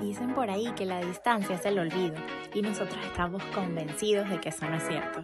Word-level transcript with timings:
Dicen 0.00 0.34
por 0.34 0.50
ahí 0.50 0.72
que 0.76 0.86
la 0.86 1.00
distancia 1.00 1.56
es 1.56 1.66
el 1.66 1.78
olvido 1.78 2.16
y 2.54 2.62
nosotros 2.62 2.98
estamos 3.04 3.42
convencidos 3.54 4.28
de 4.30 4.40
que 4.40 4.50
eso 4.50 4.68
no 4.68 4.76
es 4.76 4.86
cierto. 4.86 5.22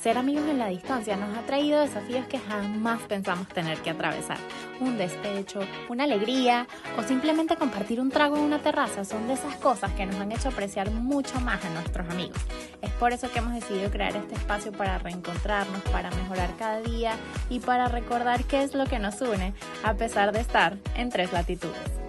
Ser 0.00 0.16
amigos 0.16 0.44
en 0.48 0.58
la 0.58 0.68
distancia 0.68 1.14
nos 1.16 1.36
ha 1.36 1.42
traído 1.42 1.80
desafíos 1.80 2.26
que 2.26 2.38
jamás 2.38 3.02
pensamos 3.02 3.48
tener 3.48 3.78
que 3.80 3.90
atravesar. 3.90 4.38
Un 4.80 4.96
despecho, 4.96 5.60
una 5.90 6.04
alegría 6.04 6.66
o 6.98 7.02
simplemente 7.02 7.56
compartir 7.56 8.00
un 8.00 8.10
trago 8.10 8.36
en 8.36 8.44
una 8.44 8.60
terraza 8.60 9.04
son 9.04 9.28
de 9.28 9.34
esas 9.34 9.56
cosas 9.56 9.92
que 9.92 10.06
nos 10.06 10.16
han 10.16 10.32
hecho 10.32 10.48
apreciar 10.48 10.90
mucho 10.90 11.38
más 11.40 11.62
a 11.66 11.70
nuestros 11.70 12.08
amigos. 12.08 12.38
Es 12.80 12.90
por 12.92 13.12
eso 13.12 13.30
que 13.30 13.40
hemos 13.40 13.52
decidido 13.52 13.90
crear 13.90 14.16
este 14.16 14.36
espacio 14.36 14.72
para 14.72 14.96
reencontrarnos, 14.98 15.82
para 15.92 16.10
mejorar 16.12 16.50
cada 16.58 16.80
día 16.80 17.12
y 17.50 17.60
para 17.60 17.88
recordar 17.88 18.44
qué 18.44 18.62
es 18.62 18.74
lo 18.74 18.86
que 18.86 18.98
nos 18.98 19.20
une 19.20 19.52
a 19.84 19.94
pesar 19.94 20.32
de 20.32 20.40
estar 20.40 20.78
en 20.96 21.10
tres 21.10 21.30
latitudes. 21.30 21.99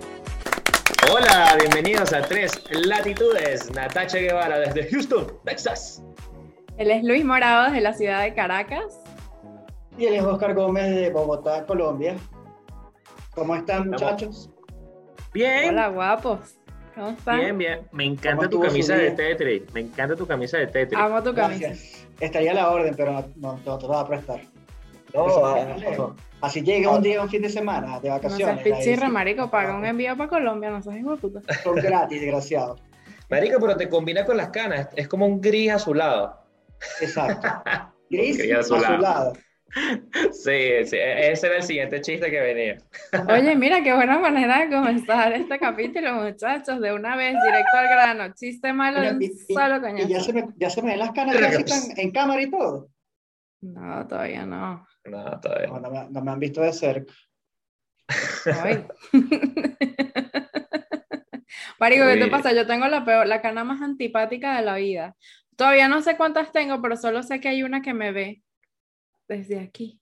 Hola, 1.13 1.57
bienvenidos 1.59 2.13
a 2.13 2.21
Tres 2.21 2.63
Latitudes. 2.71 3.69
Natacha 3.75 4.17
Guevara 4.17 4.59
desde 4.59 4.89
Houston, 4.89 5.27
Texas. 5.43 6.01
Él 6.77 6.89
es 6.89 7.03
Luis 7.03 7.25
Morado 7.25 7.65
desde 7.65 7.81
la 7.81 7.91
ciudad 7.91 8.23
de 8.23 8.33
Caracas. 8.33 8.97
Y 9.97 10.05
él 10.05 10.13
es 10.13 10.23
Oscar 10.23 10.53
Gómez 10.53 10.95
de 10.95 11.09
Bogotá, 11.09 11.65
Colombia. 11.65 12.15
¿Cómo 13.35 13.57
están, 13.57 13.89
muchachos? 13.89 14.49
Bien. 15.33 15.71
Hola, 15.71 15.89
guapos. 15.89 16.55
¿Cómo 16.95 17.09
están? 17.09 17.39
Bien, 17.41 17.57
bien. 17.57 17.79
Me 17.91 18.05
encanta 18.05 18.49
tu 18.49 18.61
camisa 18.61 18.95
de 18.95 19.11
Tetris. 19.11 19.63
Me 19.73 19.81
encanta 19.81 20.15
tu 20.15 20.25
camisa 20.25 20.59
de 20.59 20.67
Tetris. 20.67 20.97
Amo 20.97 21.21
tu 21.21 21.33
camisa. 21.33 21.67
Gracias. 21.67 22.07
Estaría 22.21 22.51
a 22.51 22.53
la 22.53 22.71
orden, 22.71 22.95
pero 22.95 23.11
no, 23.35 23.59
no, 23.65 23.77
te 23.77 23.83
lo 23.83 23.89
voy 23.89 23.97
a 23.97 24.07
prestar. 24.07 24.39
No, 25.13 25.45
ah, 25.45 25.75
eso. 25.91 26.15
Así 26.41 26.61
llega 26.61 26.89
un 26.89 27.01
día, 27.03 27.21
un 27.21 27.29
fin 27.29 27.41
de 27.41 27.49
semana 27.49 27.99
de 27.99 28.09
No 28.09 28.15
vacaciones. 28.15 28.61
seas 28.63 28.65
ahí 28.65 28.71
pichirra, 28.73 29.07
sí. 29.07 29.11
marico. 29.11 29.49
Paga 29.51 29.75
un 29.75 29.85
envío 29.85 30.15
para 30.17 30.29
Colombia, 30.29 30.69
no 30.69 30.81
seas 30.81 30.97
hijo 30.97 31.15
puta. 31.17 31.41
Son 31.63 31.75
gratis, 31.75 32.19
desgraciado. 32.21 32.77
Marico, 33.29 33.59
pero 33.59 33.77
te 33.77 33.87
combina 33.89 34.25
con 34.25 34.37
las 34.37 34.49
canas. 34.49 34.89
Es 34.95 35.07
como 35.07 35.25
un 35.25 35.39
gris 35.39 35.71
azulado. 35.71 36.39
Exacto. 37.01 37.47
Gris 38.09 38.37
Gris 38.37 38.53
azulado. 38.55 38.93
azulado. 38.95 39.33
Sí, 40.33 40.83
sí. 40.85 40.97
Ese 40.99 41.47
era 41.47 41.55
el 41.57 41.63
siguiente 41.63 42.01
chiste 42.01 42.29
que 42.29 42.41
venía. 42.41 42.77
Oye, 43.29 43.55
mira 43.55 43.81
qué 43.81 43.93
buena 43.93 44.19
manera 44.19 44.59
de 44.65 44.69
comenzar 44.75 45.31
este 45.31 45.57
capítulo, 45.59 46.15
muchachos. 46.15 46.81
De 46.81 46.91
una 46.93 47.15
vez, 47.15 47.33
directo 47.41 47.77
al 47.77 47.87
grano. 47.87 48.33
Chiste 48.33 48.73
malo 48.73 48.99
de 48.99 49.11
un 49.11 49.21
solo 49.47 49.77
Y 49.77 49.79
ya 49.79 49.79
coñazo. 49.79 50.25
se 50.25 50.33
me, 50.33 50.47
ya 50.57 50.69
se 50.69 50.81
me 50.81 50.89
ven 50.89 50.99
las 50.99 51.11
canas, 51.11 51.37
así 51.37 51.63
están 51.63 51.97
en 51.97 52.11
cámara 52.11 52.41
y 52.41 52.51
todo. 52.51 52.89
No, 53.61 54.05
todavía 54.07 54.45
no. 54.45 54.85
No, 55.05 55.39
todavía. 55.39 55.67
No, 55.67 55.79
no 55.79 55.89
me, 55.91 56.09
no 56.09 56.21
me 56.21 56.31
han 56.31 56.39
visto 56.39 56.61
de 56.61 56.73
cerca. 56.73 57.13
Ay. 58.61 58.85
Marico, 61.79 62.05
¿qué 62.05 62.17
te 62.17 62.27
pasa? 62.27 62.53
Yo 62.53 62.67
tengo 62.67 62.87
la 62.87 63.03
peor, 63.03 63.27
la 63.27 63.41
cana 63.41 63.63
más 63.63 63.81
antipática 63.81 64.55
de 64.55 64.61
la 64.63 64.75
vida. 64.75 65.15
Todavía 65.55 65.87
no 65.87 66.01
sé 66.01 66.15
cuántas 66.17 66.51
tengo, 66.51 66.81
pero 66.81 66.95
solo 66.97 67.23
sé 67.23 67.39
que 67.39 67.49
hay 67.49 67.63
una 67.63 67.81
que 67.81 67.93
me 67.93 68.11
ve 68.11 68.41
desde 69.27 69.59
aquí, 69.59 69.99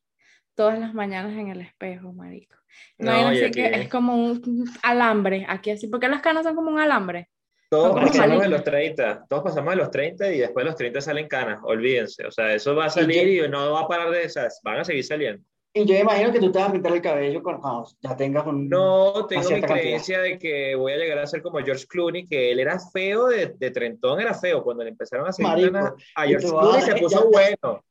todas 0.55 0.79
las 0.79 0.93
mañanas 0.93 1.33
en 1.37 1.49
el 1.49 1.61
espejo, 1.61 2.11
marico. 2.13 2.55
No, 2.97 3.11
hay 3.11 3.21
No, 3.23 3.33
y 3.33 3.35
así 3.37 3.45
aquí- 3.45 3.61
que 3.61 3.67
es 3.81 3.89
como 3.89 4.15
un 4.15 4.65
alambre, 4.83 5.45
aquí 5.47 5.71
así, 5.71 5.87
porque 5.87 6.07
las 6.07 6.21
canas 6.21 6.43
son 6.43 6.55
como 6.55 6.71
un 6.71 6.79
alambre. 6.79 7.29
Todos 7.69 7.93
pasamos 7.99 8.41
de 8.41 8.49
los 8.49 8.63
30, 8.63 9.25
todos 9.29 9.43
pasamos 9.43 9.69
de 9.71 9.77
los 9.77 9.91
30 9.91 10.31
y 10.33 10.39
después 10.39 10.63
de 10.63 10.69
los 10.71 10.75
30 10.75 11.01
salen 11.01 11.27
canas, 11.27 11.59
olvídense. 11.63 12.25
O 12.25 12.31
sea, 12.31 12.53
eso 12.53 12.75
va 12.75 12.85
a 12.85 12.89
salir 12.89 13.27
y 13.27 13.47
no 13.47 13.71
va 13.73 13.81
a 13.81 13.87
parar 13.87 14.09
de 14.09 14.23
esas, 14.23 14.59
van 14.63 14.79
a 14.79 14.83
seguir 14.83 15.03
saliendo. 15.03 15.43
Y 15.71 15.85
yo 15.85 15.95
imagino 15.95 16.31
que 16.31 16.39
tú 16.39 16.51
te 16.51 16.57
vas 16.57 16.69
a 16.69 16.71
pintar 16.71 16.91
el 16.93 17.01
cabello 17.01 17.43
con, 17.43 17.61
cuando 17.61 17.87
ya 18.01 18.17
tengas 18.17 18.47
un... 18.47 18.67
No, 18.67 19.27
tengo 19.27 19.43
mi 19.51 19.61
cantidad. 19.61 19.67
creencia 19.79 20.19
de 20.19 20.39
que 20.39 20.73
voy 20.73 20.93
a 20.93 20.97
llegar 20.97 21.19
a 21.19 21.27
ser 21.27 21.43
como 21.43 21.59
George 21.59 21.85
Clooney, 21.87 22.25
que 22.25 22.51
él 22.51 22.59
era 22.59 22.79
feo 22.91 23.27
de, 23.27 23.53
de 23.55 23.69
trentón, 23.69 24.19
era 24.19 24.33
feo. 24.33 24.63
Cuando 24.63 24.83
le 24.83 24.89
empezaron 24.89 25.27
a 25.27 25.29
hacer 25.29 25.45
canas 25.45 25.93
a 26.15 26.25
George 26.25 26.47
Clooney 26.47 26.77
a- 26.79 26.81
se 26.81 26.95
puso 26.95 27.19
ya- 27.21 27.29
bueno, 27.31 27.83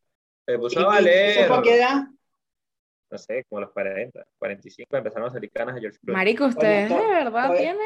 se 0.45 0.55
¿Y- 0.55 0.59
puso 0.59 0.81
a 0.81 0.87
valer. 0.87 1.39
¿Eso 1.39 1.63
qué 1.63 1.77
edad? 1.77 2.03
No 3.13 3.17
sé, 3.19 3.45
como 3.49 3.59
a 3.59 3.61
los 3.63 3.71
40, 3.71 4.27
45 4.39 4.97
empezaron 4.97 5.29
a 5.29 5.31
salir 5.31 5.51
canas 5.53 5.77
a 5.77 5.81
George 5.81 5.99
Clooney. 6.01 6.17
Marico, 6.17 6.47
ustedes 6.47 6.89
to- 6.89 6.99
de 6.99 7.07
verdad 7.07 7.57
tienen. 7.57 7.79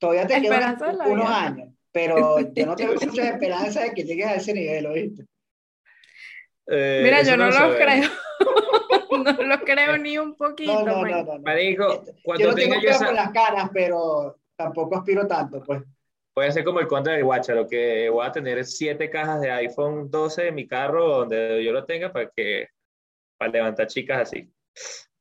To- 0.00 0.06
todavía 0.08 0.26
te 0.26 0.34
Esperanza 0.36 0.90
quedan 0.92 1.10
unos 1.12 1.26
vida. 1.28 1.44
años, 1.46 1.68
pero 1.92 2.40
yo 2.54 2.66
no 2.66 2.76
tengo 2.76 2.94
mucha 2.94 3.28
esperanza 3.28 3.82
de 3.82 3.92
que 3.94 4.02
llegues 4.04 4.26
a 4.26 4.34
ese 4.34 4.52
nivel, 4.54 4.86
¿oíste? 4.86 5.26
Eh, 6.66 7.00
Mira, 7.02 7.22
yo 7.22 7.36
no 7.36 7.50
lo 7.50 7.68
lo 7.68 7.76
creo. 7.76 8.10
no 9.24 9.32
lo 9.46 9.60
creo 9.60 9.96
ni 9.98 10.18
un 10.18 10.36
poquito, 10.36 10.72
No, 10.72 10.84
no, 10.84 10.92
no, 10.96 11.02
marico. 11.02 11.24
no. 11.32 11.38
no. 11.38 11.42
Marico, 11.42 12.04
Yo 12.04 12.12
cuando 12.22 12.48
no 12.48 12.54
tengo 12.54 12.74
yo 12.82 12.90
esa... 12.90 13.06
con 13.06 13.14
las 13.14 13.30
caras, 13.32 13.70
pero 13.72 14.36
tampoco 14.56 14.96
aspiro 14.96 15.26
tanto, 15.26 15.62
pues. 15.64 15.82
Puede 16.32 16.52
ser 16.52 16.64
como 16.64 16.78
el 16.80 16.86
contra 16.86 17.14
del 17.14 17.24
Guacha, 17.24 17.54
lo 17.54 17.66
que 17.66 18.08
voy 18.08 18.24
a 18.24 18.30
tener 18.32 18.64
siete 18.64 19.10
cajas 19.10 19.40
de 19.40 19.50
iPhone 19.50 20.10
12 20.10 20.48
en 20.48 20.54
mi 20.54 20.66
carro 20.68 21.08
donde 21.08 21.62
yo 21.64 21.72
lo 21.72 21.84
tenga 21.84 22.12
para 22.12 22.30
que 22.30 22.68
para 23.36 23.50
levantar 23.50 23.88
chicas 23.88 24.20
así. 24.22 24.48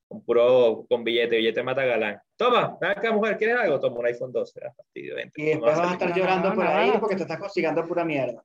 Con 0.09 0.25
puro, 0.25 0.85
con 0.89 1.03
billete, 1.03 1.37
billete 1.37 1.63
mata 1.63 1.85
galán. 1.85 2.19
Toma, 2.35 2.77
ven 2.81 2.91
acá 2.91 3.13
mujer, 3.13 3.37
¿quieres 3.37 3.57
algo? 3.57 3.79
Toma 3.79 3.99
un 3.99 4.05
iPhone 4.07 4.31
12, 4.31 4.59
ah, 4.65 4.73
fastidio, 4.75 5.15
vente. 5.15 5.39
Y 5.39 5.45
después 5.45 5.77
vas 5.77 5.91
a 5.91 5.93
estar 5.93 6.13
llorando 6.15 6.49
no, 6.49 6.55
por 6.55 6.63
no, 6.65 6.69
ahí 6.71 6.89
no. 6.89 6.99
porque 6.99 7.15
te 7.15 7.21
estás 7.21 7.39
consiguiendo 7.39 7.87
pura 7.87 8.03
mierda. 8.03 8.43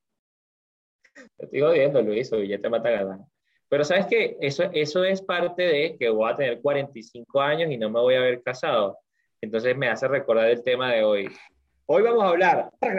Te 1.36 1.46
estoy 1.46 1.60
jodiendo, 1.60 2.02
Luis, 2.02 2.32
o 2.32 2.36
billete 2.36 2.68
mata 2.68 2.90
galán. 2.90 3.24
Pero 3.68 3.82
¿sabes 3.82 4.06
qué? 4.06 4.36
Eso, 4.40 4.64
eso 4.72 5.04
es 5.04 5.22
parte 5.22 5.62
de 5.62 5.96
que 5.98 6.10
voy 6.10 6.30
a 6.30 6.36
tener 6.36 6.60
45 6.60 7.40
años 7.40 7.70
y 7.70 7.78
no 7.78 7.88
me 7.88 7.98
voy 7.98 8.14
a 8.14 8.20
ver 8.20 8.42
casado. 8.42 8.98
Entonces 9.40 9.76
me 9.76 9.88
hace 9.88 10.06
recordar 10.06 10.48
el 10.50 10.62
tema 10.62 10.92
de 10.92 11.02
hoy. 11.02 11.28
Hoy 11.86 12.02
vamos 12.02 12.24
a 12.24 12.28
hablar 12.28 12.70
de 12.80 12.94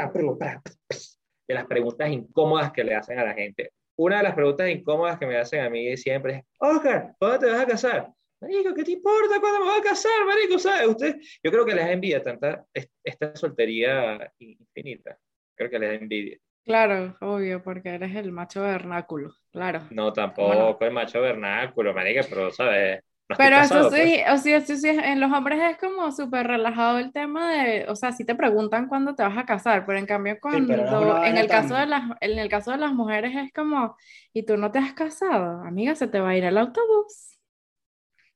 las 1.53 1.66
preguntas 1.66 2.09
incómodas 2.09 2.72
que 2.72 2.84
le 2.84 2.96
hacen 2.96 3.20
a 3.20 3.24
la 3.24 3.34
gente. 3.34 3.72
Una 3.96 4.18
de 4.18 4.24
las 4.24 4.36
preguntas 4.36 4.70
incómodas 4.70 5.18
que 5.18 5.26
me 5.26 5.38
hacen 5.38 5.62
a 5.62 5.70
mí 5.70 5.96
siempre 5.97 6.36
es, 6.36 6.44
Oscar, 6.59 7.16
¿cuándo 7.18 7.40
te 7.40 7.52
vas 7.52 7.62
a 7.62 7.68
casar? 7.68 8.14
Marico, 8.41 8.73
¿qué 8.73 8.84
te 8.84 8.91
importa 8.91 9.40
cuándo 9.40 9.59
me 9.59 9.66
voy 9.72 9.79
a 9.79 9.84
casar, 9.84 10.25
marico? 10.25 10.59
¿Sabes? 10.59 10.88
Usted, 10.88 11.16
yo 11.44 11.51
creo 11.51 11.66
que 11.66 11.73
les 11.75 11.85
da 11.85 11.91
envidia 11.91 12.22
tanta, 12.22 12.66
es- 12.73 12.90
esta 13.03 13.35
soltería 13.35 14.31
infinita. 14.40 15.18
Creo 15.56 15.69
que 15.69 15.79
les 15.79 15.90
da 15.90 15.96
envidia. 15.96 16.38
Claro, 16.63 17.16
obvio, 17.22 17.63
porque 17.63 17.90
eres 17.96 18.16
el 18.16 18.31
macho 18.31 18.62
vernáculo, 18.62 19.34
claro. 19.51 19.90
No, 19.90 20.12
tampoco 20.13 20.46
Bueno. 20.47 20.78
el 20.85 20.91
macho 20.91 21.22
vernáculo, 21.22 21.94
marica, 21.94 22.22
pero, 22.29 22.51
¿sabes? 22.51 23.01
No 23.29 23.35
Pero 23.38 23.57
casado, 23.62 23.81
eso 23.81 23.84
pues. 23.96 23.96
sí, 23.96 24.22
o 24.31 24.38
sea, 24.38 24.57
eso 24.57 24.75
sí, 24.78 24.88
en 24.88 25.19
los 25.19 25.29
hombres 25.31 25.59
es 25.62 25.78
como 25.78 26.09
súper 26.13 26.47
relajado 26.47 27.00
el 27.00 27.12
tema 27.12 27.52
de, 27.52 27.85
o 27.90 27.96
sea, 27.96 28.13
sí 28.13 28.23
te 28.23 28.34
preguntan 28.35 28.88
cuándo 28.88 29.13
te 29.16 29.23
vas 29.23 29.38
a 29.38 29.46
casar, 29.46 29.85
pero 29.85 30.00
en 30.00 30.06
cambio 30.06 30.38
cuando, 30.40 30.78
no 30.78 31.02
una 31.02 31.19
en 31.22 31.38
el 31.38 31.50
caso 31.50 31.75
de 31.75 31.85
las, 31.85 32.03
en 32.22 32.40
el 32.40 32.47
caso 32.50 32.72
de 32.72 32.78
las 32.78 32.94
mujeres 32.94 33.35
es 33.35 33.52
como, 33.52 33.97
y 34.31 34.44
tú 34.46 34.56
no 34.56 34.72
te 34.72 34.79
has 34.79 34.94
casado, 34.94 35.62
amiga, 35.66 35.96
se 35.96 36.07
te 36.07 36.22
va 36.22 36.29
a 36.29 36.38
ir 36.38 36.46
el 36.46 36.57
autobús. 36.57 37.34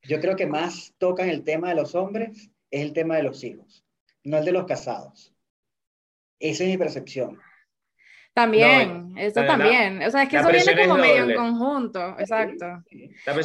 Yo 0.03 0.19
creo 0.19 0.35
que 0.35 0.47
más 0.47 0.93
tocan 0.97 1.29
el 1.29 1.43
tema 1.43 1.69
de 1.69 1.75
los 1.75 1.95
hombres 1.95 2.49
es 2.71 2.81
el 2.81 2.93
tema 2.93 3.15
de 3.17 3.23
los 3.23 3.43
hijos, 3.43 3.85
no 4.23 4.37
el 4.37 4.45
de 4.45 4.51
los 4.51 4.65
casados. 4.65 5.33
Esa 6.39 6.63
es 6.63 6.69
mi 6.69 6.77
percepción. 6.77 7.37
También, 8.33 9.17
eso 9.17 9.41
la- 9.41 9.47
también, 9.47 10.01
o 10.03 10.09
sea, 10.11 10.23
es 10.23 10.29
que 10.29 10.37
eso 10.37 10.47
viene 10.49 10.81
es 10.83 10.87
como 10.87 11.01
medio 11.01 11.23
en 11.23 11.35
conjunto, 11.35 12.15
exacto. 12.19 12.65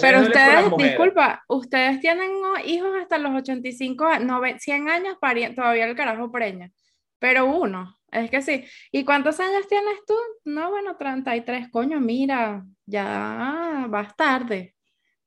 Pero 0.00 0.20
ustedes, 0.28 0.64
disculpa, 0.90 1.42
ustedes 1.48 2.00
tienen 2.00 2.30
hijos 2.66 2.90
hasta 3.00 3.18
los 3.18 3.34
85, 3.34 4.04
a- 4.06 4.20
nove- 4.20 4.58
100 4.60 4.88
años, 4.88 5.16
pari- 5.20 5.52
todavía 5.54 5.86
el 5.86 5.96
carajo 5.96 6.30
preña. 6.30 6.70
Pero 7.18 7.46
uno, 7.46 7.98
es 8.12 8.30
que 8.30 8.42
sí. 8.42 8.64
¿Y 8.92 9.04
cuántos 9.04 9.40
años 9.40 9.66
tienes 9.66 9.96
tú? 10.06 10.14
No, 10.44 10.70
bueno, 10.70 10.96
33, 10.96 11.70
coño, 11.70 11.98
mira, 12.00 12.64
ya 12.86 13.86
vas 13.88 14.14
tarde. 14.14 14.76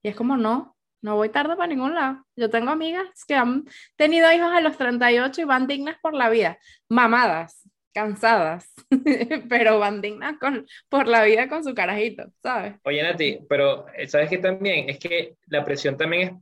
Y 0.02 0.10
es 0.10 0.16
como, 0.16 0.38
no, 0.38 0.77
no 1.08 1.16
voy 1.16 1.30
tarde 1.30 1.56
para 1.56 1.68
ningún 1.68 1.96
lado. 1.96 2.26
Yo 2.36 2.50
tengo 2.50 2.70
amigas 2.70 3.08
que 3.26 3.36
han 3.36 3.64
tenido 3.96 4.30
hijos 4.30 4.52
a 4.52 4.60
los 4.60 4.78
38 4.78 5.40
y 5.40 5.46
van 5.46 5.66
dignas 5.66 5.98
por 6.02 6.14
la 6.14 6.30
vida, 6.30 6.60
mamadas, 6.90 7.64
cansadas, 7.94 8.74
pero 9.50 9.80
van 9.80 10.02
dignas 10.02 10.38
con, 10.38 10.68
por 10.90 11.08
la 11.08 11.24
vida 11.24 11.48
con 11.48 11.64
su 11.64 11.74
carajito, 11.74 12.26
¿sabes? 12.44 12.76
Oye, 12.84 13.02
Nati, 13.04 13.40
pero 13.48 13.86
eh, 13.96 14.10
¿sabes 14.10 14.30
qué 14.30 14.38
también? 14.38 14.90
Es 14.90 15.00
que 15.00 15.38
la 15.46 15.64
presión 15.64 15.96
también 15.96 16.28
es 16.28 16.34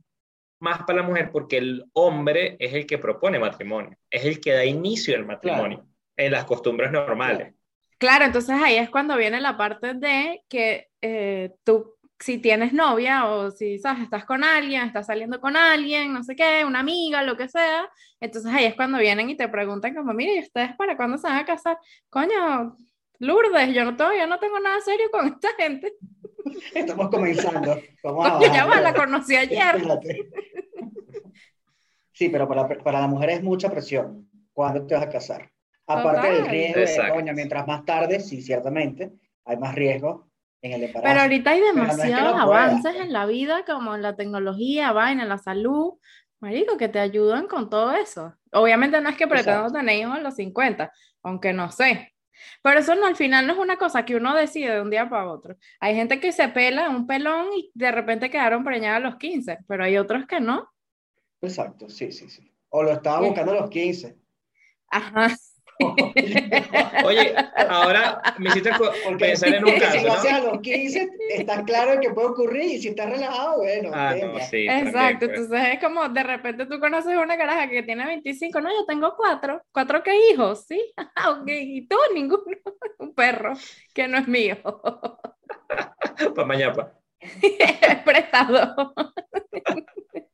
más 0.58 0.82
para 0.82 1.00
la 1.00 1.06
mujer 1.06 1.30
porque 1.30 1.58
el 1.58 1.84
hombre 1.92 2.56
es 2.58 2.74
el 2.74 2.86
que 2.86 2.98
propone 2.98 3.38
matrimonio, 3.38 3.96
es 4.10 4.24
el 4.24 4.40
que 4.40 4.52
da 4.52 4.64
inicio 4.64 5.14
al 5.14 5.26
matrimonio 5.26 5.86
en 6.16 6.32
las 6.32 6.44
costumbres 6.44 6.90
normales. 6.90 7.54
Claro, 7.98 8.24
entonces 8.24 8.56
ahí 8.62 8.76
es 8.76 8.90
cuando 8.90 9.16
viene 9.16 9.40
la 9.40 9.56
parte 9.56 9.94
de 9.94 10.42
que 10.48 10.88
eh, 11.00 11.52
tú, 11.62 11.95
si 12.18 12.38
tienes 12.38 12.72
novia 12.72 13.26
o 13.26 13.50
si, 13.50 13.78
sabes, 13.78 14.04
estás 14.04 14.24
con 14.24 14.42
alguien, 14.42 14.82
estás 14.82 15.06
saliendo 15.06 15.40
con 15.40 15.56
alguien, 15.56 16.12
no 16.12 16.22
sé 16.22 16.34
qué, 16.34 16.64
una 16.66 16.80
amiga, 16.80 17.22
lo 17.22 17.36
que 17.36 17.48
sea, 17.48 17.88
entonces 18.20 18.52
ahí 18.52 18.64
es 18.64 18.74
cuando 18.74 18.98
vienen 18.98 19.28
y 19.28 19.36
te 19.36 19.48
preguntan 19.48 19.94
como, 19.94 20.12
mire, 20.14 20.36
¿y 20.36 20.40
ustedes 20.40 20.74
para 20.76 20.96
cuándo 20.96 21.18
se 21.18 21.28
van 21.28 21.38
a 21.38 21.44
casar? 21.44 21.78
Coño, 22.08 22.76
Lourdes, 23.18 23.74
yo 23.74 23.84
no, 23.84 23.96
todavía 23.96 24.26
no 24.26 24.38
tengo 24.38 24.58
nada 24.60 24.80
serio 24.80 25.10
con 25.10 25.26
esta 25.28 25.48
gente. 25.58 25.92
Estamos 26.74 27.10
comenzando. 27.10 27.78
Vamos 28.02 28.26
a 28.26 28.38
Coño, 28.38 28.52
ya 28.52 28.64
va, 28.64 28.80
la 28.80 28.94
conocí 28.94 29.36
ayer. 29.36 29.76
Espérate. 29.76 30.30
Sí, 32.12 32.30
pero 32.30 32.48
para, 32.48 32.66
para 32.66 33.00
la 33.00 33.06
mujer 33.06 33.30
es 33.30 33.42
mucha 33.42 33.70
presión. 33.70 34.26
cuándo 34.54 34.86
te 34.86 34.94
vas 34.94 35.04
a 35.04 35.10
casar. 35.10 35.50
Aparte 35.86 36.28
del 36.28 36.38
Total. 36.38 36.50
riesgo 36.50 36.80
de, 36.80 37.12
coño, 37.12 37.32
mientras 37.34 37.66
más 37.66 37.84
tarde, 37.84 38.20
sí, 38.20 38.40
ciertamente, 38.42 39.12
hay 39.44 39.56
más 39.58 39.74
riesgo 39.74 40.26
en 40.66 40.72
el 40.72 40.84
embarazo. 40.84 41.08
Pero 41.08 41.20
ahorita 41.22 41.50
hay 41.50 41.60
no 41.60 41.66
demasiados 41.66 42.40
avances 42.40 42.96
en 42.96 43.12
la 43.12 43.26
vida, 43.26 43.64
como 43.64 43.94
en 43.94 44.02
la 44.02 44.16
tecnología, 44.16 44.92
vaina, 44.92 45.22
en 45.22 45.28
la 45.28 45.38
salud, 45.38 45.94
marico, 46.40 46.76
que 46.76 46.88
te 46.88 46.98
ayudan 46.98 47.46
con 47.46 47.70
todo 47.70 47.92
eso. 47.92 48.34
Obviamente 48.52 49.00
no 49.00 49.08
es 49.08 49.16
que 49.16 49.26
pretendo 49.26 49.72
tener 49.72 49.98
hijos 49.98 50.16
a 50.16 50.20
los 50.20 50.34
50, 50.36 50.92
aunque 51.22 51.52
no 51.52 51.70
sé. 51.72 52.12
Pero 52.62 52.80
eso 52.80 52.94
no, 52.94 53.06
al 53.06 53.16
final 53.16 53.46
no 53.46 53.54
es 53.54 53.58
una 53.58 53.76
cosa 53.76 54.04
que 54.04 54.16
uno 54.16 54.34
decide 54.34 54.74
de 54.74 54.80
un 54.80 54.90
día 54.90 55.08
para 55.08 55.30
otro. 55.30 55.56
Hay 55.80 55.94
gente 55.94 56.20
que 56.20 56.32
se 56.32 56.48
pela 56.48 56.90
un 56.90 57.06
pelón 57.06 57.48
y 57.56 57.70
de 57.74 57.92
repente 57.92 58.30
quedaron 58.30 58.64
preñadas 58.64 58.98
a 58.98 59.08
los 59.08 59.16
15, 59.16 59.58
pero 59.66 59.84
hay 59.84 59.96
otros 59.96 60.26
que 60.26 60.40
no. 60.40 60.68
Exacto, 61.40 61.88
sí, 61.88 62.12
sí, 62.12 62.28
sí. 62.28 62.52
O 62.68 62.82
lo 62.82 62.92
estaba 62.92 63.20
buscando 63.20 63.52
a 63.52 63.60
los 63.60 63.70
15. 63.70 64.16
Ajá. 64.90 65.34
Oye, 67.04 67.34
ahora 67.68 68.22
me 68.38 68.48
hiciste 68.48 68.70
Porque 69.04 69.18
pensar 69.18 69.54
en 69.54 69.64
un 69.64 69.74
si 69.74 69.80
caso, 69.80 70.00
lo 70.00 70.12
haces 70.12 70.32
a 70.32 70.40
los 70.40 70.60
15, 70.60 71.08
está 71.28 71.64
claro 71.64 72.00
que 72.00 72.10
puede 72.10 72.28
ocurrir 72.28 72.64
y 72.64 72.78
si 72.80 72.88
estás 72.88 73.10
relajado, 73.10 73.58
bueno. 73.58 73.90
Ah, 73.92 74.14
venga. 74.14 74.26
no, 74.32 74.40
sí. 74.40 74.66
Exacto, 74.66 74.94
también, 74.94 75.18
pues. 75.18 75.30
entonces 75.42 75.60
es 75.74 75.80
como 75.80 76.08
de 76.08 76.22
repente 76.22 76.66
tú 76.66 76.80
conoces 76.80 77.16
una 77.16 77.36
caraja 77.36 77.68
que 77.68 77.82
tiene 77.82 78.06
25, 78.06 78.60
no, 78.60 78.70
yo 78.70 78.86
tengo 78.86 79.14
cuatro, 79.16 79.62
cuatro 79.72 80.02
qué 80.02 80.12
hijos, 80.30 80.64
sí, 80.66 80.80
Ah, 81.14 81.30
ok, 81.32 81.48
y 81.48 81.86
tú 81.88 81.96
ninguno, 82.14 82.42
un 82.98 83.14
perro 83.14 83.54
que 83.94 84.08
no 84.08 84.18
es 84.18 84.28
mío, 84.28 84.56
Pa' 86.34 86.44
mañana. 86.44 86.92
es 87.20 88.02
prestado. 88.04 88.94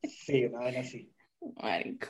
Sí, 0.06 0.44
una 0.44 0.60
vez 0.66 0.76
así. 0.78 1.12
Marico. 1.62 2.08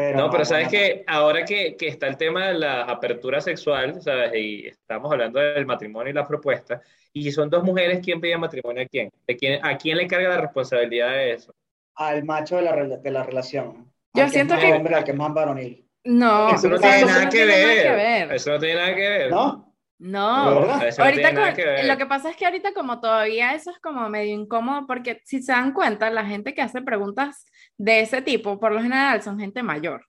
Pero 0.00 0.18
No, 0.18 0.30
pero 0.30 0.44
sabes 0.46 0.68
que 0.68 1.04
ahora 1.06 1.44
que, 1.44 1.76
que 1.76 1.88
está 1.88 2.06
el 2.06 2.16
tema 2.16 2.48
de 2.48 2.54
la 2.54 2.82
apertura 2.84 3.38
sexual, 3.42 4.00
¿sabes? 4.00 4.32
Y 4.34 4.66
estamos 4.66 5.12
hablando 5.12 5.38
del 5.38 5.66
matrimonio 5.66 6.10
y 6.10 6.14
la 6.14 6.26
propuesta, 6.26 6.80
y 7.12 7.30
son 7.30 7.50
dos 7.50 7.62
mujeres, 7.62 8.00
¿quién 8.02 8.18
pide 8.18 8.38
matrimonio 8.38 8.82
a 8.82 8.86
quién? 8.86 9.10
¿De 9.26 9.36
quién 9.36 9.64
¿A 9.64 9.76
quién 9.76 9.98
le 9.98 10.06
carga 10.06 10.30
la 10.30 10.40
responsabilidad 10.40 11.10
de 11.10 11.32
eso? 11.32 11.52
Al 11.96 12.24
macho 12.24 12.56
de 12.56 12.62
la, 12.62 12.74
de 12.76 13.10
la 13.10 13.22
relación. 13.24 13.92
Yo 14.14 14.22
Al 14.22 14.28
es 14.28 14.32
siento 14.32 14.54
más 14.54 14.64
que- 14.64 14.72
hombre, 14.72 14.94
al 14.94 15.04
que 15.04 15.10
es 15.10 15.16
más 15.18 15.34
varonil. 15.34 15.86
No, 16.04 16.48
Eso 16.54 16.68
no 16.70 16.78
tiene 16.78 17.04
nada 17.04 17.28
que 17.28 17.44
ver. 17.44 18.32
Eso 18.32 18.50
no 18.52 18.58
tiene 18.58 18.74
nada 18.76 18.94
que 18.94 19.00
ver. 19.08 19.30
¿No? 19.30 19.69
No, 20.02 20.60
no 20.64 20.72
ahorita 20.72 21.34
con- 21.34 21.54
que 21.54 21.82
lo 21.84 21.98
que 21.98 22.06
pasa 22.06 22.30
es 22.30 22.36
que 22.36 22.46
ahorita 22.46 22.72
como 22.72 23.00
todavía 23.00 23.52
eso 23.54 23.70
es 23.70 23.78
como 23.80 24.08
medio 24.08 24.34
incómodo 24.34 24.86
porque 24.86 25.20
si 25.26 25.42
se 25.42 25.52
dan 25.52 25.72
cuenta, 25.74 26.08
la 26.08 26.24
gente 26.24 26.54
que 26.54 26.62
hace 26.62 26.80
preguntas 26.80 27.44
de 27.76 28.00
ese 28.00 28.22
tipo, 28.22 28.58
por 28.58 28.72
lo 28.72 28.80
general 28.80 29.22
son 29.22 29.38
gente 29.38 29.62
mayor. 29.62 30.06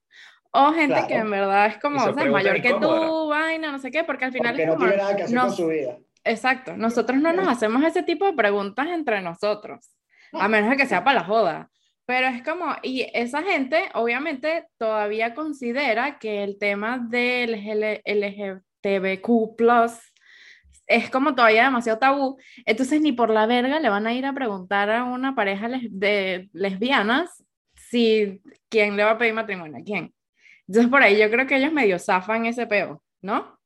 O 0.54 0.72
gente 0.72 0.94
Claro. 0.94 1.08
que 1.08 1.14
en 1.16 1.30
verdad 1.30 1.66
es 1.68 1.78
como, 1.80 2.02
o 2.04 2.14
sea, 2.14 2.26
mayor 2.26 2.62
que 2.62 2.74
tú, 2.74 3.28
vaina, 3.28 3.72
no 3.72 3.80
sé 3.80 3.92
qué, 3.92 4.06
porque 4.06 4.26
al 4.26 4.32
final 4.32 4.52
Porque 4.54 4.62
es 4.64 4.68
no 4.70 4.74
como, 4.76 4.86
tiene 4.88 5.02
nada 5.04 5.16
que 5.18 5.24
hacer 5.24 5.36
nos- 5.36 5.46
con 5.48 5.56
su 5.58 5.68
vida. 5.68 5.98
exacto, 6.24 6.78
nosotros 6.78 7.20
no 7.20 7.34
nos 7.34 7.48
hacemos 7.50 7.84
ese 7.84 8.04
tipo 8.04 8.26
de 8.26 8.34
preguntas 8.34 8.88
entre 8.88 9.22
nosotros, 9.22 9.92
a 10.32 10.48
menos 10.48 10.70
de 10.70 10.78
que 10.78 10.86
sea 10.86 11.04
para 11.04 11.20
la 11.20 11.26
joda. 11.26 11.70
Pero 12.06 12.28
es 12.28 12.44
como, 12.44 12.66
y 12.82 13.08
esa 13.14 13.44
gente 13.44 13.90
obviamente 13.94 14.68
todavía 14.78 15.34
considera 15.34 16.18
que 16.18 16.44
el 16.44 16.58
tema 16.58 16.98
del 16.98 17.56
LGTBQ 18.84 19.92
es 20.88 21.10
como 21.10 21.36
todavía 21.36 21.64
demasiado 21.66 22.00
tabú, 22.00 22.38
entonces 22.66 23.02
ni 23.02 23.12
por 23.14 23.30
la 23.30 23.46
verga 23.46 23.80
le 23.80 23.90
van 23.90 24.08
a 24.08 24.14
ir 24.14 24.26
a 24.26 24.34
preguntar 24.34 24.90
a 24.90 25.04
una 25.06 25.36
pareja 25.36 25.68
les- 25.70 25.88
de 25.90 26.50
lesbianas 26.54 27.44
si 27.76 28.42
quién 28.70 28.98
le 28.98 29.04
va 29.04 29.12
a 29.12 29.18
pedir 29.18 29.34
matrimonio 29.34 29.78
a 29.80 29.84
quién. 29.84 30.14
Entonces 30.68 30.90
por 30.92 31.02
ahí 31.02 31.18
yo 31.20 31.30
creo 31.30 31.48
que 31.48 31.58
ellos 31.58 31.72
medio 31.74 31.98
zafan 32.00 32.46
ese 32.46 32.68
peo, 32.68 33.02
¿no? 33.22 33.58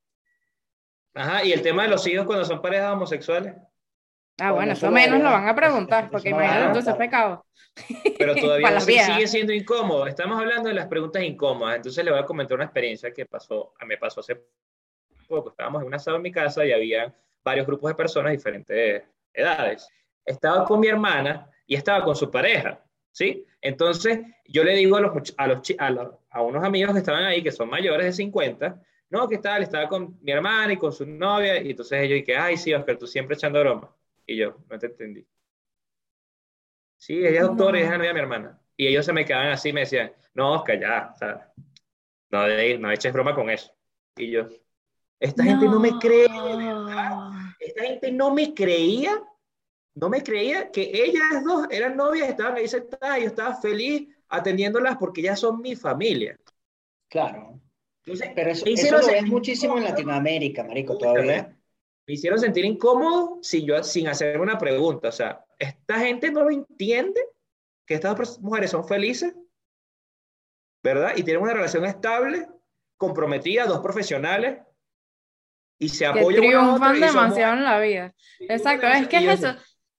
Ajá, 1.15 1.43
y 1.45 1.53
el 1.53 1.61
tema 1.61 1.83
de 1.83 1.89
los 1.89 2.05
hijos 2.07 2.25
cuando 2.25 2.45
son 2.45 2.61
parejas 2.61 2.91
homosexuales, 2.93 3.55
Ah, 4.37 4.51
Bueno, 4.51 4.73
eso 4.73 4.91
menos 4.91 5.19
lo 5.19 5.31
van 5.31 5.47
a 5.47 5.55
preguntar, 5.55 6.09
porque 6.11 6.29
imagínate 6.29 6.65
entonces 6.65 6.93
preguntar. 6.93 6.97
pecado. 6.97 7.45
pero 8.17 8.35
todavía 8.35 8.79
sí- 8.81 8.99
sigue 8.99 9.27
siendo 9.27 9.53
incómodo. 9.53 10.07
Estamos 10.07 10.37
hablando 10.39 10.69
de 10.69 10.75
las 10.75 10.87
preguntas 10.87 11.23
incómodas, 11.23 11.77
entonces 11.77 12.03
le 12.03 12.11
voy 12.11 12.19
a 12.19 12.25
comentar 12.25 12.55
una 12.55 12.65
experiencia 12.65 13.11
que 13.13 13.25
pasó, 13.25 13.73
me 13.87 13.97
pasó 13.97 14.19
hace 14.19 14.41
poco. 15.25 15.49
Estábamos 15.49 15.81
en 15.81 15.87
un 15.87 15.93
asado 15.93 16.17
en 16.17 16.23
mi 16.23 16.31
casa 16.31 16.65
y 16.65 16.71
había 16.71 17.13
varios 17.43 17.67
grupos 17.67 17.89
de 17.91 17.95
personas 17.95 18.31
de 18.31 18.37
diferentes 18.37 19.03
edades. 19.33 19.87
Estaba 20.25 20.65
con 20.65 20.79
mi 20.79 20.87
hermana 20.87 21.49
y 21.67 21.75
estaba 21.75 22.03
con 22.03 22.15
su 22.15 22.29
pareja, 22.31 22.83
¿sí? 23.11 23.45
Entonces 23.61 24.19
yo 24.47 24.63
le 24.63 24.73
digo 24.75 24.97
a, 24.97 25.01
los, 25.01 25.33
a, 25.37 25.47
los, 25.47 25.61
a, 25.77 25.89
los- 25.89 26.13
a 26.29 26.41
unos 26.41 26.63
amigos 26.63 26.93
que 26.93 26.99
estaban 26.99 27.23
ahí, 27.23 27.43
que 27.43 27.51
son 27.51 27.69
mayores 27.69 28.05
de 28.07 28.13
50, 28.13 28.81
no, 29.09 29.27
¿qué 29.29 29.37
tal? 29.37 29.61
Estaba 29.63 29.87
con 29.87 30.17
mi 30.21 30.31
hermana 30.31 30.73
y 30.73 30.77
con 30.77 30.91
su 30.91 31.05
novia, 31.05 31.61
y 31.61 31.71
entonces 31.71 32.01
ellos, 32.01 32.23
que, 32.25 32.35
ay, 32.35 32.57
sí, 32.57 32.73
Oscar, 32.73 32.97
tú 32.97 33.05
siempre 33.07 33.35
echando 33.35 33.59
broma. 33.59 33.95
Y 34.25 34.35
yo, 34.37 34.57
no 34.69 34.79
te 34.79 34.87
entendí. 34.87 35.25
Sí, 36.97 37.19
ella 37.19 37.41
es 37.41 37.47
doctora 37.47 37.79
y 37.79 37.83
es 37.83 37.89
novia 37.89 38.07
de 38.09 38.13
mi 38.13 38.19
hermana. 38.19 38.59
Y 38.77 38.87
ellos 38.87 39.05
se 39.05 39.13
me 39.13 39.25
quedaban 39.25 39.49
así 39.49 39.71
me 39.71 39.81
decían, 39.81 40.11
no, 40.33 40.53
Oscar, 40.53 40.79
ya, 40.79 41.11
o 41.13 41.17
sea, 41.17 41.53
no, 42.31 42.47
no 42.79 42.91
eches 42.91 43.13
broma 43.13 43.35
con 43.35 43.49
eso. 43.49 43.73
Y 44.17 44.31
yo, 44.31 44.47
esta 45.19 45.43
gente 45.43 45.65
no 45.65 45.79
me 45.79 45.97
cree, 45.99 46.27
verdad. 46.27 47.29
Esta 47.59 47.83
gente 47.83 48.11
no 48.11 48.33
me 48.33 48.53
creía, 48.53 49.21
no 49.95 50.09
me 50.09 50.21
creía 50.21 50.71
que 50.71 50.91
ellas 50.93 51.43
dos 51.43 51.67
eran 51.69 51.95
novias, 51.95 52.29
estaban 52.29 52.55
ahí 52.55 52.67
sentadas 52.67 53.17
y 53.17 53.21
yo 53.21 53.27
estaba 53.27 53.55
feliz 53.55 54.07
atendiéndolas 54.29 54.97
porque 54.97 55.21
ya 55.21 55.35
son 55.35 55.61
mi 55.61 55.75
familia. 55.75 56.37
Claro. 57.09 57.61
Entonces, 58.03 58.31
Pero 58.35 58.51
eso, 58.51 58.65
eso 58.65 58.73
hicieron 58.73 59.01
lo 59.01 59.07
ves 59.07 59.25
muchísimo 59.25 59.77
en. 59.77 59.85
Latinoamérica, 59.85 60.63
marico, 60.63 60.97
todavía. 60.97 61.57
Me 62.07 62.13
hicieron 62.13 62.39
sentir 62.39 62.65
incómodo 62.65 63.39
sin, 63.41 63.65
yo, 63.65 63.81
sin 63.83 64.07
hacer 64.07 64.39
una 64.39 64.59
pregunta. 64.59 65.09
O 65.09 65.11
sea, 65.11 65.43
esta 65.57 65.99
gente 65.99 66.31
no 66.31 66.43
lo 66.43 66.51
entiende, 66.51 67.19
que 67.85 67.95
estas 67.95 68.15
dos 68.15 68.39
mujeres 68.41 68.69
son 68.69 68.87
felices, 68.87 69.33
¿verdad? 70.83 71.13
Y 71.15 71.23
tienen 71.23 71.41
una 71.41 71.53
relación 71.53 71.83
estable, 71.85 72.47
comprometida, 72.97 73.65
dos 73.65 73.79
profesionales, 73.79 74.59
y 75.79 75.89
se 75.89 76.05
Que 76.11 76.19
apoyan 76.19 76.45
otra 76.45 76.93
triunfan 76.93 76.99
demasiado 76.99 77.53
en 77.57 77.63
la 77.63 77.79
vida. 77.79 78.13
Exacto, 78.39 78.87
es 78.87 79.07
que 79.07 79.17
es 79.17 79.43
eso. 79.43 79.55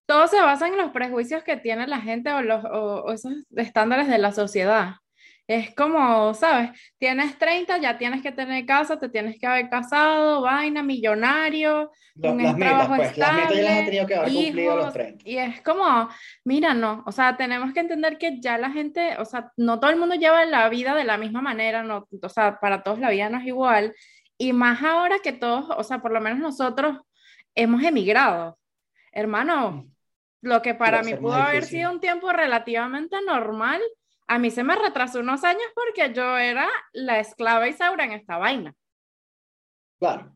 Todo 0.06 0.28
se 0.28 0.40
basa 0.40 0.68
en 0.68 0.76
los 0.76 0.92
prejuicios 0.92 1.42
que 1.42 1.56
tiene 1.56 1.86
la 1.86 2.00
gente 2.00 2.32
o, 2.32 2.40
los, 2.42 2.64
o, 2.64 3.02
o 3.04 3.12
esos 3.12 3.32
estándares 3.56 4.08
de 4.08 4.18
la 4.18 4.32
sociedad. 4.32 4.94
Es 5.48 5.74
como, 5.76 6.34
¿sabes? 6.34 6.70
Tienes 6.98 7.38
30, 7.38 7.78
ya 7.78 7.98
tienes 7.98 8.20
que 8.22 8.32
tener 8.32 8.66
casa, 8.66 8.98
te 8.98 9.08
tienes 9.08 9.38
que 9.38 9.46
haber 9.46 9.68
casado, 9.68 10.42
vaina, 10.42 10.82
millonario, 10.82 11.92
Lo- 12.16 12.32
un 12.32 12.42
las 12.42 12.56
metas, 12.56 12.88
trabajo 12.88 12.96
pues, 12.96 13.16
las 13.16 13.32
metas 13.32 13.54
ya 13.54 13.62
las 13.62 13.72
has 13.72 13.78
estable, 13.78 13.84
tenido 13.84 14.06
que 14.06 14.14
haber 14.16 14.32
cumplido 14.32 14.72
a 14.72 14.76
los 14.76 14.88
hijos, 14.88 14.92
30. 14.92 15.24
y 15.24 15.38
es 15.38 15.60
como, 15.62 16.08
mira, 16.44 16.74
no, 16.74 17.04
o 17.06 17.12
sea, 17.12 17.36
tenemos 17.36 17.72
que 17.72 17.80
entender 17.80 18.18
que 18.18 18.40
ya 18.40 18.58
la 18.58 18.70
gente, 18.72 19.16
o 19.18 19.24
sea, 19.24 19.52
no 19.56 19.78
todo 19.78 19.90
el 19.92 19.98
mundo 19.98 20.16
lleva 20.16 20.44
la 20.46 20.68
vida 20.68 20.94
de 20.96 21.04
la 21.04 21.16
misma 21.16 21.42
manera, 21.42 21.82
no, 21.84 22.08
o 22.22 22.28
sea, 22.28 22.58
para 22.60 22.82
todos 22.82 22.98
la 22.98 23.10
vida 23.10 23.28
no 23.30 23.38
es 23.38 23.46
igual, 23.46 23.94
y 24.38 24.52
más 24.52 24.82
ahora 24.82 25.18
que 25.20 25.32
todos, 25.32 25.66
o 25.76 25.82
sea, 25.84 26.00
por 26.00 26.12
lo 26.12 26.20
menos 26.20 26.38
nosotros 26.38 26.98
hemos 27.54 27.82
emigrado. 27.82 28.58
Hermano, 29.12 29.86
lo 30.42 30.62
que 30.62 30.74
para 30.74 31.02
mí 31.02 31.14
pudo 31.14 31.34
haber 31.34 31.62
difícil. 31.62 31.78
sido 31.80 31.92
un 31.92 32.00
tiempo 32.00 32.30
relativamente 32.32 33.16
normal, 33.22 33.80
a 34.28 34.38
mí 34.38 34.50
se 34.50 34.62
me 34.64 34.76
retrasó 34.76 35.20
unos 35.20 35.42
años 35.44 35.66
porque 35.74 36.12
yo 36.12 36.36
era 36.36 36.68
la 36.92 37.18
esclava 37.20 37.68
Isaura 37.68 38.04
en 38.04 38.12
esta 38.12 38.36
vaina. 38.38 38.74
Claro. 39.98 40.32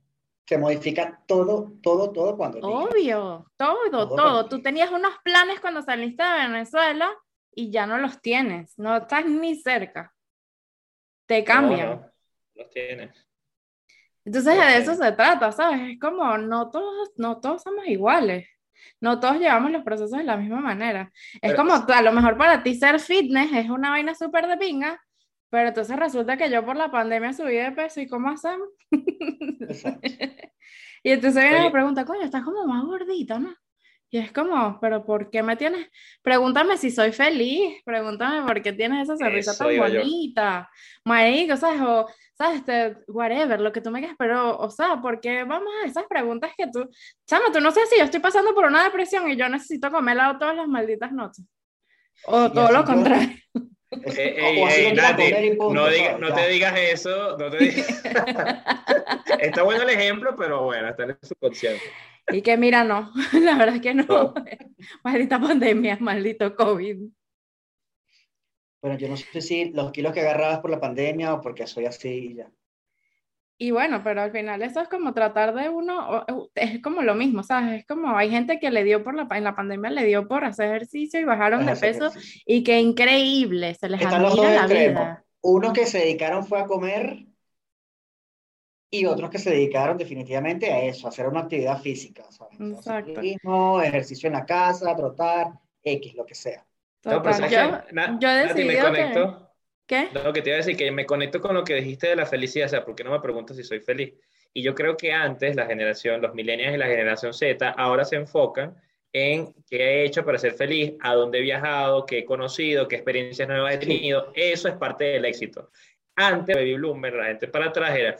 Se 0.46 0.58
modifica 0.58 1.22
todo, 1.26 1.74
todo, 1.80 2.10
todo 2.10 2.36
cuando. 2.36 2.58
Obvio, 2.60 3.46
todo, 3.56 3.90
Todo 3.90 4.16
todo. 4.16 4.48
Tú 4.48 4.60
tenías 4.62 4.90
unos 4.90 5.16
planes 5.22 5.60
cuando 5.60 5.80
saliste 5.82 6.22
de 6.24 6.48
Venezuela 6.48 7.08
y 7.54 7.70
ya 7.70 7.86
no 7.86 7.98
los 7.98 8.20
tienes, 8.20 8.76
no 8.78 8.96
estás 8.96 9.26
ni 9.26 9.54
cerca. 9.54 10.12
Te 11.26 11.40
No, 11.40 11.44
cambian. 11.44 11.88
no, 12.00 12.10
los 12.54 12.70
tienes. 12.70 13.28
Entonces 14.24 14.56
de 14.56 14.76
eso 14.78 14.94
se 14.94 15.12
trata, 15.12 15.50
¿sabes? 15.52 15.80
Es 15.92 15.98
como 16.00 16.36
no 16.38 16.70
todos, 16.70 17.10
no 17.16 17.40
todos 17.40 17.62
somos 17.62 17.86
iguales. 17.86 18.46
No 19.00 19.20
todos 19.20 19.38
llevamos 19.38 19.70
los 19.70 19.82
procesos 19.82 20.16
de 20.18 20.24
la 20.24 20.36
misma 20.36 20.60
manera. 20.60 21.10
Es 21.34 21.52
Pero- 21.52 21.56
como 21.56 21.72
a 21.74 22.02
lo 22.02 22.12
mejor 22.12 22.36
para 22.36 22.62
ti 22.62 22.74
ser 22.74 22.98
fitness 23.00 23.52
es 23.52 23.70
una 23.70 23.90
vaina 23.90 24.14
súper 24.14 24.46
de 24.46 24.56
pinga, 24.56 25.00
pero 25.50 25.68
entonces 25.68 25.96
resulta 25.96 26.36
que 26.36 26.50
yo 26.50 26.64
por 26.64 26.76
la 26.76 26.90
pandemia 26.90 27.32
subí 27.32 27.54
de 27.56 27.72
peso 27.72 28.00
y 28.00 28.06
¿cómo 28.08 28.28
hacemos? 28.30 28.68
Exacto. 29.60 30.00
Y 31.02 31.12
entonces 31.12 31.42
viene 31.42 31.64
la 31.64 31.72
pregunta, 31.72 32.04
coño, 32.04 32.20
estás 32.24 32.42
como 32.44 32.66
más 32.66 32.84
gordita, 32.84 33.38
¿no? 33.38 33.54
Y 34.12 34.18
es 34.18 34.32
como, 34.32 34.78
pero 34.80 35.04
¿por 35.04 35.30
qué 35.30 35.40
me 35.40 35.56
tienes? 35.56 35.88
Pregúntame 36.20 36.76
si 36.76 36.90
soy 36.90 37.12
feliz, 37.12 37.80
pregúntame 37.84 38.44
por 38.44 38.60
qué 38.60 38.72
tienes 38.72 39.04
esa 39.04 39.16
sonrisa 39.16 39.52
Eso 39.52 39.64
tan 39.64 39.78
bonita, 39.78 40.68
marico, 41.04 41.56
¿sabes? 41.56 41.80
O, 41.80 42.08
¿sabes? 42.36 42.58
Este, 42.58 42.96
whatever, 43.06 43.60
lo 43.60 43.70
que 43.70 43.80
tú 43.80 43.92
me 43.92 44.00
quieras, 44.00 44.16
pero, 44.18 44.58
o 44.58 44.68
sea, 44.68 45.00
¿por 45.00 45.20
qué 45.20 45.44
vamos 45.44 45.68
a 45.82 45.86
esas 45.86 46.04
preguntas 46.08 46.50
que 46.58 46.66
tú, 46.66 46.90
chama, 47.24 47.52
tú 47.52 47.60
no 47.60 47.70
sé 47.70 47.86
si 47.86 47.98
yo 47.98 48.04
estoy 48.04 48.18
pasando 48.18 48.52
por 48.52 48.64
una 48.64 48.82
depresión 48.82 49.30
y 49.30 49.36
yo 49.36 49.48
necesito 49.48 49.92
comer 49.92 50.14
helado 50.16 50.38
todas 50.38 50.56
las 50.56 50.66
malditas 50.66 51.12
noches. 51.12 51.44
O 52.26 52.46
Y 52.46 52.52
todo 52.52 52.72
lo 52.72 52.84
contrario. 52.84 53.36
Eh, 53.92 54.36
ey, 54.38 54.56
ey, 54.56 54.60
lo 54.60 54.66
quieras 54.68 54.94
Nati, 55.10 55.22
poner 55.24 55.44
y 55.44 55.56
punto, 55.56 55.88
no, 56.20 56.32
te 56.32 56.48
digas 56.48 56.74
eso. 56.78 57.36
No 57.36 57.50
te 57.50 57.58
digas- 57.58 58.02
está 59.40 59.64
bueno 59.64 59.82
el 59.82 59.90
ejemplo, 59.90 60.36
pero 60.38 60.62
bueno, 60.62 60.88
está 60.90 61.02
en 61.02 61.10
el 61.10 61.18
subconsciente. 61.20 61.82
Y 62.28 62.42
que 62.42 62.56
mira, 62.56 62.84
no, 62.84 63.12
la 63.32 63.56
verdad 63.56 63.76
es 63.76 63.82
que 63.82 63.94
no. 63.94 64.04
No. 64.04 64.34
Maldita 65.04 65.40
pandemia, 65.40 65.98
maldito 66.00 66.54
COVID. 66.54 66.98
Bueno, 68.82 68.96
yo 68.96 69.08
no 69.08 69.16
sé 69.16 69.40
si 69.42 69.70
los 69.70 69.92
kilos 69.92 70.12
que 70.12 70.20
agarrabas 70.20 70.60
por 70.60 70.70
la 70.70 70.80
pandemia 70.80 71.34
o 71.34 71.40
porque 71.40 71.66
soy 71.66 71.84
así 71.86 72.08
y 72.08 72.34
ya. 72.36 72.50
Y 73.58 73.72
bueno, 73.72 74.02
pero 74.02 74.22
al 74.22 74.32
final 74.32 74.62
eso 74.62 74.80
es 74.80 74.88
como 74.88 75.12
tratar 75.12 75.54
de 75.54 75.68
uno, 75.68 76.24
es 76.54 76.80
como 76.80 77.02
lo 77.02 77.14
mismo, 77.14 77.42
¿sabes? 77.42 77.80
Es 77.80 77.86
como 77.86 78.16
hay 78.16 78.30
gente 78.30 78.58
que 78.58 78.70
le 78.70 78.84
dio 78.84 79.04
por 79.04 79.14
la, 79.14 79.28
en 79.36 79.44
la 79.44 79.54
pandemia 79.54 79.90
le 79.90 80.06
dio 80.06 80.26
por 80.26 80.46
hacer 80.46 80.68
ejercicio 80.68 81.20
y 81.20 81.24
bajaron 81.24 81.66
de 81.66 81.76
peso 81.76 82.06
ejercicio. 82.06 82.42
y 82.46 82.62
qué 82.64 82.80
increíble, 82.80 83.74
se 83.74 83.90
les 83.90 84.00
Están 84.00 84.22
los 84.22 84.32
admira 84.32 84.48
dos 84.48 84.56
la 84.56 84.60
extremos. 84.62 85.02
vida. 85.02 85.24
Unos 85.42 85.72
que 85.74 85.84
se 85.84 85.98
dedicaron 85.98 86.46
fue 86.46 86.58
a 86.58 86.64
comer 86.64 87.26
y 88.90 89.06
otros 89.06 89.30
que 89.30 89.38
se 89.38 89.50
dedicaron 89.50 89.96
definitivamente 89.96 90.70
a 90.72 90.82
eso, 90.82 91.06
a 91.06 91.10
hacer 91.10 91.26
una 91.28 91.40
actividad 91.40 91.80
física, 91.80 92.24
¿sabes? 92.30 92.58
Exacto. 92.60 93.10
Ciclismo, 93.12 93.80
ejercicio 93.82 94.26
en 94.26 94.32
la 94.34 94.44
casa, 94.44 94.96
trotar, 94.96 95.52
X, 95.82 96.14
lo 96.14 96.26
que 96.26 96.34
sea. 96.34 96.66
No, 97.04 97.22
pero 97.22 97.34
¿sabes 97.34 97.52
yo? 97.52 97.58
Na- 97.92 98.18
yo 98.20 98.28
Nati, 98.28 98.64
me 98.64 98.74
decidido 98.74 98.92
que, 98.92 99.00
conecto. 99.02 99.50
¿qué? 99.86 100.08
No, 100.12 100.32
que 100.32 100.42
te 100.42 100.50
iba 100.50 100.54
a 100.56 100.58
decir 100.58 100.76
que 100.76 100.90
me 100.90 101.06
conecto 101.06 101.40
con 101.40 101.54
lo 101.54 101.64
que 101.64 101.74
dijiste 101.74 102.08
de 102.08 102.16
la 102.16 102.26
felicidad, 102.26 102.66
o 102.66 102.68
sea, 102.70 102.84
¿por 102.84 102.94
qué 102.94 103.04
no 103.04 103.12
me 103.12 103.20
preguntas 103.20 103.56
si 103.56 103.62
soy 103.62 103.80
feliz? 103.80 104.12
Y 104.52 104.62
yo 104.62 104.74
creo 104.74 104.96
que 104.96 105.12
antes 105.12 105.54
la 105.56 105.66
generación, 105.66 106.20
los 106.20 106.34
millennials 106.34 106.74
y 106.74 106.78
la 106.78 106.86
generación 106.86 107.32
Z, 107.32 107.70
ahora 107.70 108.04
se 108.04 108.16
enfocan 108.16 108.76
en 109.12 109.54
qué 109.68 109.76
he 110.02 110.04
hecho 110.04 110.24
para 110.24 110.38
ser 110.38 110.52
feliz, 110.54 110.94
a 111.00 111.14
dónde 111.14 111.38
he 111.38 111.42
viajado, 111.42 112.04
qué 112.06 112.18
he 112.18 112.24
conocido, 112.24 112.86
qué 112.88 112.96
experiencias 112.96 113.48
nuevas 113.48 113.74
he 113.74 113.80
Sí. 113.80 113.86
tenido. 113.86 114.32
Eso 114.34 114.68
es 114.68 114.74
parte 114.74 115.04
del 115.04 115.24
éxito. 115.24 115.70
Antes, 116.16 116.54
Baby 116.54 116.74
Bloomer, 116.74 117.14
la 117.14 117.24
gente 117.26 117.48
para 117.48 117.66
atrás 117.66 117.96
era, 117.96 118.16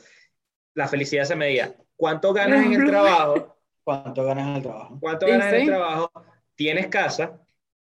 la 0.74 0.88
felicidad 0.88 1.24
se 1.24 1.36
medía, 1.36 1.74
¿cuánto 1.96 2.32
ganas 2.32 2.64
en 2.64 2.72
el 2.74 2.86
trabajo? 2.86 3.56
¿Cuánto 3.84 4.24
ganas 4.24 4.48
en 4.48 4.56
el 4.56 4.62
trabajo? 4.62 4.98
¿Cuánto 5.00 5.26
Sí, 5.26 5.32
ganas 5.32 5.48
en 5.48 5.54
el 5.54 5.60
sí. 5.62 5.66
trabajo? 5.66 6.12
¿Tienes 6.54 6.86
casa? 6.88 7.40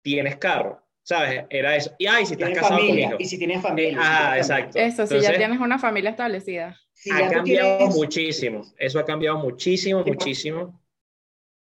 ¿Tienes 0.03 0.37
carro? 0.37 0.83
¿Sabes? 1.03 1.45
Era 1.51 1.77
eso. 1.77 1.95
Y 1.99 2.07
ay, 2.07 2.27
si 2.27 2.33
estás 2.33 2.49
Tienes 2.49 2.59
casado 2.59 2.79
con 2.81 2.87
familia, 2.89 3.07
hijos. 3.09 3.21
y 3.21 3.25
si 3.27 3.39
tienes 3.39 3.63
familia. 3.63 3.91
Eh, 3.91 3.93
si 3.95 3.99
ah, 4.01 4.13
familia. 4.17 4.37
exacto. 4.39 4.79
Eso, 4.79 5.07
si 5.07 5.15
ya 5.15 5.19
Entonces, 5.19 5.39
tienes 5.39 5.61
una 5.61 5.79
familia 5.79 6.11
establecida. 6.11 6.77
Si 6.93 7.11
ha 7.13 7.21
ya 7.21 7.31
cambiado 7.31 7.79
tienes- 7.79 7.95
muchísimo. 7.95 8.63
Eso 8.77 8.99
ha 8.99 9.05
cambiado 9.05 9.39
muchísimo, 9.39 10.03
Sí, 10.03 10.11
muchísimo. 10.11 10.81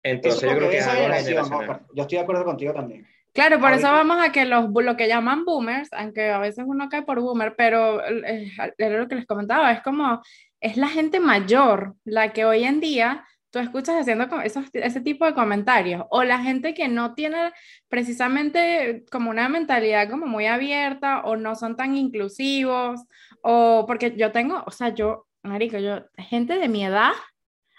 Entonces, 0.03 0.43
es 0.43 0.51
yo 0.51 0.57
creo 0.57 0.71
que 0.71 0.79
es 0.79 0.87
algo. 0.87 1.81
Yo 1.95 2.03
estoy 2.03 2.19
de 2.19 2.23
acuerdo 2.23 2.45
contigo 2.45 2.73
también. 2.73 3.07
Claro, 3.33 3.61
por 3.61 3.73
eso 3.73 3.83
vamos 3.93 4.17
a 4.21 4.33
que 4.33 4.45
los, 4.45 4.69
lo 4.75 4.97
que 4.97 5.07
llaman 5.07 5.45
boomers, 5.45 5.89
aunque 5.93 6.31
a 6.31 6.39
veces 6.39 6.65
uno 6.67 6.89
cae 6.89 7.03
por 7.03 7.21
boomer, 7.21 7.55
pero 7.57 8.05
eh, 8.05 8.51
era 8.77 8.99
lo 8.99 9.07
que 9.07 9.15
les 9.15 9.27
comentaba, 9.27 9.71
es 9.71 9.83
como, 9.83 10.21
es 10.61 10.77
la 10.77 10.89
gente 10.89 11.21
mayor 11.21 11.97
la 12.05 12.33
que 12.33 12.45
hoy 12.45 12.65
en 12.65 12.81
día 12.81 13.25
tú 13.51 13.59
escuchas 13.59 13.97
haciendo 13.97 14.41
esos, 14.43 14.67
ese 14.73 15.01
tipo 15.01 15.27
de 15.27 15.35
comentarios, 15.35 16.05
o 16.11 16.23
la 16.23 16.39
gente 16.39 16.73
que 16.75 16.89
no 16.89 17.15
tiene 17.15 17.53
precisamente 17.89 19.05
como 19.11 19.31
una 19.31 19.49
mentalidad 19.49 20.09
como 20.09 20.27
muy 20.27 20.47
abierta, 20.47 21.23
o 21.23 21.37
no 21.37 21.57
son 21.57 21.77
tan 21.77 21.97
inclusivos, 21.97 23.01
o 23.43 23.85
porque 23.87 24.15
yo 24.17 24.31
tengo, 24.33 24.63
o 24.67 24.71
sea, 24.71 24.91
yo, 24.91 25.27
marico, 25.43 25.79
yo, 25.79 26.05
gente 26.17 26.59
de 26.59 26.69
mi 26.69 26.85
edad, 26.85 27.13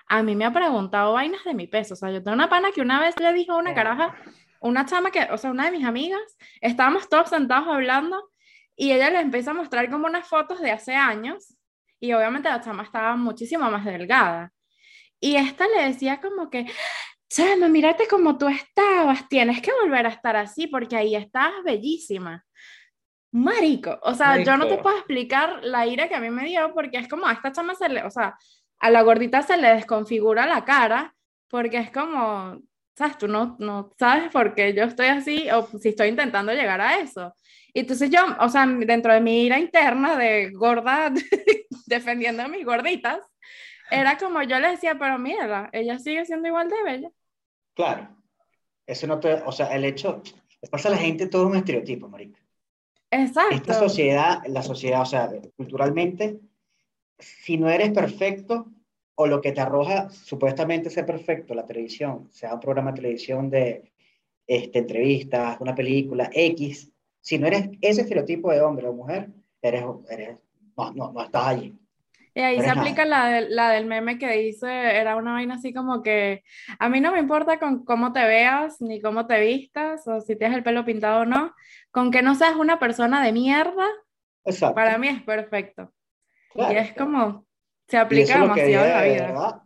a 0.08 0.24
mí 0.24 0.36
me 0.36 0.44
ha 0.46 0.52
preguntado 0.52 1.14
vainas 1.14 1.44
de 1.46 1.54
mi 1.54 1.68
peso, 1.68 1.94
o 1.94 1.98
sea, 1.98 2.12
yo 2.12 2.22
tengo 2.22 2.36
una 2.36 2.50
pana 2.50 2.72
que 2.76 2.82
una 2.82 3.00
vez 3.00 3.18
le 3.20 3.32
dijo 3.34 3.54
a 3.54 3.58
una 3.58 3.74
caraja, 3.74 4.14
una 4.60 4.86
chama 4.86 5.10
que, 5.12 5.24
o 5.32 5.38
sea, 5.38 5.52
una 5.52 5.66
de 5.66 5.72
mis 5.72 5.86
amigas, 5.86 6.22
estábamos 6.60 7.08
todos 7.08 7.30
sentados 7.30 7.68
hablando 7.70 8.30
y 8.76 8.92
ella 8.92 9.10
le 9.10 9.22
empieza 9.22 9.52
a 9.52 9.54
mostrar 9.54 9.90
como 9.90 10.08
unas 10.08 10.28
fotos 10.28 10.60
de 10.60 10.72
hace 10.72 10.96
años 10.96 11.56
y 12.02 12.14
obviamente 12.14 12.50
la 12.50 12.60
chama 12.62 12.84
estaba 12.84 13.16
muchísimo 13.16 13.70
más 13.70 13.86
delgada. 13.86 14.52
Y 15.20 15.36
esta 15.36 15.68
le 15.68 15.84
decía 15.86 16.20
como 16.20 16.50
que, 16.50 16.66
chama, 17.30 17.70
mírate 17.70 18.08
como 18.08 18.38
tú 18.38 18.48
estabas, 18.48 19.30
tienes 19.30 19.62
que 19.62 19.72
volver 19.84 20.08
a 20.08 20.10
estar 20.10 20.36
así 20.36 20.68
porque 20.68 20.96
ahí 20.98 21.16
estabas 21.16 21.64
bellísima. 21.64 22.44
Marico, 23.32 24.00
o 24.02 24.14
sea, 24.14 24.44
yo 24.44 24.58
no 24.58 24.68
te 24.68 24.78
puedo 24.80 24.98
explicar 24.98 25.60
la 25.64 25.86
ira 25.88 26.10
que 26.10 26.16
a 26.16 26.20
mí 26.20 26.30
me 26.30 26.46
dio 26.46 26.74
porque 26.74 26.98
es 26.98 27.08
como 27.08 27.28
a 27.28 27.34
esta 27.34 27.52
chama 27.54 27.76
se 27.76 27.88
le, 27.88 28.04
o 28.04 28.10
sea, 28.10 28.36
a 28.80 28.90
la 28.90 29.04
gordita 29.04 29.42
se 29.44 29.56
le 29.56 29.70
desconfigura 29.70 30.46
la 30.48 30.66
cara 30.66 31.16
porque 31.48 31.78
es 31.78 31.92
como, 31.92 32.60
¿sabes? 32.98 33.18
Tú 33.18 33.28
no, 33.28 33.56
no 33.60 33.92
sabes 33.98 34.32
por 34.32 34.56
qué 34.56 34.74
yo 34.74 34.84
estoy 34.84 35.08
así 35.08 35.50
o 35.52 35.68
si 35.80 35.90
estoy 35.90 36.10
intentando 36.10 36.52
llegar 36.52 36.82
a 36.82 36.98
eso. 36.98 37.34
Y 37.74 37.82
entonces 37.82 38.10
yo, 38.10 38.20
o 38.40 38.50
sea, 38.50 38.66
dentro 38.66 39.14
de 39.14 39.22
mi 39.22 39.44
ira 39.44 39.60
interna 39.60 40.18
de 40.18 40.52
gorda 40.52 41.12
defendiendo 41.86 42.44
a 42.44 42.48
mis 42.48 42.66
gorditas, 42.66 43.20
era 43.90 44.18
como 44.18 44.42
yo 44.44 44.60
le 44.60 44.72
decía, 44.72 44.98
pero 44.98 45.18
mira, 45.18 45.70
ella 45.74 46.00
sigue 46.00 46.26
siendo 46.26 46.48
igual 46.48 46.70
de 46.70 46.84
bella. 46.84 47.12
Claro. 47.74 48.10
Eso 48.86 49.08
no 49.08 49.20
te, 49.20 49.34
o 49.34 49.52
sea, 49.52 49.68
el 49.68 49.86
hecho, 49.86 50.22
le 50.62 50.70
pasa 50.70 50.90
a 50.90 50.92
la 50.92 50.98
gente 50.98 51.28
todo 51.28 51.48
un 51.48 51.56
estereotipo, 51.56 52.08
marica. 52.08 52.40
Esta 53.10 53.44
Exacto. 53.52 53.74
sociedad, 53.74 54.42
la 54.48 54.64
sociedad, 54.64 55.02
o 55.02 55.06
sea, 55.06 55.30
culturalmente, 55.58 56.40
si 57.20 57.58
no 57.58 57.70
eres 57.70 57.92
perfecto, 57.92 58.68
o 59.16 59.28
lo 59.28 59.42
que 59.42 59.52
te 59.52 59.62
arroja 59.62 60.10
supuestamente 60.10 60.90
ser 60.90 61.06
perfecto, 61.06 61.54
la 61.54 61.66
televisión, 61.66 62.30
sea 62.32 62.54
un 62.54 62.60
programa 62.60 62.92
de 62.92 63.02
televisión 63.02 63.50
de 63.50 63.92
este, 64.48 64.80
entrevistas, 64.80 65.58
una 65.60 65.76
película, 65.76 66.30
X, 66.34 66.91
si 67.22 67.38
no 67.40 67.48
eres 67.48 67.70
ese 67.82 68.02
estereotipo 68.02 68.52
de 68.52 68.62
hombre 68.62 68.88
o 68.88 68.94
mujer, 68.94 69.30
eres, 69.62 69.84
eres 70.10 70.38
no, 70.78 70.92
no, 70.94 71.12
no 71.12 71.24
estás 71.24 71.48
allí. 71.48 71.78
Y 72.34 72.40
ahí 72.40 72.58
No 72.58 72.64
se 72.64 72.70
aplica 72.70 73.04
la, 73.06 73.28
del- 73.30 73.56
la 73.56 73.70
del 73.72 73.86
meme 73.86 74.18
que 74.18 74.32
dice, 74.32 74.68
era 74.70 75.18
una 75.18 75.34
vaina 75.34 75.56
así 75.56 75.74
como 75.74 76.02
que 76.02 76.44
a 76.80 76.88
mí 76.88 77.02
no 77.02 77.12
me 77.12 77.20
importa 77.20 77.60
con 77.60 77.84
cómo 77.84 78.14
te 78.14 78.24
veas, 78.26 78.80
ni 78.80 79.02
cómo 79.02 79.28
te 79.28 79.40
vistas, 79.42 80.08
o 80.08 80.22
si 80.22 80.38
tienes 80.38 80.58
el 80.58 80.64
pelo 80.64 80.86
pintado 80.86 81.22
o 81.22 81.26
no, 81.26 81.54
con 81.92 82.10
que 82.10 82.22
no 82.22 82.34
seas 82.36 82.56
una 82.56 82.80
persona 82.80 83.22
de 83.24 83.34
mierda, 83.34 83.86
Exacto. 84.46 84.76
para 84.76 84.98
mí 84.98 85.10
es 85.10 85.22
perfecto. 85.24 85.92
Claro, 86.54 86.74
Y 86.74 86.78
es 86.78 86.94
claro. 86.94 87.12
como, 87.12 87.46
se 87.88 87.98
aplica 87.98 88.40
demasiado 88.40 88.86
en 88.86 88.92
la 88.92 89.02
de 89.02 89.10
vida. 89.14 89.26
verdad 89.28 89.62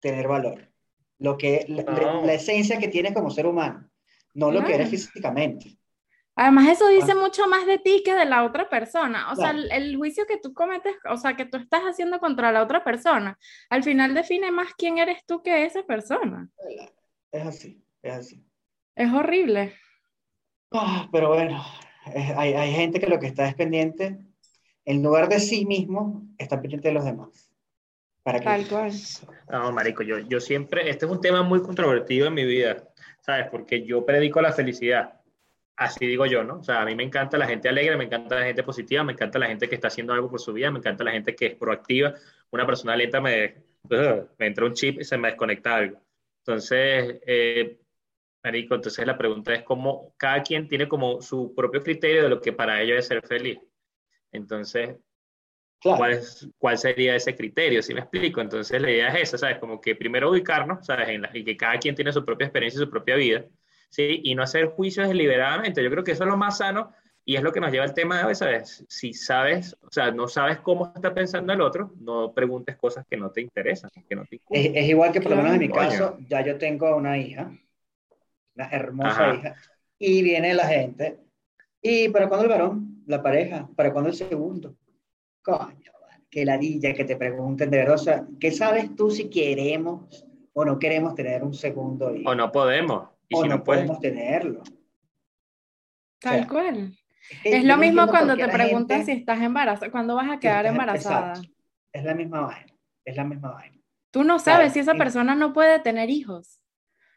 tener 0.00 0.28
valor. 0.28 0.70
Lo 1.18 1.36
que, 1.36 1.64
la, 1.68 1.82
No. 1.82 2.24
la 2.24 2.34
esencia 2.34 2.78
que 2.78 2.86
tienes 2.88 3.14
como 3.14 3.30
ser 3.30 3.46
humano, 3.46 3.88
no 4.34 4.52
lo 4.52 4.62
que 4.64 4.74
eres 4.74 4.90
físicamente. 4.90 5.76
Además, 6.36 6.68
eso 6.68 6.86
dice 6.88 7.12
Ah. 7.12 7.16
mucho 7.16 7.48
más 7.48 7.66
de 7.66 7.78
ti 7.78 8.02
que 8.04 8.14
de 8.14 8.26
la 8.26 8.44
otra 8.44 8.68
persona. 8.68 9.32
O 9.32 9.36
sea, 9.36 9.50
el, 9.50 9.72
el 9.72 9.96
juicio 9.96 10.26
que 10.26 10.38
tú 10.38 10.52
cometes, 10.52 10.94
o 11.10 11.16
sea, 11.16 11.34
que 11.34 11.46
tú 11.46 11.56
estás 11.56 11.82
haciendo 11.82 12.20
contra 12.20 12.52
la 12.52 12.62
otra 12.62 12.84
persona, 12.84 13.38
al 13.70 13.82
final 13.82 14.12
define 14.14 14.50
más 14.52 14.74
quién 14.76 14.98
eres 14.98 15.24
tú 15.26 15.42
que 15.42 15.64
esa 15.64 15.82
persona. 15.84 16.48
Es 17.32 17.46
así, 17.46 17.82
es 18.02 18.12
así. 18.12 18.44
Es 18.94 19.12
horrible. 19.12 19.74
Ah, 20.72 21.08
pero 21.10 21.28
bueno, 21.28 21.64
eh, 22.14 22.34
hay, 22.36 22.52
hay 22.54 22.72
gente 22.72 23.00
que 23.00 23.06
lo 23.06 23.18
que 23.18 23.26
está 23.28 23.48
es 23.48 23.54
pendiente, 23.54 24.18
en 24.84 25.02
lugar 25.02 25.28
de 25.28 25.40
sí 25.40 25.64
mismo, 25.64 26.22
está 26.38 26.60
pendiente 26.60 26.88
de 26.88 26.94
los 26.94 27.04
demás. 27.04 27.50
¿Para 28.22 28.40
qué? 28.40 28.44
Tal 28.44 28.68
cual. 28.68 28.92
No, 29.50 29.72
marico, 29.72 30.02
yo, 30.02 30.18
yo 30.18 30.40
siempre, 30.40 30.90
este 30.90 31.06
es 31.06 31.10
un 31.12 31.20
tema 31.20 31.42
muy 31.42 31.62
controvertido 31.62 32.26
en 32.26 32.34
mi 32.34 32.44
vida, 32.44 32.88
¿sabes? 33.20 33.46
Porque 33.50 33.84
yo 33.86 34.04
predico 34.04 34.40
la 34.40 34.52
felicidad, 34.52 35.20
así 35.76 36.06
digo 36.06 36.26
yo, 36.26 36.44
¿no? 36.44 36.58
O 36.60 36.62
sea, 36.64 36.82
a 36.82 36.84
mí 36.86 36.94
me 36.94 37.02
encanta 37.04 37.38
la 37.38 37.46
gente 37.46 37.68
alegre, 37.68 37.96
me 37.96 38.04
encanta 38.04 38.36
la 38.40 38.46
gente 38.46 38.62
positiva, 38.62 39.04
me 39.04 39.12
encanta 39.12 39.38
la 39.38 39.46
gente 39.48 39.68
que 39.68 39.74
está 39.76 39.88
haciendo 39.88 40.12
algo 40.12 40.30
por 40.30 40.40
su 40.40 40.52
vida, 40.52 40.70
me 40.70 40.78
encanta 40.78 41.04
la 41.04 41.12
gente 41.12 41.34
que 41.36 41.46
es 41.46 41.54
proactiva. 41.56 42.14
Una 42.50 42.66
persona 42.66 42.96
lenta 42.96 43.20
me, 43.20 43.56
me 44.38 44.46
entra 44.46 44.66
un 44.66 44.74
chip 44.74 45.00
y 45.00 45.04
se 45.04 45.18
me 45.18 45.28
desconecta 45.28 45.76
algo. 45.76 46.00
Entonces, 46.38 47.20
eh, 47.26 47.78
marico, 48.44 48.74
entonces 48.76 49.06
la 49.06 49.18
pregunta 49.18 49.54
es 49.54 49.62
cómo 49.64 50.14
cada 50.18 50.42
quien 50.42 50.68
tiene 50.68 50.88
como 50.88 51.22
su 51.22 51.54
propio 51.54 51.82
criterio 51.82 52.22
de 52.24 52.28
lo 52.30 52.40
que 52.40 52.52
para 52.54 52.80
ellos 52.82 52.98
es 52.98 53.06
ser 53.08 53.26
feliz. 53.26 53.58
Entonces, 54.32 54.96
Claro, 55.80 55.98
¿Cuál, 55.98 56.12
es- 56.12 56.48
cuál 56.58 56.78
sería 56.78 57.14
ese 57.16 57.34
criterio? 57.36 57.82
Si 57.82 57.94
me 57.94 58.00
explico? 58.00 58.40
Entonces 58.40 58.80
la 58.82 58.90
idea 58.90 59.08
es 59.14 59.22
esa, 59.30 59.38
¿sabes? 59.38 59.58
Como 59.58 59.80
que 59.80 59.94
primero 59.96 60.30
ubicarnos, 60.30 60.84
¿sabes? 60.86 61.08
En 61.10 61.22
la- 61.22 61.30
y 61.36 61.44
que 61.44 61.56
cada 61.56 61.78
quien 61.78 61.94
tiene 61.94 62.12
su 62.12 62.24
propia 62.24 62.46
experiencia 62.46 62.78
y 62.80 62.84
su 62.84 62.90
propia 62.90 63.16
vida, 63.16 63.46
¿sí? 63.88 64.20
Y 64.24 64.34
no 64.34 64.42
hacer 64.42 64.66
juicios 64.66 65.08
deliberadamente. 65.08 65.82
Yo 65.82 65.90
creo 65.90 66.04
que 66.04 66.12
eso 66.12 66.24
es 66.24 66.30
lo 66.30 66.36
más 66.36 66.58
sano 66.58 66.92
y 67.28 67.34
es 67.34 67.42
lo 67.42 67.52
que 67.52 67.60
nos 67.60 67.72
lleva 67.72 67.84
al 67.84 67.92
tema 67.92 68.18
de 68.18 68.24
hoy, 68.24 68.34
¿sabes? 68.36 68.84
Si 68.88 69.12
sabes, 69.12 69.76
o 69.82 69.90
sea, 69.90 70.12
no 70.12 70.28
sabes 70.28 70.60
cómo 70.60 70.92
está 70.94 71.12
pensando 71.12 71.52
el 71.52 71.60
otro, 71.60 71.92
no 71.98 72.32
preguntes 72.32 72.76
cosas 72.76 73.04
que 73.10 73.16
no 73.16 73.30
te 73.30 73.40
interesan, 73.40 73.90
que 74.08 74.14
no 74.14 74.24
te 74.24 74.40
es, 74.50 74.88
igual 74.88 75.10
que 75.12 75.20
por 75.20 75.32
lo 75.32 75.38
menos 75.38 75.54
en 75.54 75.58
mi 75.58 75.68
caso, 75.68 76.18
ya 76.28 76.44
yo 76.44 76.56
tengo 76.56 76.94
una 76.94 77.18
hija, 77.18 77.50
una 78.54 78.68
hermosa 78.70 79.10
Ajá. 79.10 79.34
hija, 79.34 79.54
y 79.98 80.22
viene 80.22 80.54
la 80.54 80.68
gente, 80.68 81.18
y 81.82 82.08
¿para 82.10 82.28
cuándo 82.28 82.44
el 82.44 82.50
varón? 82.50 83.02
La 83.06 83.20
pareja, 83.20 83.68
¿para 83.74 83.92
cuándo 83.92 84.10
el 84.10 84.16
segundo? 84.16 84.76
Coño, 85.42 85.92
qué 86.30 86.44
ladilla 86.44 86.94
que 86.94 87.04
te 87.04 87.16
pregunten 87.16 87.70
de 87.70 87.78
verdad, 87.78 87.94
o 87.96 87.98
sea, 87.98 88.24
¿qué 88.38 88.52
sabes 88.52 88.94
tú 88.94 89.10
si 89.10 89.28
queremos 89.28 90.24
o 90.52 90.64
no 90.64 90.78
queremos 90.78 91.16
tener 91.16 91.42
un 91.42 91.54
segundo 91.54 92.14
hijo? 92.14 92.30
O 92.30 92.36
no 92.36 92.52
podemos. 92.52 93.15
Y 93.28 93.36
o 93.36 93.42
si 93.42 93.48
no 93.48 93.56
no 93.56 93.64
puedes, 93.64 93.84
podemos 93.84 94.00
tenerlo. 94.00 94.62
Tal 96.20 96.38
sea, 96.40 96.48
cual. 96.48 96.98
Es 97.44 97.64
lo 97.64 97.76
mismo 97.76 98.06
cuando 98.06 98.36
te 98.36 98.48
preguntan 98.48 99.04
si 99.04 99.12
estás 99.12 99.40
embarazada, 99.40 99.90
cuándo 99.90 100.14
vas 100.14 100.30
a 100.30 100.38
quedar 100.38 100.66
embarazada. 100.66 101.40
Es 101.92 102.04
la 102.04 102.14
misma 102.14 102.42
vaina, 102.42 102.72
es 103.04 103.16
la 103.16 103.24
misma 103.24 103.52
vaina. 103.52 103.76
Tú 104.10 104.24
no 104.24 104.38
sabes 104.38 104.72
si 104.72 104.78
esa 104.78 104.94
persona 104.94 105.34
no 105.34 105.52
puede 105.52 105.78
tener 105.80 106.08
hijos. 106.10 106.60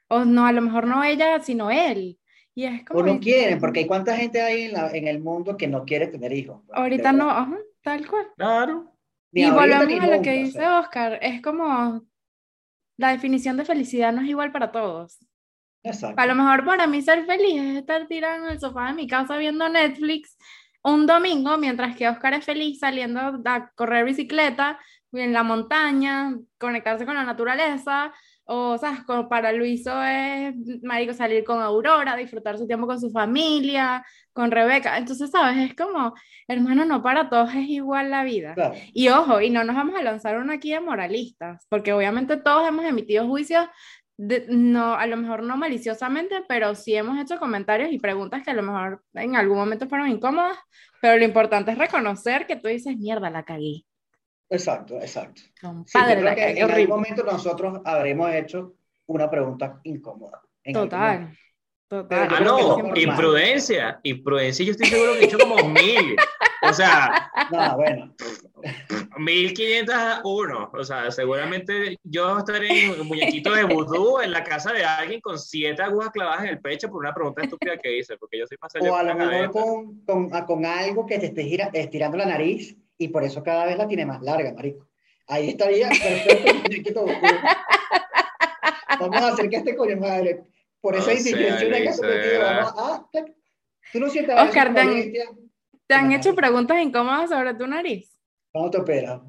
O 0.07 0.25
no, 0.25 0.45
a 0.45 0.51
lo 0.51 0.61
mejor 0.61 0.87
no 0.87 1.03
ella, 1.03 1.39
sino 1.41 1.69
él. 1.69 2.19
Y 2.55 2.65
es 2.65 2.83
como... 2.83 2.99
O 2.99 3.03
no 3.03 3.19
quieren, 3.19 3.59
porque 3.59 3.81
hay 3.81 3.87
cuánta 3.87 4.17
gente 4.17 4.41
hay 4.41 4.63
en, 4.63 4.73
la, 4.73 4.89
en 4.89 5.07
el 5.07 5.19
mundo 5.19 5.55
que 5.55 5.67
no 5.67 5.85
quiere 5.85 6.07
tener 6.07 6.33
hijos. 6.33 6.61
Ahorita 6.73 7.11
no, 7.11 7.29
ajá, 7.29 7.57
tal 7.81 8.07
cual. 8.07 8.27
Claro. 8.35 8.91
y 9.31 9.49
volvemos 9.49 10.03
a 10.03 10.07
lo 10.07 10.21
que 10.21 10.33
dice 10.33 10.67
Oscar, 10.67 11.19
es 11.21 11.41
como 11.41 12.03
la 12.97 13.11
definición 13.11 13.55
de 13.55 13.65
felicidad 13.65 14.11
no 14.11 14.21
es 14.21 14.27
igual 14.27 14.51
para 14.51 14.71
todos. 14.71 15.19
Exacto. 15.83 16.21
A 16.21 16.25
lo 16.25 16.35
mejor 16.35 16.65
para 16.65 16.87
mí 16.87 17.01
ser 17.01 17.25
feliz 17.25 17.61
es 17.61 17.77
estar 17.77 18.07
tirado 18.07 18.45
en 18.45 18.51
el 18.51 18.59
sofá 18.59 18.87
de 18.87 18.93
mi 18.93 19.07
casa 19.07 19.37
viendo 19.37 19.67
Netflix 19.69 20.37
un 20.81 21.05
domingo, 21.05 21.57
mientras 21.57 21.95
que 21.95 22.07
Oscar 22.07 22.33
es 22.33 22.45
feliz 22.45 22.79
saliendo 22.79 23.19
a 23.19 23.71
correr 23.75 24.05
bicicleta 24.05 24.79
en 25.11 25.33
la 25.33 25.43
montaña, 25.43 26.37
conectarse 26.57 27.05
con 27.05 27.15
la 27.15 27.23
naturaleza, 27.23 28.13
o, 28.51 28.79
sea, 28.79 29.03
Como 29.05 29.29
para 29.29 29.51
Luiso 29.51 29.91
es, 30.03 30.55
marico, 30.81 31.13
salir 31.13 31.43
con 31.43 31.61
Aurora, 31.61 32.15
disfrutar 32.15 32.57
su 32.57 32.65
tiempo 32.65 32.87
con 32.87 32.99
su 32.99 33.11
familia, 33.11 34.03
con 34.33 34.49
Rebeca. 34.49 34.97
Entonces, 34.97 35.29
¿sabes? 35.29 35.69
Es 35.69 35.75
como, 35.75 36.15
hermano, 36.47 36.83
no 36.83 37.03
para 37.03 37.29
todos 37.29 37.51
es 37.51 37.69
igual 37.69 38.09
la 38.09 38.23
vida. 38.23 38.55
Y 38.91 39.09
ojo, 39.09 39.39
y 39.39 39.51
no 39.51 39.63
nos 39.63 39.75
vamos 39.75 39.95
a 39.95 40.01
lanzar 40.01 40.39
uno 40.39 40.51
aquí 40.51 40.71
de 40.71 40.79
moralistas, 40.79 41.67
porque 41.69 41.93
obviamente 41.93 42.37
todos 42.37 42.67
hemos 42.67 42.85
emitido 42.85 43.27
juicios 43.27 43.67
no, 44.49 44.95
a 44.95 45.07
lo 45.07 45.15
mejor 45.15 45.43
no 45.43 45.55
maliciosamente, 45.55 46.43
pero 46.47 46.75
sí 46.75 46.93
hemos 46.93 47.17
hecho 47.19 47.39
comentarios 47.39 47.91
y 47.91 47.99
preguntas 47.99 48.43
que 48.43 48.51
a 48.51 48.53
lo 48.53 48.63
mejor 48.63 49.01
en 49.13 49.35
algún 49.37 49.57
momento 49.57 49.87
fueron 49.87 50.09
incómodas, 50.09 50.57
pero 51.01 51.17
lo 51.17 51.23
importante 51.23 51.71
es 51.71 51.77
reconocer 51.77 52.45
que 52.45 52.57
tú 52.57 52.67
dices, 52.67 52.97
mierda, 52.97 53.29
la 53.29 53.43
cagué. 53.43 53.85
Exacto, 54.49 54.95
exacto. 54.95 55.41
en 55.63 56.71
algún 56.71 56.87
momento 56.87 57.23
nosotros 57.23 57.81
habremos 57.85 58.33
hecho 58.33 58.75
una 59.05 59.29
pregunta 59.29 59.79
incómoda. 59.83 60.41
Total. 60.73 61.31
Total. 61.89 62.27
Ah, 62.31 62.39
no, 62.39 62.95
imprudencia. 62.95 63.99
Imprudencia, 64.03 64.63
yo 64.63 64.71
estoy 64.73 64.87
seguro 64.89 65.13
que 65.13 65.21
he 65.21 65.25
hecho 65.25 65.39
como 65.39 65.55
mil. 65.67 66.15
O 66.61 66.71
sea, 66.71 67.31
no, 67.51 67.75
bueno. 67.77 68.13
1501. 69.17 70.71
O 70.71 70.83
sea, 70.83 71.09
seguramente 71.09 71.97
yo 72.03 72.37
estaré 72.37 72.85
en 72.85 73.01
un 73.01 73.07
muñequito 73.07 73.51
de 73.53 73.63
vudú 73.63 74.19
en 74.21 74.31
la 74.31 74.43
casa 74.43 74.71
de 74.71 74.83
alguien 74.85 75.19
con 75.19 75.39
siete 75.39 75.81
agujas 75.81 76.11
clavadas 76.11 76.43
en 76.43 76.49
el 76.49 76.61
pecho 76.61 76.89
por 76.89 76.99
una 76.99 77.13
pregunta 77.13 77.41
estúpida 77.41 77.77
que 77.77 77.97
hice, 77.97 78.17
porque 78.17 78.37
yo 78.37 78.45
soy 78.45 78.57
más 78.61 78.71
O 78.79 78.95
a 78.95 79.03
lo 79.03 79.15
mejor 79.15 79.51
con, 79.51 80.01
con, 80.05 80.29
con, 80.29 80.65
algo 80.65 81.07
que 81.07 81.17
te 81.17 81.27
esté 81.27 81.69
estirando 81.73 82.17
la 82.17 82.25
nariz 82.25 82.77
y 82.99 83.07
por 83.07 83.23
eso 83.23 83.41
cada 83.41 83.65
vez 83.65 83.77
la 83.77 83.87
tiene 83.87 84.05
más 84.05 84.21
larga, 84.21 84.53
marico. 84.53 84.87
Ahí 85.25 85.49
estaría 85.49 85.89
perfecto. 85.89 87.05
Vamos 88.99 89.21
a 89.21 89.27
hacer 89.29 89.49
que 89.49 89.57
este 89.57 89.75
coño 89.75 89.97
madre, 89.97 90.43
por 90.81 90.95
esa 90.95 91.13
indiscreción 91.13 91.71
que 91.71 91.89
has 91.89 91.99
cometido, 91.99 92.41
vamos 92.41 92.73
a... 92.77 93.05
Tú 93.91 93.99
no 93.99 94.09
sientes 94.09 94.35
Oscar, 94.39 94.73
¿te 94.73 94.79
han, 94.79 95.13
¿te 95.87 95.93
han 95.95 96.11
hecho 96.11 96.35
preguntas 96.35 96.77
incómodas 96.79 97.29
sobre 97.29 97.53
tu 97.55 97.65
nariz? 97.65 98.19
¿Cómo 98.51 98.71
te 98.71 98.79
opera? 98.79 99.21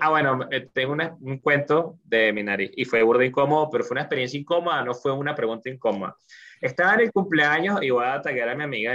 ah, 0.00 0.10
bueno, 0.10 0.48
eh, 0.50 0.68
tengo 0.72 0.96
un 1.20 1.38
cuento 1.40 1.98
de 2.04 2.32
mi 2.32 2.42
nariz 2.42 2.70
y 2.74 2.86
fue 2.86 3.02
burdo 3.02 3.22
incómodo, 3.22 3.68
pero 3.70 3.84
fue 3.84 3.94
una 3.94 4.02
experiencia 4.02 4.40
incómoda, 4.40 4.82
no 4.82 4.94
fue 4.94 5.12
una 5.12 5.34
pregunta 5.34 5.68
incómoda. 5.68 6.16
Estaba 6.60 6.94
en 6.94 7.00
el 7.00 7.12
cumpleaños 7.12 7.82
y 7.82 7.90
voy 7.90 8.04
a 8.04 8.14
atacar 8.14 8.48
a 8.48 8.54
mi 8.54 8.64
amiga, 8.64 8.94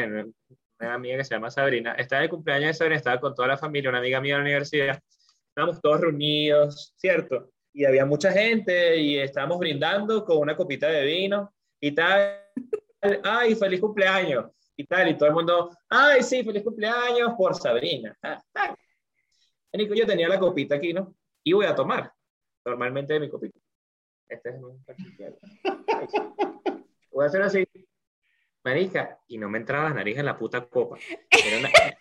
una 0.79 0.93
amiga 0.93 1.17
que 1.17 1.24
se 1.24 1.36
llama 1.36 1.51
Sabrina, 1.51 1.93
estaba 1.93 2.21
en 2.21 2.24
el 2.24 2.29
cumpleaños 2.31 2.69
de 2.69 2.74
Sabrina, 2.74 2.98
estaba 2.98 3.19
con 3.19 3.36
toda 3.36 3.50
la 3.50 3.57
familia, 3.57 3.91
una 3.91 4.00
amiga 4.00 4.19
mía 4.19 4.33
de 4.33 4.39
la 4.39 4.45
universidad, 4.45 5.00
estábamos 5.48 5.79
todos 5.79 6.01
reunidos, 6.01 6.93
¿cierto? 6.98 7.51
Y 7.71 7.86
había 7.86 8.05
mucha 8.05 8.31
gente 8.31 8.98
y 8.98 9.19
estábamos 9.19 9.60
brindando 9.60 10.25
con 10.25 10.39
una 10.39 10.56
copita 10.56 10.88
de 10.88 11.06
vino 11.06 11.54
y 11.82 11.91
tal, 11.94 12.39
ay, 13.24 13.56
feliz 13.56 13.82
cumpleaños, 13.82 14.52
y 14.78 14.86
tal, 14.86 15.10
y 15.10 15.17
todo 15.17 15.30
el 15.30 15.36
mundo, 15.36 15.76
ay, 15.89 16.22
sí, 16.24 16.44
feliz 16.44 16.63
cumpleaños 16.63 17.34
por 17.38 17.56
Sabrina. 17.56 18.15
Ah, 18.22 18.41
yo 19.74 20.06
tenía 20.06 20.30
la 20.30 20.39
copita 20.39 20.76
aquí, 20.76 20.94
¿no? 20.94 21.15
Y 21.44 21.54
voy 21.54 21.65
a 21.65 21.76
tomar, 21.76 22.13
normalmente 22.63 23.13
de 23.13 23.20
mi 23.20 23.30
copita. 23.30 23.60
Este 24.30 24.50
es 24.50 24.56
un 24.56 24.86
Voy 27.12 27.26
a 27.26 27.28
hacer 27.28 27.41
así. 27.41 27.67
Marica, 28.63 29.20
y 29.28 29.38
no 29.38 29.50
me 29.50 29.58
entraba 29.58 29.89
la 29.89 29.96
nariz 29.96 30.17
en 30.17 30.26
la 30.26 30.38
puta 30.38 30.65
copa. 30.65 30.98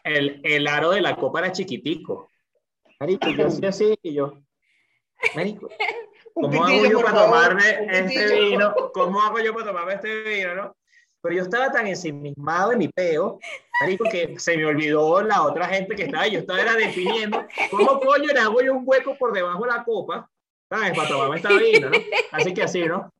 el, 0.04 0.40
el, 0.44 0.66
aro 0.68 0.90
de 0.90 1.00
la 1.00 1.16
copa 1.16 1.40
era 1.40 1.52
chiquitico. 1.52 2.28
Marico, 3.00 3.30
yo 3.30 3.46
hacía 3.46 3.70
así 3.70 3.98
y 4.02 4.14
yo, 4.14 4.34
Marico, 5.34 5.68
¿cómo 6.34 6.64
hago 6.64 6.86
yo 6.86 7.00
para 7.00 7.24
tomarme 7.24 7.86
este 7.90 8.40
vino? 8.40 8.74
¿Cómo 8.92 9.20
hago 9.20 9.38
yo 9.40 9.52
para 9.52 9.66
tomarme 9.66 9.94
este 9.94 10.22
vino, 10.22 10.54
no? 10.54 10.76
Pero 11.22 11.34
yo 11.34 11.42
estaba 11.42 11.70
tan 11.70 11.86
ensimismado 11.86 12.72
en 12.72 12.78
mi 12.78 12.88
peo, 12.88 13.38
marico, 13.80 14.04
que 14.10 14.38
se 14.38 14.56
me 14.56 14.64
olvidó 14.64 15.22
la 15.22 15.42
otra 15.42 15.68
gente 15.68 15.94
que 15.94 16.04
estaba. 16.04 16.26
Yo 16.26 16.40
estaba 16.40 16.60
era 16.60 16.74
definiendo 16.74 17.46
cómo 17.70 18.00
coño 18.00 18.32
le 18.32 18.40
hago 18.40 18.62
yo 18.62 18.74
un 18.74 18.84
hueco 18.86 19.16
por 19.18 19.32
debajo 19.32 19.64
de 19.64 19.70
la 19.70 19.84
copa, 19.84 20.30
¿sabes? 20.70 20.96
Para 20.96 21.08
tomarme 21.08 21.36
esta 21.36 21.52
vino, 21.52 21.90
¿no? 21.90 21.98
Así 22.32 22.54
que 22.54 22.62
así, 22.62 22.86
¿no? 22.86 23.12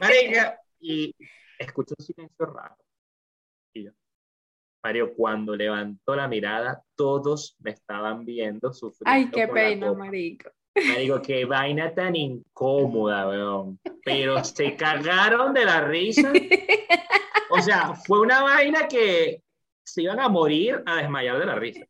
Marica, 0.00 0.58
y 0.80 1.14
escucho 1.58 1.94
un 1.98 2.04
silencio 2.04 2.46
raro. 2.46 2.76
Y 3.74 3.84
yo, 3.84 3.90
Mario, 4.82 5.14
cuando 5.14 5.54
levantó 5.54 6.16
la 6.16 6.28
mirada, 6.28 6.82
todos 6.96 7.56
me 7.60 7.72
estaban 7.72 8.24
viendo 8.24 8.72
sufrir. 8.72 9.06
Ay, 9.06 9.30
qué 9.30 9.46
pena, 9.48 9.92
marico. 9.92 10.50
Marico, 10.74 11.20
qué 11.20 11.44
vaina 11.44 11.94
tan 11.94 12.16
incómoda, 12.16 13.28
weón. 13.28 13.78
Pero 14.04 14.42
se 14.44 14.74
cagaron 14.76 15.52
de 15.52 15.64
la 15.64 15.82
risa. 15.82 16.32
O 17.50 17.60
sea, 17.60 17.94
fue 17.94 18.20
una 18.20 18.42
vaina 18.42 18.88
que 18.88 19.42
se 19.84 20.02
iban 20.02 20.20
a 20.20 20.28
morir 20.28 20.82
a 20.86 20.96
desmayar 20.96 21.38
de 21.38 21.46
la 21.46 21.54
risa. 21.56 21.84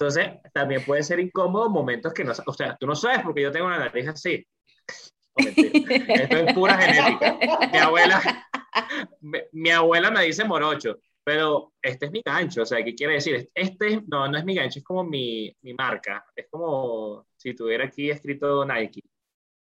Entonces, 0.00 0.30
también 0.52 0.84
puede 0.84 1.02
ser 1.02 1.20
incómodo 1.20 1.70
momentos 1.70 2.12
que 2.12 2.24
no, 2.24 2.32
o 2.46 2.52
sea, 2.52 2.76
tú 2.78 2.86
no 2.86 2.94
sabes 2.94 3.20
porque 3.22 3.42
yo 3.42 3.50
tengo 3.50 3.66
una 3.66 3.78
nariz 3.78 4.08
así. 4.08 4.46
Esto 5.36 6.36
es 6.36 6.54
pura 6.54 6.76
genética. 6.76 7.38
Mi 7.72 7.78
abuela, 7.78 8.46
mi, 9.52 9.70
abuela 9.70 10.10
me 10.10 10.24
dice 10.24 10.44
morocho, 10.44 10.98
pero 11.30 11.74
este 11.80 12.06
es 12.06 12.10
mi 12.10 12.22
gancho, 12.26 12.62
o 12.62 12.66
sea, 12.66 12.82
¿qué 12.82 12.92
quiere 12.92 13.12
decir? 13.12 13.48
Este 13.54 14.02
no, 14.08 14.26
no 14.26 14.36
es 14.36 14.44
mi 14.44 14.56
gancho, 14.56 14.80
es 14.80 14.84
como 14.84 15.04
mi, 15.04 15.56
mi 15.62 15.74
marca, 15.74 16.26
es 16.34 16.48
como 16.50 17.28
si 17.36 17.54
tuviera 17.54 17.84
aquí 17.84 18.10
escrito 18.10 18.64
Nike. 18.64 19.04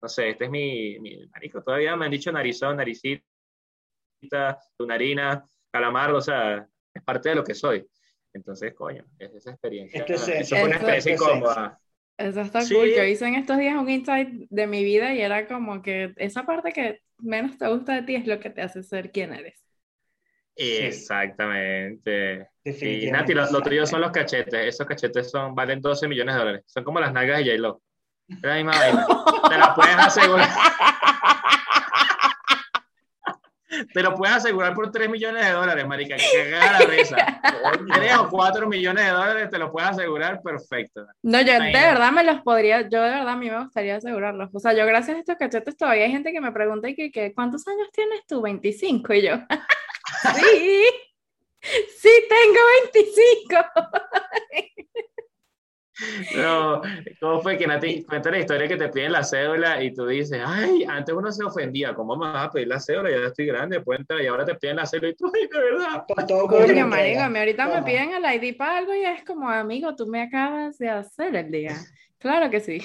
No 0.01 0.07
sé, 0.07 0.29
este 0.29 0.45
es 0.45 0.49
mi, 0.49 0.97
mi 0.99 1.27
marico, 1.27 1.61
todavía 1.61 1.93
me 1.97 2.05
han 2.05 2.11
dicho 2.11 2.31
narizón, 2.31 2.77
naricita, 2.77 3.21
tunarina, 4.77 5.45
calamar, 5.69 6.13
o 6.13 6.21
sea, 6.21 6.65
es 6.93 7.03
parte 7.03 7.29
de 7.29 7.35
lo 7.35 7.43
que 7.43 7.53
soy. 7.53 7.85
Entonces, 8.31 8.73
coño, 8.73 9.03
es 9.19 9.35
esa 9.35 9.51
experiencia. 9.51 10.05
eso 10.05 10.55
fue 10.55 10.63
una 10.63 10.75
experiencia 10.77 11.13
incómoda. 11.15 11.81
Eso 12.17 12.39
está 12.39 12.59
cool. 12.61 12.93
Yo 12.95 13.03
hice 13.03 13.27
en 13.27 13.35
estos 13.35 13.57
días 13.57 13.75
un 13.75 13.89
insight 13.89 14.29
de 14.49 14.67
mi 14.67 14.85
vida 14.85 15.13
y 15.13 15.19
era 15.19 15.49
como 15.49 15.81
que 15.81 16.13
esa 16.15 16.45
parte 16.45 16.71
que 16.71 17.01
menos 17.17 17.57
te 17.57 17.67
gusta 17.67 17.93
de 17.95 18.03
ti 18.03 18.15
es 18.15 18.25
lo 18.25 18.39
que 18.39 18.51
te 18.51 18.61
hace 18.61 18.83
ser 18.83 19.11
quien 19.11 19.33
eres. 19.33 19.66
Exactamente. 20.57 22.49
Y 22.63 23.11
Nati, 23.11 23.33
los 23.33 23.51
lo 23.51 23.61
tuyo 23.61 23.85
son 23.85 24.01
los 24.01 24.11
cachetes. 24.11 24.67
Esos 24.67 24.87
cachetes 24.87 25.29
son, 25.29 25.53
valen 25.53 25.81
12 25.81 26.07
millones 26.07 26.35
de 26.35 26.39
dólares. 26.39 26.63
Son 26.65 26.83
como 26.83 26.99
las 26.99 27.13
nalgas 27.13 27.39
de 27.39 27.51
J-Lo. 27.51 27.81
Es 28.27 28.41
la 28.41 28.55
misma 28.55 28.71
vaina. 28.71 29.07
Te 29.49 29.57
la 29.57 29.75
puedes 29.75 29.97
asegurar. 29.97 30.49
te 33.93 34.01
lo 34.01 34.15
puedes 34.15 34.35
asegurar 34.35 34.73
por 34.73 34.91
3 34.91 35.09
millones 35.09 35.45
de 35.45 35.51
dólares, 35.51 35.87
marica. 35.87 36.15
Que 36.15 36.49
la 36.49 36.79
risa. 36.79 37.41
3 37.93 38.17
o 38.17 38.29
4 38.29 38.67
millones 38.67 39.05
de 39.05 39.11
dólares 39.11 39.49
te 39.49 39.57
lo 39.57 39.71
puedes 39.71 39.91
asegurar 39.91 40.41
perfecto. 40.41 41.05
No, 41.21 41.41
yo 41.41 41.53
de 41.53 41.71
verdad 41.71 42.11
me 42.11 42.23
los 42.23 42.41
podría, 42.41 42.81
yo 42.81 43.01
de 43.01 43.09
verdad 43.09 43.29
a 43.29 43.35
mí 43.35 43.49
me 43.49 43.63
gustaría 43.63 43.97
asegurarlos. 43.97 44.49
O 44.53 44.59
sea, 44.59 44.73
yo 44.73 44.85
gracias 44.85 45.17
a 45.17 45.19
estos 45.19 45.37
cachetes 45.37 45.77
todavía 45.77 46.05
hay 46.05 46.11
gente 46.11 46.31
que 46.31 46.41
me 46.41 46.51
pregunta 46.51 46.89
y 46.89 46.95
que, 46.95 47.11
que 47.11 47.33
¿cuántos 47.33 47.67
años 47.67 47.89
tienes 47.93 48.25
tú? 48.27 48.41
25 48.41 49.13
y 49.13 49.21
yo. 49.21 49.37
Sí. 50.35 50.85
Sí, 51.99 52.09
tengo 52.29 52.59
25. 52.83 53.57
No, 56.35 56.81
¿cómo 57.19 57.41
fue 57.41 57.57
que 57.57 57.65
Nati 57.65 58.03
cuenta 58.03 58.29
la 58.29 58.39
historia 58.39 58.67
que 58.67 58.77
te 58.77 58.89
piden 58.89 59.11
la 59.11 59.23
cédula 59.23 59.81
y 59.81 59.93
tú 59.93 60.05
dices, 60.05 60.39
ay, 60.45 60.85
antes 60.87 61.15
uno 61.15 61.31
se 61.31 61.43
ofendía, 61.43 61.95
¿cómo 61.95 62.15
me 62.15 62.31
vas 62.31 62.47
a 62.47 62.51
pedir 62.51 62.67
la 62.67 62.79
cédula? 62.79 63.09
Ya 63.09 63.27
estoy 63.27 63.47
grande, 63.47 63.81
puedo 63.81 63.99
entrar 63.99 64.21
y 64.21 64.27
ahora 64.27 64.45
te 64.45 64.53
piden 64.55 64.75
la 64.75 64.85
cédula 64.85 65.09
y 65.09 65.15
tú, 65.15 65.31
ay, 65.33 65.47
de 65.51 65.59
verdad. 65.59 66.05
Todo 66.27 66.47
Coño, 66.47 66.87
marico, 66.87 67.21
ahorita 67.21 67.67
me 67.67 67.83
piden 67.83 68.11
el 68.13 68.43
ID 68.43 68.55
para 68.55 68.77
algo 68.77 68.93
y 68.93 69.03
es 69.03 69.23
como, 69.23 69.49
amigo, 69.49 69.95
tú 69.95 70.05
me 70.05 70.21
acabas 70.21 70.77
de 70.77 70.89
hacer 70.89 71.35
el 71.35 71.51
día. 71.51 71.75
Claro 72.19 72.49
que 72.49 72.59
sí. 72.59 72.79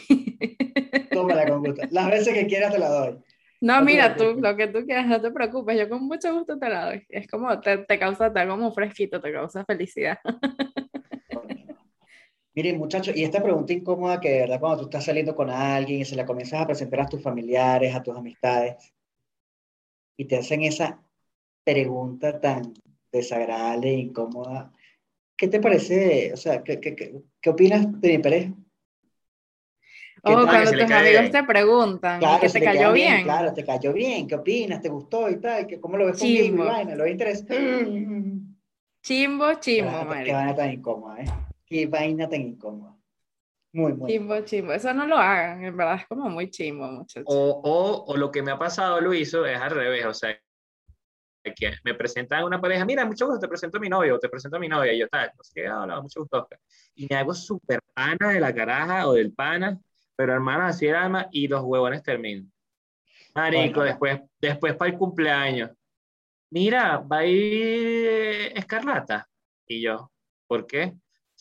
Tómala 1.11 1.47
con 1.49 1.65
gusto. 1.65 1.81
Las 1.91 2.11
veces 2.11 2.35
que 2.35 2.47
quieras 2.47 2.71
te 2.71 2.79
la 2.79 2.91
doy. 2.91 3.19
No, 3.63 3.81
mira 3.81 4.17
tú, 4.17 4.35
lo 4.41 4.57
que 4.57 4.67
tú 4.67 4.85
quieras, 4.85 5.07
no 5.07 5.21
te 5.21 5.31
preocupes, 5.31 5.79
yo 5.79 5.89
con 5.89 6.05
mucho 6.05 6.35
gusto 6.35 6.59
te 6.59 6.69
la 6.69 6.87
doy. 6.87 7.07
Es 7.09 7.29
como, 7.29 7.61
te, 7.61 7.79
te 7.79 7.97
causa, 7.97 8.29
da 8.29 8.45
como 8.49 8.73
fresquito, 8.73 9.21
te 9.21 9.33
causa 9.33 9.65
felicidad. 9.65 10.19
Miren, 12.55 12.77
muchachos, 12.77 13.17
y 13.17 13.23
esta 13.23 13.41
pregunta 13.41 13.73
incómoda 13.73 14.19
que 14.19 14.31
de 14.31 14.41
verdad 14.41 14.59
cuando 14.59 14.79
tú 14.79 14.85
estás 14.87 15.05
saliendo 15.05 15.37
con 15.37 15.49
alguien 15.49 16.01
y 16.01 16.05
se 16.05 16.17
la 16.17 16.27
comienzas 16.27 16.61
a 16.61 16.67
presentar 16.67 17.03
a 17.03 17.07
tus 17.07 17.23
familiares, 17.23 17.95
a 17.95 18.03
tus 18.03 18.17
amistades, 18.17 18.93
y 20.17 20.25
te 20.25 20.39
hacen 20.39 20.63
esa 20.63 21.01
pregunta 21.63 22.41
tan 22.41 22.75
desagradable 23.13 23.91
e 23.91 23.99
incómoda, 23.99 24.73
¿qué 25.37 25.47
te 25.47 25.61
parece? 25.61 26.33
O 26.35 26.37
sea, 26.37 26.65
¿qué, 26.65 26.81
qué, 26.81 26.97
qué, 26.97 27.15
qué 27.41 27.51
opinas 27.51 28.01
de 28.01 28.09
mi 28.09 28.19
pareja? 28.19 28.53
O 30.25 30.35
tal? 30.35 30.45
cuando 30.47 30.71
tus 30.71 30.85
cae 30.85 30.99
amigos 31.01 31.21
bien. 31.21 31.33
te 31.33 31.43
preguntan 31.45 32.21
Claro, 32.21 32.41
que 32.41 32.49
se 32.49 32.59
te 32.61 32.65
cayó 32.65 32.93
bien. 32.93 33.23
Claro, 33.25 33.53
te 33.53 33.65
cayó 33.65 33.93
bien, 33.93 34.27
¿qué 34.29 34.35
opinas? 34.37 34.81
¿Te 34.81 34.89
gustó 34.89 35.29
y 35.29 35.41
tal? 35.41 35.67
¿Qué- 35.67 35.81
¿Cómo 35.81 35.97
lo 35.97 36.07
ves 36.07 36.19
conmigo? 36.19 36.45
Chimbo. 36.45 36.65
vaina? 36.65 36.95
¿Lo 36.95 37.05
ves 37.05 37.13
interés? 37.13 37.45
Chimbo, 39.03 39.55
chimbo, 39.55 39.91
Qué 39.99 40.05
marico. 40.05 40.33
vaina 40.37 40.55
tan 40.55 40.71
incómoda, 40.71 41.21
¿eh? 41.21 41.27
Qué 41.67 41.87
vaina 41.87 42.29
tan 42.29 42.41
incómoda. 42.41 42.97
Muy, 43.73 43.95
muy. 43.95 44.13
Chimbo, 44.13 44.41
chimbo. 44.43 44.73
Eso 44.73 44.95
no 44.95 45.07
lo 45.07 45.17
hagan, 45.17 45.65
en 45.65 45.77
verdad 45.77 45.97
es 45.97 46.07
como 46.07 46.29
muy 46.31 46.51
chimbo, 46.51 46.87
muchachos. 46.87 47.25
O, 47.27 47.61
o, 47.65 48.05
o 48.13 48.17
lo 48.17 48.31
que 48.31 48.43
me 48.43 48.53
ha 48.53 48.59
pasado, 48.59 49.01
Luiso, 49.01 49.45
es 49.45 49.59
al 49.59 49.71
revés, 49.73 50.05
o 50.07 50.15
sea, 50.15 50.39
que 51.57 51.73
me 51.85 51.95
presentan 51.95 52.45
una 52.45 52.61
pareja, 52.61 52.85
mira, 52.85 53.05
mucho 53.05 53.27
gusto, 53.27 53.41
te 53.41 53.49
presento 53.49 53.79
a 53.79 53.81
mi 53.81 53.89
novio, 53.89 54.19
te 54.19 54.29
presento 54.29 54.57
a 54.57 54.61
mi 54.61 54.69
novia, 54.69 54.93
y 54.93 55.01
yo, 55.01 55.09
tal, 55.09 55.33
no 55.37 55.43
sé 55.43 55.53
qué, 55.55 55.69
hola, 55.71 56.01
mucho 56.01 56.21
gusto, 56.21 56.39
Oscar. 56.43 56.61
Y 56.95 57.07
me 57.11 57.17
hago 57.17 57.35
súper 57.35 57.81
pana 57.93 58.31
de 58.31 58.39
la 58.41 58.55
caraja 58.55 59.09
o 59.09 59.15
del 59.15 59.33
pana, 59.33 59.81
pero 60.17 60.33
hermano, 60.33 60.65
así 60.65 60.87
el 60.87 60.95
alma, 60.95 61.29
y 61.31 61.49
los 61.49 61.63
huevones 61.63 62.03
terminan. 62.03 62.51
Marico, 63.35 63.81
Bueno. 63.81 63.85
después, 63.85 64.21
después 64.41 64.75
para 64.75 64.91
el 64.91 64.99
cumpleaños, 64.99 65.71
mira, 66.51 66.99
va 66.99 67.19
a 67.19 67.27
ir 67.27 68.53
Escarlata. 68.57 69.29
Y 69.67 69.81
yo, 69.81 70.11
¿por 70.47 70.67
qué? 70.67 70.93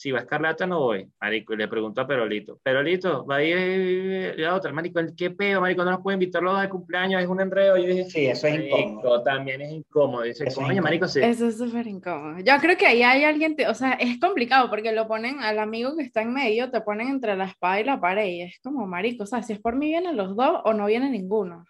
Si 0.02 0.10
va 0.10 0.18
Escarlata 0.22 0.66
no 0.66 0.80
voy. 0.80 1.08
Marico, 1.22 1.54
y 1.54 1.58
le 1.58 1.68
pregunto 1.68 2.02
a 2.02 2.08
Perolito, 2.08 2.58
Perolito, 2.64 3.24
va 3.24 3.36
a 3.36 3.44
ir 3.44 4.34
la 4.36 4.56
otra. 4.56 4.74
Marico, 4.74 5.00
¿qué 5.16 5.30
pedo? 5.30 5.62
Marico, 5.62 5.86
no 5.86 5.92
nos 5.92 6.02
puede 6.02 6.16
invitar 6.16 6.42
los 6.42 6.54
dos 6.54 6.62
al 6.64 6.70
cumpleaños, 6.70 7.22
es 7.22 7.28
un 7.30 7.40
enredo. 7.40 7.78
Y 7.78 7.84
yo 7.84 7.88
dije, 7.90 8.10
Sí, 8.10 8.26
eso 8.26 8.48
es 8.48 8.66
incómodo. 8.66 9.22
También 9.22 9.62
es 9.62 9.72
incómodo. 9.72 10.24
Dice, 10.24 10.46
Eso 10.48 10.62
es 10.68 10.82
marico, 10.82 11.08
sí. 11.08 11.20
Eso 11.22 11.48
es 11.50 11.56
súper 11.60 11.86
incómodo. 11.86 12.40
Yo 12.44 12.54
creo 12.60 12.76
que 12.78 12.88
ahí 12.88 13.04
hay 13.04 13.26
alguien, 13.26 13.56
te- 13.56 13.68
o 13.68 13.76
sea, 13.76 13.92
es 13.92 14.20
complicado 14.20 14.72
porque 14.72 14.92
lo 14.92 15.08
ponen 15.08 15.40
al 15.42 15.60
amigo 15.60 15.96
que 15.96 16.02
está 16.02 16.24
en 16.24 16.34
medio, 16.34 16.72
te 16.72 16.82
ponen 16.82 17.08
entre 17.10 17.36
la 17.36 17.46
espada 17.46 17.80
y 17.80 17.84
la 17.84 18.02
pared 18.02 18.26
y 18.26 18.42
es 18.42 18.60
como, 18.64 18.88
marico, 18.88 19.22
o 19.22 19.28
sea, 19.28 19.44
si 19.44 19.54
es 19.54 19.60
por 19.60 19.76
mí 19.76 19.90
vienen 19.90 20.18
los 20.18 20.36
dos 20.36 20.62
o 20.66 20.74
no 20.74 20.88
viene 20.88 21.12
ninguno. 21.12 21.64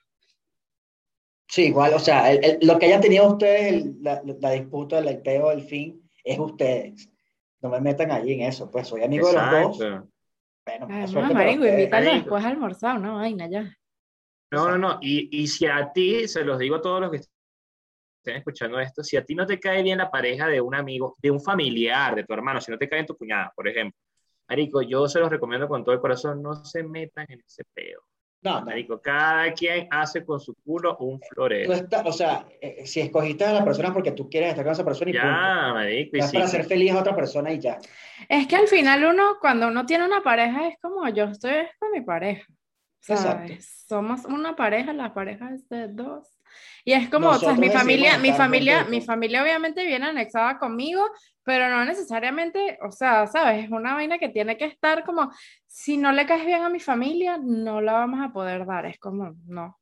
Sí, 1.50 1.64
igual, 1.66 1.94
o 1.96 2.00
sea, 2.00 2.32
el- 2.32 2.46
el- 2.46 2.60
lo 2.66 2.80
que 2.80 2.86
hayan 2.86 3.02
tenido 3.02 3.28
ustedes, 3.28 3.74
el- 3.74 3.96
la, 4.02 4.22
la 4.40 4.52
disputa, 4.52 5.00
el 5.00 5.22
peo, 5.22 5.52
el 5.52 5.64
fin, 5.64 6.02
es 6.24 6.40
ustedes. 6.40 7.10
No 7.62 7.70
me 7.70 7.80
metan 7.80 8.12
allí 8.12 8.34
en 8.34 8.42
eso, 8.42 8.70
pues 8.72 8.88
soy 8.88 9.04
amigo 9.04 9.28
de 9.28 9.34
los 9.34 9.52
dos. 9.52 9.80
Bueno, 10.66 10.88
Además, 10.90 11.34
marico, 11.34 11.66
invítalo 11.66 12.12
después 12.12 12.44
a 12.44 12.50
almorzar, 12.50 12.98
una 12.98 13.14
vaina 13.14 13.50
ya. 13.50 13.76
No, 14.52 14.70
no, 14.70 14.78
no. 14.78 15.00
Y, 15.02 15.42
y 15.42 15.48
si 15.48 15.66
a 15.66 15.92
ti, 15.92 16.28
se 16.28 16.44
los 16.44 16.60
digo 16.60 16.76
a 16.76 16.82
todos 16.82 17.02
los 17.02 17.12
que 17.12 17.18
estén 17.18 18.38
escuchando 18.38 18.80
esto, 18.80 19.04
si 19.04 19.18
a 19.18 19.26
ti 19.26 19.34
no 19.34 19.46
te 19.46 19.60
cae 19.60 19.82
bien 19.82 19.98
la 19.98 20.12
pareja 20.12 20.48
de 20.48 20.62
un 20.62 20.76
amigo, 20.76 21.16
de 21.20 21.32
un 21.32 21.42
familiar, 21.42 22.16
de 22.16 22.24
tu 22.24 22.34
hermano, 22.34 22.62
si 22.62 22.72
no 22.72 22.78
te 22.78 22.88
cae 22.88 23.00
en 23.00 23.06
tu 23.06 23.18
cuñada, 23.18 23.52
por 23.56 23.68
ejemplo, 23.68 23.98
Marico, 24.48 24.82
yo 24.82 25.08
se 25.08 25.20
los 25.20 25.30
recomiendo 25.30 25.68
con 25.68 25.84
todo 25.84 25.96
el 25.96 26.02
corazón, 26.02 26.42
no 26.42 26.66
se 26.66 26.84
metan 26.84 27.26
en 27.30 27.40
ese 27.40 27.64
peo. 27.74 28.02
No, 28.44 28.60
no. 28.60 28.66
Marico, 28.66 29.00
cada 29.00 29.54
quien 29.54 29.88
hace 29.92 30.26
con 30.26 30.40
su 30.40 30.56
culo 30.56 30.98
un 30.98 31.20
florero. 31.22 31.74
estás- 31.74 32.06
o 32.06 32.12
sea, 32.12 32.46
eh, 32.60 32.86
si 32.86 33.00
escogiste 33.00 33.46
a 33.46 33.54
la 33.54 33.64
persona 33.64 33.94
porque 33.94 34.12
tú 34.14 34.30
quieres 34.30 34.50
estar 34.50 34.64
con 34.66 34.74
esa 34.74 34.84
persona 34.84 35.12
y 35.12 35.14
punto. 35.14 35.28
Ya, 35.28 35.74
marico, 35.74 36.18
y 36.18 36.20
No 36.20 36.28
sí, 36.28 36.34
para 36.34 36.46
hacer 36.46 36.64
feliz 36.66 36.92
a 36.92 37.00
otra 37.00 37.16
persona 37.16 37.52
y 37.54 37.60
ya. 37.60 37.78
Es 38.28 38.48
que 38.48 38.56
al 38.56 38.68
final 38.68 39.06
uno, 39.06 39.38
cuando 39.40 39.68
uno 39.68 39.86
tiene 39.86 40.06
una 40.06 40.22
pareja, 40.24 40.68
es 40.68 40.78
como 40.82 41.08
yo 41.10 41.26
estoy 41.26 41.54
con 41.80 41.92
mi 41.92 42.02
pareja. 42.02 42.46
Exacto. 43.08 43.48
¿sabes? 43.48 43.86
Somos 43.88 44.26
una 44.26 44.56
pareja, 44.56 44.94
la 44.94 45.14
pareja 45.14 45.54
es 45.54 45.68
de 45.70 45.88
dos. 45.88 46.28
Y 46.84 46.94
es 46.94 47.10
como, 47.10 47.30
o 47.30 47.34
sea, 47.34 47.50
Nosotros 47.50 47.60
mi 47.60 47.70
familia, 47.70 48.18
mi 48.18 48.34
familia, 48.34 48.86
mi 48.86 49.02
familia 49.02 49.44
obviamente 49.44 49.86
viene 49.86 50.08
anexada 50.08 50.58
conmigo, 50.58 51.04
pero 51.44 51.70
no 51.70 51.86
necesariamente, 51.86 52.80
o 52.82 52.92
sea, 52.92 53.28
¿sabes? 53.28 53.66
Es 53.66 53.72
una 53.72 53.94
vaina 53.94 54.18
que 54.18 54.30
tiene 54.30 54.58
que 54.58 54.66
estar 54.66 55.04
como, 55.04 55.32
si 55.68 55.98
no 55.98 56.12
le 56.12 56.26
caes 56.26 56.46
bien 56.46 56.64
a 56.64 56.70
mi 56.70 56.80
familia, 56.80 57.38
no 57.42 57.82
la 57.82 57.94
vamos 57.94 58.20
a 58.22 58.34
poder 58.34 58.66
dar. 58.66 58.86
Es 58.86 59.00
como, 59.00 59.36
no. 59.46 59.78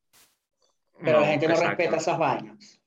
Pero 1.02 1.22
la 1.22 1.28
gente 1.28 1.48
no 1.48 1.54
exacto. 1.54 1.76
respeta 1.78 1.98
esas 1.98 2.18
vainas. 2.18 2.80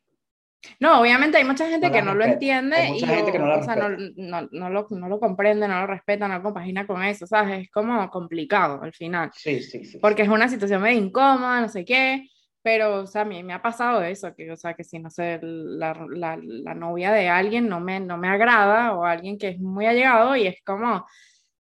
No, 0.78 1.00
obviamente 1.00 1.38
hay 1.38 1.44
mucha 1.44 1.68
gente 1.68 1.88
No 1.88 1.92
que 1.92 2.02
no 2.02 2.14
lo 2.14 2.20
respeta. 2.20 2.32
entiende 2.34 2.76
Hay 2.76 2.92
mucha 2.92 3.06
y 3.06 3.08
gente 3.16 3.30
o, 3.30 3.32
que 3.32 3.38
no 3.38 3.46
la 3.46 3.56
o 3.56 3.62
sea, 3.62 3.76
no, 3.76 3.88
no, 3.88 4.48
no 4.52 4.70
lo, 4.70 4.86
no 4.90 5.08
lo 5.08 5.18
comprende, 5.18 5.66
no 5.66 5.80
lo 5.80 5.86
respeta, 5.86 6.28
no 6.28 6.42
compagina 6.42 6.86
con 6.86 7.02
eso, 7.02 7.26
¿sabes? 7.26 7.62
Es 7.62 7.70
como 7.70 8.08
complicado 8.10 8.80
al 8.82 8.92
final. 8.92 9.30
Sí, 9.34 9.60
sí, 9.60 9.84
sí. 9.84 9.98
porque 9.98 10.22
es 10.22 10.28
una 10.28 10.48
situación 10.48 10.82
medio 10.82 11.00
incómoda, 11.00 11.60
no 11.60 11.68
sé 11.68 11.84
qué, 11.84 12.28
pero, 12.62 13.00
o 13.02 13.06
sea, 13.06 13.22
a 13.22 13.24
mí 13.24 13.42
me 13.42 13.52
ha 13.52 13.62
pasado 13.62 14.02
eso, 14.02 14.34
que, 14.34 14.50
o 14.52 14.56
sea, 14.56 14.74
que 14.74 14.84
si, 14.84 14.98
no 14.98 15.10
sé, 15.10 15.38
la, 15.42 15.94
la, 16.10 16.38
la 16.40 16.74
novia 16.74 17.12
de 17.12 17.28
alguien 17.28 17.68
no 17.68 17.80
me, 17.80 18.00
no 18.00 18.18
me 18.18 18.28
agrada, 18.28 18.94
o 18.94 19.04
alguien 19.04 19.38
que 19.38 19.48
es 19.48 19.58
muy 19.60 19.86
allegado, 19.86 20.36
y 20.36 20.46
es 20.46 20.56
como, 20.64 21.06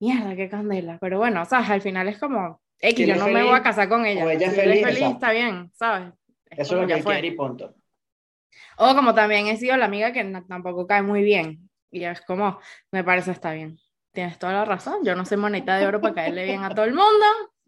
mierda, 0.00 0.36
qué 0.36 0.48
candela, 0.48 0.98
pero 1.00 1.18
bueno, 1.18 1.42
o 1.42 1.44
sea, 1.44 1.60
al 1.60 1.80
final 1.82 2.08
es 2.08 2.18
como, 2.18 2.60
X, 2.78 3.06
yo 3.06 3.16
no 3.16 3.26
es 3.26 3.32
me 3.34 3.42
voy 3.42 3.50
a 3.52 3.54
feliz, 3.54 3.64
casar 3.64 3.88
con 3.88 4.06
ella, 4.06 4.24
o 4.24 4.30
ella 4.30 4.46
es 4.46 4.54
si 4.54 4.60
él 4.60 4.72
feliz, 4.72 4.86
exacto. 4.88 5.14
está 5.14 5.32
bien, 5.32 5.70
¿sabes? 5.74 6.12
Es 6.50 6.58
Eso 6.60 6.74
es 6.76 6.88
lo 6.88 6.96
que 6.96 7.02
quiere 7.02 7.26
y 7.28 7.30
punto. 7.32 7.74
O 8.78 8.94
como 8.94 9.14
también 9.14 9.46
he 9.46 9.56
sido 9.56 9.76
la 9.76 9.84
amiga 9.86 10.12
que 10.12 10.24
no- 10.24 10.44
tampoco 10.46 10.86
cae 10.86 11.02
muy 11.02 11.22
bien, 11.22 11.70
y 11.90 12.04
es 12.04 12.20
como, 12.22 12.58
me 12.90 13.04
parece 13.04 13.32
está 13.32 13.52
bien. 13.52 13.78
Tienes 14.12 14.38
toda 14.38 14.52
la 14.52 14.64
razón, 14.64 15.04
yo 15.04 15.14
no 15.14 15.24
soy 15.24 15.36
moneta 15.36 15.76
de 15.78 15.86
oro 15.86 16.00
para 16.00 16.14
caerle 16.14 16.44
bien 16.44 16.64
a 16.64 16.74
todo 16.74 16.84
el 16.84 16.94
mundo, 16.94 17.26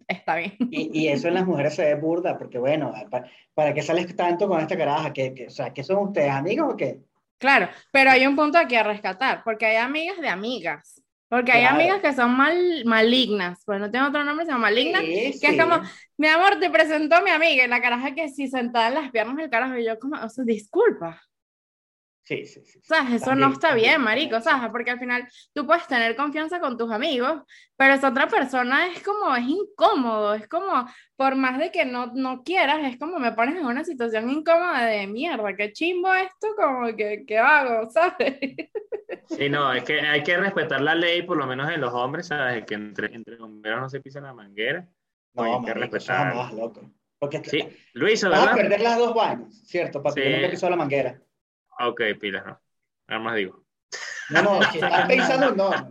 está 0.08 0.36
bien. 0.36 0.56
Y, 0.70 0.90
y 1.04 1.08
eso 1.08 1.28
en 1.28 1.34
las 1.34 1.46
mujeres 1.46 1.74
se 1.74 1.84
ve 1.84 1.94
burda, 1.94 2.38
porque 2.38 2.58
bueno, 2.58 2.92
¿para, 3.10 3.30
para 3.54 3.74
qué 3.74 3.82
sales 3.82 4.14
tanto 4.16 4.48
con 4.48 4.60
esta 4.60 4.76
caraja? 4.76 5.12
¿Qué, 5.12 5.34
qué- 5.34 5.46
o 5.48 5.50
sea, 5.50 5.72
¿qué 5.72 5.84
son 5.84 5.98
ustedes, 6.08 6.30
amigos 6.30 6.72
o 6.72 6.76
qué? 6.76 7.00
Claro, 7.38 7.68
pero 7.90 8.10
hay 8.10 8.26
un 8.26 8.36
punto 8.36 8.56
aquí 8.58 8.76
a 8.76 8.84
rescatar, 8.84 9.42
porque 9.44 9.66
hay 9.66 9.76
amigas 9.76 10.18
de 10.20 10.28
amigas, 10.28 11.02
porque 11.28 11.50
hay 11.52 11.62
Claro. 11.62 11.74
amigas 11.74 12.00
que 12.00 12.12
son 12.12 12.36
mal, 12.36 12.84
malignas, 12.84 13.62
pues 13.66 13.80
no 13.80 13.90
tengo 13.90 14.06
otro 14.08 14.22
nombre, 14.22 14.46
llama 14.46 14.58
malignas, 14.60 15.02
Sí, 15.02 15.32
que 15.40 15.48
sí. 15.48 15.56
es 15.56 15.56
como, 15.56 15.80
mi 16.18 16.28
amor, 16.28 16.60
te 16.60 16.70
presentó 16.70 17.20
mi 17.22 17.30
amiga, 17.30 17.64
y 17.64 17.68
la 17.68 17.80
caraja 17.82 18.14
que 18.14 18.28
si 18.28 18.46
sentada 18.48 18.88
en 18.88 18.94
las 18.94 19.10
piernas 19.10 19.36
del 19.36 19.50
carajo, 19.50 19.76
y 19.76 19.84
yo 19.84 19.98
como, 19.98 20.22
o 20.22 20.28
sea, 20.28 20.44
disculpa, 20.44 21.20
Sí, 22.24 22.46
sí, 22.46 22.62
sí. 22.64 22.78
o 22.78 22.82
sea, 22.84 23.00
eso 23.12 23.24
También, 23.26 23.48
no 23.48 23.52
está 23.52 23.68
también, 23.70 23.88
bien, 23.90 24.00
marico. 24.02 24.40
¿sabes? 24.40 24.70
Porque 24.70 24.92
al 24.92 24.98
final 25.00 25.26
tú 25.52 25.66
puedes 25.66 25.86
tener 25.88 26.14
confianza 26.14 26.60
con 26.60 26.78
tus 26.78 26.90
amigos, 26.92 27.42
pero 27.76 27.94
esa 27.94 28.10
otra 28.10 28.28
persona 28.28 28.86
es 28.86 29.02
como, 29.02 29.34
es 29.34 29.44
incómodo, 29.44 30.32
es 30.34 30.46
como, 30.46 30.86
por 31.16 31.34
más 31.34 31.58
de 31.58 31.72
que 31.72 31.84
no, 31.84 32.12
no 32.14 32.44
quieras, 32.44 32.78
es 32.84 32.96
como 32.98 33.18
me 33.18 33.32
pones 33.32 33.56
en 33.56 33.66
una 33.66 33.82
situación 33.84 34.30
incómoda 34.30 34.84
de 34.86 35.06
mierda, 35.08 35.56
qué 35.56 35.72
chimbo 35.72 36.14
esto, 36.14 36.46
como 36.56 36.94
que, 36.94 37.24
¿qué 37.26 37.38
hago, 37.38 37.90
¿sabes? 37.90 38.38
Sí, 39.28 39.48
no, 39.48 39.72
es 39.72 39.82
que 39.82 40.00
hay 40.00 40.22
que 40.22 40.36
respetar 40.36 40.80
la 40.80 40.94
ley, 40.94 41.22
por 41.22 41.36
lo 41.36 41.46
menos 41.46 41.70
en 41.72 41.80
los 41.80 41.92
hombres, 41.92 42.28
¿sabes? 42.28 42.64
Que 42.66 42.74
entre, 42.74 43.12
entre 43.14 43.36
bomberos 43.36 43.80
no 43.80 43.88
se 43.88 44.00
pisa 44.00 44.20
la 44.20 44.32
manguera. 44.32 44.86
No, 45.34 45.42
Hay 45.42 45.50
que 45.64 45.74
marico, 45.74 45.96
eso 45.96 46.12
respetar. 46.12 46.28
jamás, 46.34 46.52
loco. 46.52 46.90
Porque 47.18 47.42
Sí, 47.44 47.64
Luis, 47.94 48.22
vas 48.24 48.32
a 48.34 48.40
¿verdad? 48.42 48.54
perder 48.56 48.80
las 48.80 48.98
dos 48.98 49.14
vainas, 49.14 49.60
¿cierto? 49.66 50.02
Para 50.02 50.14
que 50.14 50.22
Sí. 50.22 50.30
yo 50.30 50.36
nunca 50.36 50.50
pisó 50.50 50.70
la 50.70 50.76
manguera. 50.76 51.20
Ok, 51.88 52.00
pilas, 52.20 52.44
no. 52.46 52.60
Nada 53.08 53.20
más 53.20 53.36
digo. 53.36 53.64
No, 54.30 54.42
no, 54.42 54.62
si 54.70 54.78
estás 54.78 55.06
pensando, 55.06 55.54
no. 55.54 55.70
no. 55.70 55.90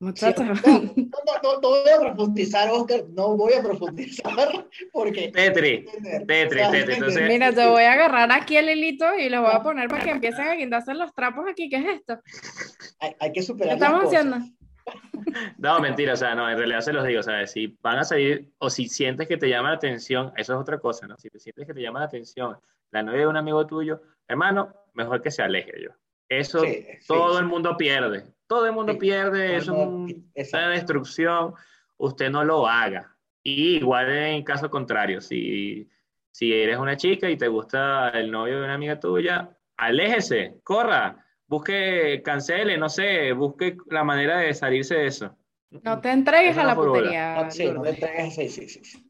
Muchachos. 0.00 0.44
No, 0.66 1.40
no, 1.42 1.60
no, 1.60 1.60
voy 1.60 1.88
a 1.88 1.98
profundizar, 2.00 2.68
Oscar, 2.70 3.04
no 3.10 3.36
voy 3.36 3.54
a 3.54 3.62
profundizar 3.62 4.66
porque... 4.92 5.28
Tetri, 5.32 5.86
Tetri, 6.26 6.60
O 6.60 6.62
sea, 6.64 6.70
Tetri, 6.70 6.94
entonces- 6.94 7.28
Mira, 7.28 7.52
te 7.52 7.66
voy 7.66 7.82
a 7.84 7.92
agarrar 7.92 8.30
aquí 8.32 8.56
el 8.56 8.68
hilito 8.68 9.14
y 9.14 9.28
lo 9.28 9.42
voy 9.42 9.52
a 9.54 9.62
poner 9.62 9.88
para 9.88 10.04
que 10.04 10.10
empiecen 10.10 10.48
a 10.48 10.54
guindarse 10.54 10.92
los 10.94 11.14
trapos 11.14 11.46
aquí. 11.50 11.68
¿Qué 11.70 11.76
es 11.76 11.86
esto? 12.00 12.20
Hay, 13.00 13.16
hay 13.18 13.32
que 13.32 13.40
¿Qué 13.40 13.42
superar 13.46 13.78
las 13.78 13.88
estamos 13.88 14.04
haciendo? 14.06 14.38
No, 15.56 15.80
mentira, 15.80 16.12
o 16.12 16.16
sea, 16.16 16.34
no, 16.34 16.50
en 16.50 16.58
realidad 16.58 16.80
se 16.80 16.92
los 16.92 17.06
digo, 17.06 17.22
¿sabes? 17.22 17.52
Si 17.52 17.78
van 17.80 17.98
a 17.98 18.04
salir 18.04 18.52
o 18.58 18.68
si 18.68 18.88
sientes 18.88 19.26
que 19.26 19.38
te 19.38 19.48
llama 19.48 19.70
la 19.70 19.76
atención, 19.76 20.32
eso 20.36 20.52
es 20.52 20.60
otra 20.60 20.78
cosa, 20.78 21.06
¿no? 21.06 21.16
Si 21.16 21.30
te 21.30 21.38
sientes 21.38 21.66
que 21.66 21.72
te 21.72 21.80
llama 21.80 22.00
la 22.00 22.06
atención 22.06 22.58
la 22.94 23.02
novia 23.02 23.20
de 23.22 23.26
un 23.26 23.36
amigo 23.36 23.66
tuyo, 23.66 24.00
hermano, 24.28 24.72
mejor 24.94 25.20
que 25.20 25.30
se 25.32 25.42
aleje 25.42 25.72
yo. 25.82 25.90
Eso 26.28 26.60
Sí, 26.60 26.86
sí, 27.00 27.06
todo 27.08 27.34
sí. 27.34 27.40
el 27.40 27.46
mundo 27.46 27.76
pierde, 27.76 28.24
todo 28.46 28.66
el 28.66 28.72
mundo 28.72 28.92
Sí, 28.92 28.98
pierde, 29.00 29.56
eso 29.56 29.72
es 29.72 29.78
un- 29.78 30.32
una 30.52 30.68
destrucción, 30.70 31.54
usted 31.96 32.30
no 32.30 32.44
lo 32.44 32.66
haga. 32.68 33.16
Y 33.42 33.76
igual 33.78 34.10
en 34.10 34.44
caso 34.44 34.70
contrario, 34.70 35.20
si, 35.20 35.90
si 36.30 36.52
eres 36.54 36.78
una 36.78 36.96
chica 36.96 37.28
y 37.28 37.36
te 37.36 37.48
gusta 37.48 38.10
el 38.10 38.30
novio 38.30 38.58
de 38.60 38.64
una 38.64 38.74
amiga 38.74 38.98
tuya, 39.00 39.50
aléjese, 39.76 40.60
corra, 40.62 41.26
busque, 41.48 42.22
cancele, 42.24 42.78
no 42.78 42.88
sé, 42.88 43.32
busque 43.32 43.76
la 43.90 44.04
manera 44.04 44.38
de 44.38 44.54
salirse 44.54 44.94
de 44.94 45.06
eso. 45.06 45.36
No 45.70 46.00
te 46.00 46.12
entregues 46.12 46.56
a 46.56 46.64
la 46.64 46.76
putería. 46.76 47.42
No, 47.42 47.50
sí, 47.50 47.68
no 47.72 47.82
le 47.82 47.90
entregues, 47.90 48.34
sí, 48.36 48.48
sí, 48.48 48.68
sí. 48.68 49.03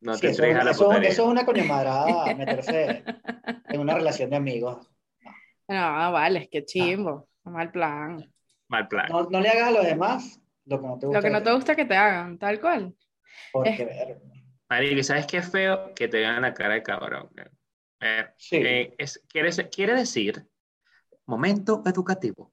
No 0.00 0.14
Sí, 0.14 0.20
te 0.22 0.28
eso, 0.30 0.42
a 0.44 0.64
la 0.64 0.70
eso- 0.70 0.92
eso 0.92 1.22
es 1.24 1.28
una 1.28 1.44
coño 1.44 1.64
madrada, 1.64 2.34
meterse 2.36 3.04
en 3.68 3.80
una 3.80 3.94
relación 3.94 4.30
de 4.30 4.36
amigos. 4.36 4.86
No, 5.68 6.12
vale, 6.12 6.40
es 6.40 6.48
que 6.48 6.64
chimbo. 6.64 7.28
Mal 7.44 7.70
plan. 7.70 8.32
Mal 8.68 8.88
plan. 8.88 9.06
No, 9.10 9.28
no 9.30 9.40
le 9.40 9.48
hagas 9.48 9.68
a 9.68 9.70
los 9.72 9.84
demás 9.84 10.40
lo 10.64 10.80
que 10.80 10.86
no 10.86 10.98
te 10.98 11.06
gusta. 11.06 11.18
Lo 11.18 11.22
que 11.24 11.30
no 11.30 11.38
que 11.38 11.44
te 11.44 11.52
gusta 11.52 11.76
que 11.76 11.84
te 11.84 11.96
hagan, 11.96 12.38
tal 12.38 12.60
cual. 12.60 12.94
Porque, 13.52 13.70
es- 13.70 13.78
ver, 13.78 14.20
Marico, 14.68 15.00
¿y 15.00 15.02
sabes 15.04 15.26
qué 15.26 15.38
es 15.38 15.50
feo? 15.50 15.92
Que 15.94 16.08
te 16.08 16.18
vean 16.18 16.42
la 16.42 16.54
cara 16.54 16.74
de 16.74 16.82
cabrón. 16.82 17.28
Eh, 18.00 18.26
Sí. 18.36 18.56
eh, 18.56 18.94
es- 18.98 19.22
quiere, 19.28 19.50
quiere 19.68 19.94
decir, 19.94 20.46
momento 21.26 21.82
educativo, 21.86 22.52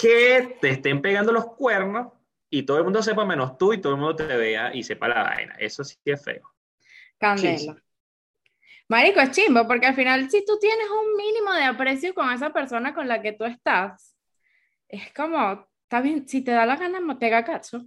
que 0.00 0.58
te 0.60 0.70
estén 0.70 1.00
pegando 1.02 1.32
los 1.32 1.46
cuernos 1.46 2.12
y 2.50 2.62
todo 2.64 2.78
el 2.78 2.84
mundo 2.84 3.02
sepa 3.02 3.24
menos 3.24 3.58
tú 3.58 3.72
y 3.72 3.80
todo 3.80 3.94
el 3.94 4.00
mundo 4.00 4.16
te 4.16 4.26
vea 4.36 4.74
y 4.74 4.82
sepa 4.82 5.08
la 5.08 5.22
vaina. 5.22 5.54
Eso 5.58 5.84
sí 5.84 5.96
es 6.04 6.22
feo. 6.22 6.53
Candela. 7.18 7.58
Sí, 7.58 7.68
sí. 7.68 7.84
Marico, 8.88 9.20
es 9.20 9.30
chimbo, 9.30 9.66
porque 9.66 9.86
al 9.86 9.94
final, 9.94 10.30
si 10.30 10.44
tú 10.44 10.58
tienes 10.58 10.86
un 10.90 11.16
mínimo 11.16 11.52
de 11.54 11.64
aprecio 11.64 12.14
con 12.14 12.30
esa 12.30 12.52
persona 12.52 12.94
con 12.94 13.08
la 13.08 13.22
que 13.22 13.32
tú 13.32 13.44
estás, 13.44 14.14
es 14.88 15.12
como, 15.14 15.66
está 15.82 16.00
bien, 16.00 16.28
si 16.28 16.42
te 16.42 16.50
da 16.50 16.66
la 16.66 16.76
gana, 16.76 17.00
pega 17.18 17.44
cacho. 17.44 17.86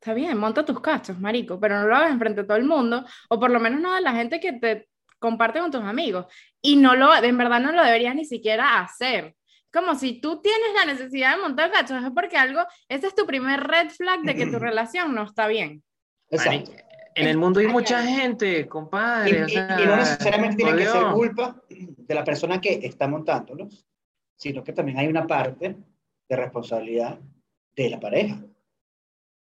Está 0.00 0.14
bien, 0.14 0.36
monta 0.36 0.64
tus 0.64 0.80
cachos, 0.80 1.18
marico, 1.20 1.60
pero 1.60 1.80
no 1.80 1.86
lo 1.86 1.94
hagas 1.94 2.10
enfrente 2.10 2.40
de 2.40 2.46
todo 2.48 2.56
el 2.56 2.64
mundo, 2.64 3.04
o 3.28 3.38
por 3.38 3.52
lo 3.52 3.60
menos 3.60 3.80
no 3.80 3.94
de 3.94 4.00
la 4.00 4.12
gente 4.12 4.40
que 4.40 4.54
te 4.54 4.88
comparte 5.20 5.60
con 5.60 5.70
tus 5.70 5.82
amigos. 5.82 6.26
Y 6.60 6.74
no 6.74 6.96
lo, 6.96 7.14
en 7.14 7.38
verdad 7.38 7.60
no 7.60 7.70
lo 7.70 7.84
deberías 7.84 8.16
ni 8.16 8.24
siquiera 8.24 8.80
hacer. 8.80 9.36
Como 9.72 9.94
si 9.94 10.20
tú 10.20 10.42
tienes 10.42 10.74
la 10.74 10.92
necesidad 10.92 11.36
de 11.36 11.42
montar 11.42 11.70
cachos, 11.70 12.02
es 12.04 12.10
porque 12.10 12.36
algo, 12.36 12.62
ese 12.88 13.06
es 13.06 13.14
tu 13.14 13.26
primer 13.26 13.60
red 13.60 13.90
flag 13.90 14.22
de 14.22 14.34
que 14.34 14.46
tu 14.46 14.58
relación 14.58 15.14
no 15.14 15.22
está 15.22 15.46
bien. 15.46 15.84
Exacto. 16.30 16.72
Marico, 16.72 16.91
en 17.14 17.28
el 17.28 17.36
mundo 17.38 17.60
hay 17.60 17.66
Ay, 17.66 17.72
mucha 17.72 18.02
gente, 18.02 18.60
Y, 18.60 18.64
compadre. 18.66 19.44
o 19.44 19.46
y- 19.46 19.50
sea, 19.50 19.76
y 19.80 19.86
no 19.86 19.96
necesariamente 19.96 20.56
tiene 20.62 20.76
que 20.78 20.86
ser 20.86 21.02
culpa 21.12 21.62
de 21.68 22.14
la 22.14 22.24
persona 22.24 22.60
que 22.60 22.80
está 22.82 23.08
montándolos, 23.08 23.86
sino 24.36 24.62
que 24.64 24.72
también 24.72 24.98
hay 24.98 25.06
una 25.08 25.26
parte 25.26 25.76
de 26.28 26.36
responsabilidad 26.36 27.18
de 27.76 27.90
la 27.90 28.00
pareja. 28.00 28.40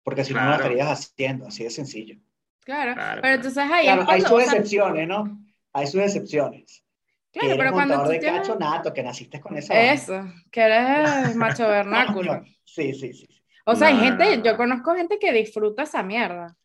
Porque 0.03 0.23
si 0.23 0.33
no, 0.33 0.39
no 0.41 0.45
lo 0.45 0.51
Claro. 0.57 0.63
estarías 0.73 0.87
haciendo, 1.11 1.47
así 1.47 1.63
de 1.63 1.69
sencillo. 1.69 2.15
Claro, 2.63 2.93
Claro, 2.93 2.95
pero 2.95 3.21
claro. 3.21 3.35
entonces 3.35 3.63
ahí 3.71 3.83
Claro, 3.85 4.01
hay 4.01 4.05
cuando, 4.21 4.27
sus 4.27 4.37
o 4.37 4.41
excepciones, 4.41 5.07
¿no? 5.07 5.45
Hay 5.73 5.87
sus 5.87 6.01
excepciones. 6.01 6.83
claro, 7.31 7.49
que 7.49 7.55
pero 7.55 7.61
eres 7.61 7.71
cuando 7.73 7.95
montador 7.95 8.07
tú 8.07 8.11
de 8.13 8.19
tienes- 8.19 8.41
cacho 8.47 8.59
nato, 8.59 8.93
que 8.93 9.03
naciste 9.03 9.39
con 9.39 9.57
esa. 9.57 9.79
Eso, 9.93 10.23
que 10.51 10.61
eres 10.61 11.35
macho 11.35 11.67
vernáculo. 11.67 12.43
Sí, 12.63 12.93
sí, 12.93 13.13
sí. 13.13 13.27
O 13.65 13.75
sea, 13.75 13.87
hay 13.89 13.93
No, 13.95 13.99
no, 14.01 14.05
gente, 14.07 14.37
no, 14.37 14.43
yo 14.43 14.51
no. 14.51 14.57
conozco 14.57 14.95
gente 14.95 15.19
que 15.19 15.31
disfruta 15.31 15.83
esa 15.83 16.01
mierda. 16.03 16.55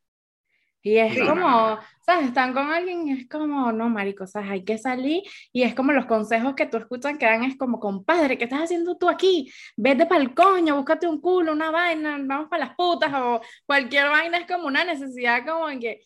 Y 0.89 0.99
es 0.99 1.19
como, 1.19 1.35
No, 1.35 1.35
no, 1.35 1.71
no. 1.75 1.81
¿sabes? 2.01 2.27
Están 2.29 2.53
con 2.55 2.71
alguien 2.71 3.09
y 3.09 3.13
es 3.15 3.29
como, 3.29 3.73
no, 3.73 3.89
marico, 3.89 4.25
¿sabes? 4.25 4.51
Hay 4.51 4.65
que 4.65 4.79
salir 4.79 5.25
y 5.53 5.65
es 5.65 5.75
como 5.75 5.91
los 5.91 6.07
consejos 6.07 6.55
que 6.55 6.67
tú 6.67 6.77
escuchas 6.77 7.19
que 7.19 7.27
dan 7.27 7.43
es 7.43 7.57
como, 7.57 7.81
compadre, 7.81 8.39
¿qué 8.39 8.45
estás 8.45 8.63
haciendo 8.63 8.97
tú 8.97 9.09
aquí? 9.09 9.53
Vete 9.77 10.07
para 10.07 10.21
el 10.23 10.33
coño, 10.33 10.77
búscate 10.77 11.09
un 11.09 11.21
culo, 11.21 11.51
una 11.51 11.73
vaina, 11.73 12.17
vamos 12.23 12.47
para 12.49 12.67
las 12.67 12.77
putas 12.77 13.13
o 13.15 13.41
cualquier 13.67 14.09
vaina 14.11 14.39
es 14.39 14.47
como 14.47 14.69
una 14.69 14.85
necesidad 14.85 15.45
como 15.45 15.69
en 15.69 15.81
que 15.81 16.03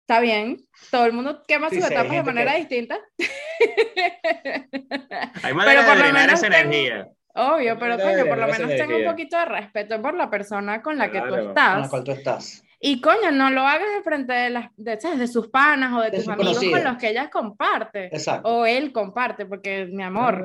está 0.00 0.18
bien, 0.18 0.56
todo 0.90 1.06
el 1.06 1.12
mundo 1.12 1.44
quema 1.46 1.70
Sí, 1.70 1.76
sus 1.80 1.88
etapas 1.88 2.10
de 2.10 2.22
manera 2.24 2.54
que- 2.54 2.58
distinta. 2.58 2.98
Hay 5.44 5.54
manera 5.54 5.86
por 5.86 5.98
de 5.98 6.02
lo 6.08 6.12
menos 6.12 6.32
esa 6.32 6.48
tengo- 6.50 6.56
energía. 6.56 7.08
Obvio, 7.34 7.72
Hay 7.74 7.78
pero 7.78 7.96
coño, 7.98 8.26
por 8.26 8.38
lo 8.38 8.48
menos 8.48 8.70
tengo 8.76 8.96
un 8.96 9.04
poquito 9.04 9.38
de 9.38 9.44
respeto 9.44 10.02
por 10.02 10.14
la 10.14 10.28
persona 10.28 10.82
con 10.82 10.98
la 10.98 11.12
que 11.12 11.20
tú 11.20 11.26
Claro. 11.28 11.42
Con 11.42 11.48
estás. 11.50 11.80
la 11.82 11.88
cual 11.88 12.02
tú 12.04 12.10
estás. 12.10 12.64
Y 12.80 13.00
coño, 13.00 13.32
no 13.32 13.50
lo 13.50 13.62
hagas 13.62 13.88
de 13.96 14.02
frente 14.02 14.32
de, 14.32 14.50
las, 14.50 14.70
de, 14.76 15.00
¿sabes? 15.00 15.18
de 15.18 15.26
sus 15.26 15.48
panas 15.48 15.92
o 15.96 16.00
de, 16.00 16.10
De 16.10 16.18
tus 16.18 16.28
amigos 16.28 16.54
con 16.54 16.62
conocidos. 16.62 16.84
los 16.84 16.96
que 16.98 17.10
ella 17.10 17.28
comparte. 17.30 18.06
Exacto. 18.06 18.48
O 18.48 18.66
él 18.66 18.92
comparte, 18.92 19.46
porque 19.46 19.86
mi 19.86 20.02
amor, 20.04 20.44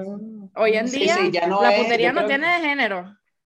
hoy 0.55 0.73
en 0.73 0.87
Sí, 0.87 1.01
día 1.01 1.15
sí, 1.17 1.31
ya 1.31 1.45
no 1.47 1.61
la 1.61 1.73
es- 1.75 1.83
putería 1.83 2.07
yo 2.07 2.13
no 2.13 2.19
creo- 2.25 2.27
tiene 2.29 2.47
de 2.59 2.67
género. 2.67 3.15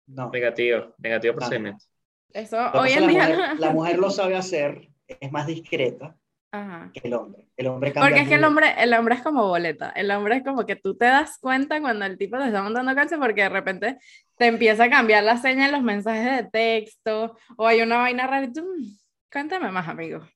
No. 0.07 0.29
Negativo, 0.29 0.93
negativo 0.97 1.33
No. 1.33 1.39
procedimiento. 1.39 1.85
Eso 2.33 2.57
que 2.73 2.77
hoy 2.77 2.91
en 2.91 2.97
es 2.97 3.01
que 3.05 3.07
día 3.11 3.29
la 3.29 3.35
mujer, 3.35 3.53
no. 3.55 3.59
la 3.61 3.71
mujer 3.73 3.97
lo 3.97 4.09
sabe 4.09 4.35
hacer, 4.35 4.89
es 5.07 5.31
más 5.31 5.47
discreta 5.47 6.15
Ajá. 6.61 6.91
que 6.93 7.01
el 7.07 7.13
hombre. 7.13 7.47
El 7.57 7.67
hombre 7.67 7.93
cambia 7.93 8.09
Porque 8.09 8.21
es 8.23 8.27
que 8.29 8.35
el 8.35 8.43
hombre, 8.43 8.73
el 8.77 8.93
hombre 8.93 9.15
es 9.15 9.21
como 9.21 9.47
boleta. 9.47 9.89
El 9.89 10.11
hombre 10.11 10.37
es 10.37 10.43
como 10.43 10.65
que 10.65 10.75
tú 10.75 10.95
te 10.97 11.05
das 11.05 11.37
cuenta 11.39 11.79
cuando 11.81 12.05
el 12.05 12.17
tipo 12.17 12.37
te 12.37 12.47
está 12.47 12.61
montando 12.63 12.93
cáncer 12.95 13.19
porque 13.19 13.41
de 13.43 13.49
repente 13.49 13.97
te 14.37 14.47
empieza 14.47 14.85
a 14.85 14.89
cambiar 14.89 15.23
la 15.23 15.37
seña 15.37 15.65
en 15.65 15.71
los 15.71 15.81
mensajes 15.83 16.43
de 16.43 16.49
texto 16.49 17.37
o 17.57 17.67
hay 17.67 17.81
una 17.81 17.97
vaina 17.97 18.27
rara 18.27 18.45
y 18.45 18.53
tú, 18.53 18.61
"Mm, 18.63 18.97
cuéntame 19.31 19.71
más, 19.71 19.87
amigo. 19.87 20.27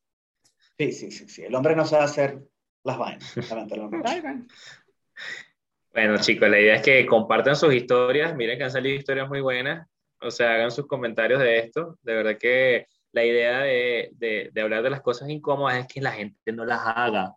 Sí, 0.77 0.91
sí, 0.91 1.11
sí, 1.11 1.27
sí. 1.27 1.43
El 1.43 1.53
hombre 1.55 1.75
no 1.75 1.85
sabe 1.85 2.03
hacer 2.05 2.39
las 2.83 2.97
vainas. 2.97 3.33
Bueno, 5.93 6.17
chicos, 6.19 6.49
la 6.49 6.59
idea 6.59 6.75
es 6.75 6.81
que 6.83 7.05
compartan 7.05 7.55
sus 7.55 7.73
historias. 7.73 8.35
Miren 8.35 8.57
que 8.57 8.63
han 8.63 8.71
salido 8.71 8.95
historias 8.95 9.27
muy 9.27 9.41
buenas. 9.41 9.87
O 10.21 10.31
sea, 10.31 10.53
hagan 10.53 10.71
sus 10.71 10.87
comentarios 10.87 11.39
de 11.41 11.59
esto. 11.59 11.97
De 12.03 12.13
verdad 12.13 12.37
que 12.37 12.87
la 13.11 13.25
idea 13.25 13.59
de, 13.59 14.09
de, 14.13 14.49
de 14.53 14.61
hablar 14.61 14.83
de 14.83 14.89
las 14.89 15.01
cosas 15.01 15.29
incómodas 15.29 15.77
es 15.79 15.87
que 15.87 16.01
la 16.01 16.11
gente 16.11 16.51
no 16.51 16.65
las 16.65 16.81
haga. 16.85 17.33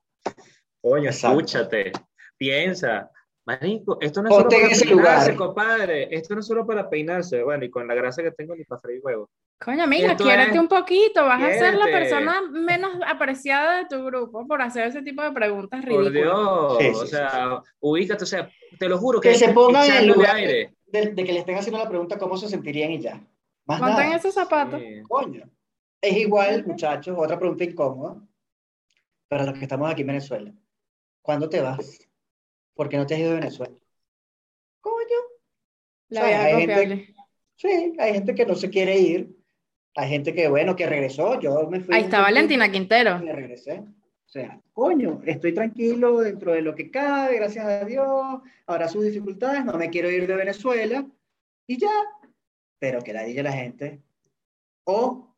Coño, 0.81 1.11
escúchate, 1.11 1.93
piensa. 2.37 3.11
Marico, 3.45 3.99
esto 4.01 4.23
no 4.23 4.29
es 4.29 4.37
Ponte 4.37 4.57
solo 4.57 4.63
para 4.63 4.77
peinarse, 4.79 5.33
lugar. 5.33 5.37
compadre. 5.37 6.09
Esto 6.15 6.35
no 6.35 6.41
es 6.41 6.47
solo 6.47 6.65
para 6.67 6.89
peinarse. 6.89 7.43
Bueno, 7.43 7.65
y 7.65 7.71
con 7.71 7.89
la 7.89 7.95
grasa 7.95 8.23
que 8.23 8.31
tengo 8.31 8.55
ni 8.55 8.65
para 8.65 8.81
freír 8.81 9.01
huevos. 9.03 9.29
Coño, 9.61 9.83
amiga, 9.83 10.15
quiérete 10.17 10.53
es- 10.53 10.59
un 10.59 10.69
poquito, 10.69 11.25
vas 11.25 11.43
a 11.43 11.53
ser 11.53 11.75
la 11.75 11.85
quiérete. 11.87 11.99
persona 12.11 12.41
menos 12.51 12.93
apreciada 13.07 13.79
de 13.79 13.87
tu 13.87 14.05
grupo 14.05 14.47
por 14.47 14.63
hacer 14.63 14.87
ese 14.89 15.03
tipo 15.03 15.23
de 15.23 15.33
preguntas 15.33 15.85
Por 15.85 15.89
ridículas. 16.05 16.13
Dios. 16.13 16.79
Sí, 16.79 16.85
sí, 16.85 16.91
o 16.95 17.01
sí, 17.03 17.07
sea, 17.09 17.63
ubícate. 17.81 18.23
O 18.25 18.27
sea, 18.27 18.49
te 18.79 18.89
lo 18.89 18.99
juro 18.99 19.21
que, 19.21 19.31
Que 19.31 19.35
se 19.37 19.53
pongan 19.53 19.87
en 19.91 19.97
el 19.97 20.07
lugar 20.09 20.37
aire. 20.37 20.75
de, 20.87 21.07
de 21.07 21.25
que 21.25 21.33
le 21.33 21.41
estén 21.41 21.57
haciendo 21.59 21.79
la 21.83 21.89
pregunta 21.89 22.19
cómo 22.19 22.37
se 22.37 22.49
sentirían 22.49 22.91
y 22.93 23.01
ya. 23.01 23.21
Más 23.67 23.81
Ponte 23.81 24.03
en 24.03 24.07
nada. 24.09 24.17
esos 24.19 24.35
zapatos. 24.35 24.81
Sí. 24.81 25.03
Coño. 25.09 25.45
Es 26.03 26.17
igual, 26.17 26.67
muchachos, 26.67 27.17
otra 27.17 27.39
pregunta 27.39 27.63
incómoda 27.63 28.21
para 29.29 29.47
los 29.47 29.55
que 29.57 29.63
estamos 29.65 29.91
aquí 29.91 30.01
en 30.01 30.09
Venezuela. 30.09 30.53
¿Cuándo 31.23 31.49
te 31.49 31.61
vas? 31.61 32.01
¿Por 32.75 32.89
qué 32.89 32.97
no 32.97 33.07
te 33.07 33.15
has 33.15 33.21
ido 33.21 33.31
de 33.31 33.37
Venezuela? 33.37 33.75
Coño. 34.81 35.19
La 36.09 36.21
O 36.21 36.25
sea, 36.27 36.45
vieja 36.47 36.59
hay 36.59 36.67
gente-. 36.67 37.15
Sí, 37.57 37.95
hay 37.99 38.13
gente 38.15 38.35
que 38.35 38.45
no 38.45 38.57
se 38.57 38.69
quiere 38.69 38.99
ir. 38.99 39.37
Hay 39.95 40.09
gente 40.09 40.35
que, 40.35 40.49
bueno, 40.49 40.75
que 40.75 40.87
regresó. 40.87 41.39
Yo 41.39 41.69
me 41.71 41.81
fui. 41.81 41.95
Ahí 41.95 42.03
está 42.03 42.17
tiempo 42.17 42.25
Valentina 42.25 42.73
Quintero. 42.73 43.19
me 43.21 43.33
regresé. 43.33 43.79
O 43.79 44.29
sea, 44.33 44.61
coño, 44.73 45.21
estoy 45.25 45.55
tranquilo 45.55 46.21
dentro 46.21 46.53
de 46.53 46.63
lo 46.63 46.75
que 46.75 46.91
cabe, 46.91 47.37
gracias 47.37 47.65
a 47.65 47.85
Dios. 47.85 48.41
Habrá 48.67 48.89
sus 48.89 49.05
dificultades, 49.05 49.65
no 49.65 49.75
me 49.75 49.91
quiero 49.91 50.11
ir 50.11 50.27
de 50.27 50.35
Venezuela. 50.35 51.07
Y 51.67 51.79
ya. 51.79 51.91
Pero 52.79 53.01
que 53.03 53.13
la 53.13 53.23
diga 53.23 53.43
la 53.43 53.53
gente. 53.53 54.03
O, 54.85 55.32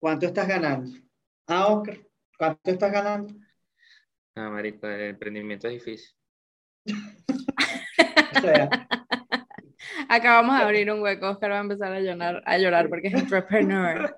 ¿cuánto 0.00 0.26
estás 0.26 0.48
ganando? 0.48 0.90
Ah, 1.46 1.66
Oscar, 1.68 1.98
¿cuánto 2.36 2.70
estás 2.70 2.92
ganando? 2.92 3.34
Ah, 4.34 4.48
marico, 4.50 4.86
el 4.88 5.00
emprendimiento 5.10 5.68
es 5.68 5.74
difícil. 5.74 6.10
O 8.36 8.40
sea, 8.40 8.70
Acabamos 10.08 10.56
de 10.58 10.64
abrir 10.64 10.90
un 10.90 11.00
hueco. 11.02 11.30
Oscar 11.30 11.50
va 11.52 11.58
a 11.58 11.60
empezar 11.62 11.92
a 11.92 12.00
llorar, 12.00 12.42
a 12.46 12.58
llorar 12.58 12.88
porque 12.88 13.08
es 13.08 13.14
entrepreneur. 13.14 14.16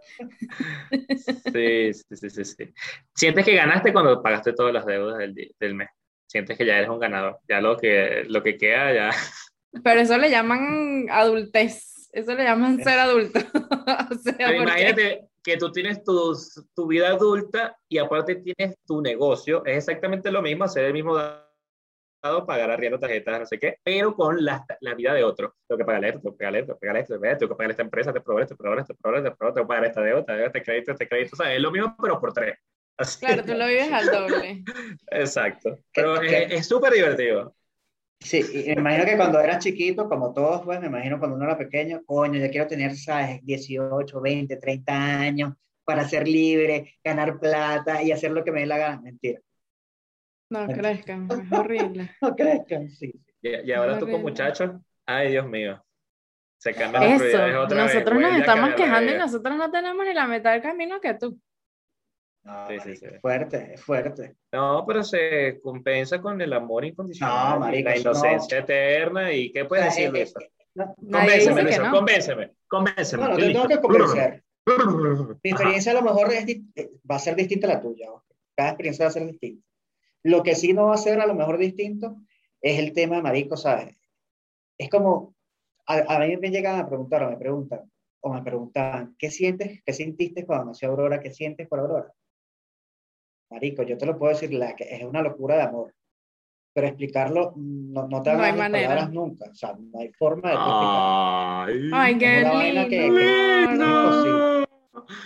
Sí, 1.52 1.92
sí, 1.92 2.16
sí, 2.16 2.30
sí, 2.30 2.44
sí. 2.44 2.74
Sientes 3.14 3.44
que 3.44 3.54
ganaste 3.54 3.92
cuando 3.92 4.22
pagaste 4.22 4.52
todas 4.52 4.72
las 4.72 4.86
deudas 4.86 5.18
del, 5.18 5.34
del 5.58 5.74
mes. 5.74 5.88
Sientes 6.26 6.56
que 6.56 6.66
ya 6.66 6.78
eres 6.78 6.88
un 6.88 6.98
ganador. 7.00 7.40
Ya 7.48 7.60
lo 7.60 7.76
que, 7.76 8.24
lo 8.28 8.42
que 8.42 8.56
queda, 8.56 8.92
ya. 8.94 9.10
Pero 9.82 10.00
eso 10.00 10.16
le 10.18 10.30
llaman 10.30 11.06
adultez. 11.10 12.08
Eso 12.12 12.34
le 12.34 12.44
llaman 12.44 12.82
ser 12.82 12.98
adulto. 12.98 13.40
O 14.10 14.14
sea, 14.14 14.34
Pero 14.36 14.48
porque- 14.48 14.62
imagínate 14.62 15.28
que 15.42 15.56
tú 15.56 15.72
tienes 15.72 16.02
tu, 16.04 16.34
tu 16.74 16.86
vida 16.86 17.08
adulta 17.08 17.76
y 17.88 17.98
aparte 17.98 18.36
tienes 18.36 18.76
tu 18.86 19.00
negocio. 19.02 19.64
Es 19.66 19.76
exactamente 19.78 20.30
lo 20.30 20.40
mismo, 20.42 20.64
hacer 20.64 20.84
el 20.84 20.92
mismo 20.92 21.16
dado, 21.16 22.46
pagar 22.46 22.70
arriendo 22.70 22.98
tarjetas, 22.98 23.40
no 23.40 23.46
sé 23.46 23.58
qué, 23.58 23.76
pero 23.82 24.14
con 24.14 24.44
la, 24.44 24.64
la 24.80 24.94
vida 24.94 25.12
de 25.14 25.24
otro. 25.24 25.56
Tengo 25.66 25.78
que 25.78 25.84
pagarle 25.84 26.08
esto, 26.10 26.20
tengo 26.20 26.36
que 26.36 26.38
pagarle 26.38 26.60
esto, 26.60 26.66
tengo 26.68 26.78
que 26.78 26.86
pagarle 26.86 27.00
esto, 27.00 27.38
tengo 27.38 27.48
que 27.48 27.56
pagarle 27.56 27.72
esta 27.72 27.82
empresa, 27.82 28.12
proveedor, 28.12 28.42
este 28.42 28.54
proveedor, 28.56 28.80
este 28.80 28.94
proveedor, 28.94 29.26
este 29.26 29.36
proveedor, 29.36 29.54
tengo 29.54 29.66
que 29.66 29.68
pagar 29.68 29.84
esta 29.84 30.00
deuda, 30.02 30.46
este 30.46 30.62
crédito, 30.62 30.92
este 30.92 31.08
crédito. 31.08 31.30
O 31.32 31.36
sea, 31.36 31.54
es 31.54 31.60
lo 31.60 31.70
mismo, 31.72 31.96
pero 32.00 32.20
por 32.20 32.32
tres. 32.32 32.58
Así. 32.98 33.18
Claro, 33.24 33.42
tú 33.42 33.54
lo 33.54 33.66
vives 33.66 33.90
al 33.92 34.06
doble. 34.06 34.64
Exacto. 35.10 35.78
Pero 35.92 36.20
¿Qué- 36.20 36.44
es 36.44 36.52
es 36.52 36.68
súper 36.68 36.92
divertido. 36.92 37.56
Sí, 38.24 38.40
y 38.52 38.66
me 38.68 38.80
imagino 38.80 39.04
que 39.04 39.16
cuando 39.16 39.40
eras 39.40 39.58
chiquito, 39.64 40.08
como 40.08 40.32
todos, 40.32 40.62
pues, 40.64 40.80
me 40.80 40.86
imagino 40.86 41.18
cuando 41.18 41.36
uno 41.36 41.44
era 41.46 41.58
pequeño, 41.58 42.02
coño, 42.04 42.40
yo 42.40 42.50
quiero 42.50 42.66
tener, 42.66 42.96
¿sabes? 42.96 43.44
18, 43.44 44.20
20, 44.20 44.56
30 44.56 44.92
años 45.20 45.54
para 45.84 46.08
ser 46.08 46.26
libre, 46.28 46.94
ganar 47.04 47.38
plata 47.38 48.02
y 48.02 48.12
hacer 48.12 48.30
lo 48.32 48.44
que 48.44 48.52
me 48.52 48.60
dé 48.60 48.66
la 48.66 48.78
gana. 48.78 49.00
Mentira. 49.00 49.40
No 50.50 50.66
crezcan, 50.66 51.28
es 51.30 51.52
horrible. 51.52 52.10
No 52.20 52.36
crezcan, 52.36 52.88
sí. 52.90 53.12
Y, 53.42 53.68
y 53.68 53.72
ahora 53.72 53.98
tú 53.98 54.08
con 54.08 54.20
Horrible. 54.20 54.22
muchachos, 54.22 54.70
ay 55.06 55.30
Dios 55.32 55.46
mío, 55.48 55.84
se 56.58 56.74
cambian 56.74 57.04
las 57.04 57.14
prioridades 57.14 57.54
Eso, 57.54 57.62
otra 57.64 57.84
vez. 57.84 57.94
nosotros 57.94 58.20
nos 58.20 58.36
estamos 58.36 58.74
quejando 58.74 59.12
y 59.12 59.16
nosotros 59.18 59.56
no 59.56 59.70
tenemos 59.70 60.06
ni 60.06 60.14
la 60.14 60.26
mitad 60.28 60.52
del 60.52 60.62
camino 60.62 61.00
que 61.00 61.14
tú. 61.14 61.40
No, 62.44 62.66
Sí, 62.68 62.74
sí, 62.74 62.78
marico, 62.88 63.06
sí. 63.06 63.14
es 63.14 63.20
fuerte, 63.20 63.74
es 63.74 63.82
fuerte. 63.82 64.36
No, 64.52 64.84
pero 64.86 65.04
se 65.04 65.60
compensa 65.62 66.20
con 66.20 66.40
el 66.40 66.52
amor 66.52 66.84
incondicional, 66.84 67.54
No, 67.54 67.60
marico, 67.60 67.88
la 67.88 67.94
eso 67.94 68.12
no. 68.12 68.18
inocencia 68.18 68.58
eterna. 68.58 69.32
¿Y 69.32 69.52
qué 69.52 69.64
puedes 69.64 69.88
O 69.88 69.90
sea, 69.90 70.10
decir, 70.10 70.38
eh, 70.38 70.48
no, 70.74 70.94
Convénceme, 70.96 71.56
que 71.56 71.62
Luis, 71.62 71.78
no. 71.80 71.90
convénceme, 71.92 72.50
convénceme. 72.68 73.22
no, 73.28 73.36
te 73.36 73.42
tengo 73.52 73.68
que 73.68 73.80
convencer. 73.80 74.42
Mi 74.66 74.72
Ajá. 74.74 75.32
experiencia 75.44 75.92
a 75.92 75.94
lo 75.96 76.02
mejor 76.02 76.32
es 76.32 76.48
eh, 76.48 76.90
va 77.10 77.16
a 77.16 77.18
ser 77.20 77.36
distinta 77.36 77.66
a 77.66 77.74
la 77.74 77.80
tuya. 77.80 78.08
Cada 78.56 78.70
experiencia 78.70 79.04
va 79.04 79.08
a 79.10 79.12
ser 79.12 79.26
distinta. 79.26 79.66
Lo 80.24 80.42
que 80.42 80.54
sí 80.54 80.72
no 80.72 80.86
va 80.86 80.94
a 80.94 80.98
ser 80.98 81.20
a 81.20 81.26
lo 81.26 81.34
mejor 81.34 81.58
distinto 81.58 82.16
es 82.60 82.78
el 82.78 82.92
tema 82.92 83.16
de 83.16 83.22
marico, 83.22 83.56
¿sabes? 83.56 83.96
Es 84.78 84.88
como, 84.88 85.34
a, 85.86 86.16
a 86.16 86.18
mí 86.20 86.36
me 86.36 86.50
llegan 86.50 86.78
a 86.78 86.88
preguntar 86.88 87.22
o 87.24 87.30
me 87.30 87.36
preguntan, 87.36 87.80
o 88.20 88.32
me 88.32 88.42
preguntaban, 88.42 89.14
¿qué 89.18 89.30
sientes, 89.30 89.82
qué 89.84 89.92
sentiste 89.92 90.46
cuando 90.46 90.66
nació 90.66 90.90
Aurora? 90.90 91.20
¿Qué 91.20 91.32
sientes 91.32 91.66
por 91.68 91.80
Aurora? 91.80 92.12
Marico, 93.52 93.82
yo 93.82 93.96
te 93.98 94.06
lo 94.06 94.18
puedo 94.18 94.32
decir, 94.32 94.52
la 94.54 94.74
que 94.74 94.84
es 94.84 95.02
una 95.04 95.22
locura 95.22 95.56
de 95.56 95.62
amor. 95.62 95.94
Pero 96.74 96.86
explicarlo 96.86 97.52
no, 97.56 98.08
no 98.08 98.22
te 98.22 98.30
van 98.30 98.38
No 98.38 98.44
a 98.44 98.46
hay 98.46 98.52
manera. 98.54 98.88
palabras 98.88 99.12
nunca. 99.12 99.50
O 99.50 99.54
sea, 99.54 99.74
no 99.78 100.00
hay 100.00 100.10
forma 100.14 100.48
de 100.48 100.54
explicarlo. 100.54 100.90
Ay, 101.66 101.90
Ay, 101.92 102.18
qué 102.18 102.38
Es 102.38 102.44
una 102.44 102.52
vaina 102.54 102.88
que- 102.88 103.10
lindo. 103.10 103.86
no. 103.86 104.62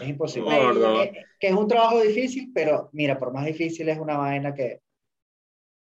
Es 0.03 0.09
imposible. 0.09 0.57
Gordo. 0.59 1.03
Eh, 1.03 1.13
eh, 1.15 1.25
que 1.39 1.47
es 1.49 1.53
un 1.55 1.69
trabajo 1.69 2.01
difícil, 2.01 2.51
pero 2.53 2.89
mira, 2.93 3.17
por 3.19 3.33
más 3.33 3.45
difícil 3.45 3.89
es 3.89 3.99
una 3.99 4.17
vaina 4.17 4.53
que 4.55 4.81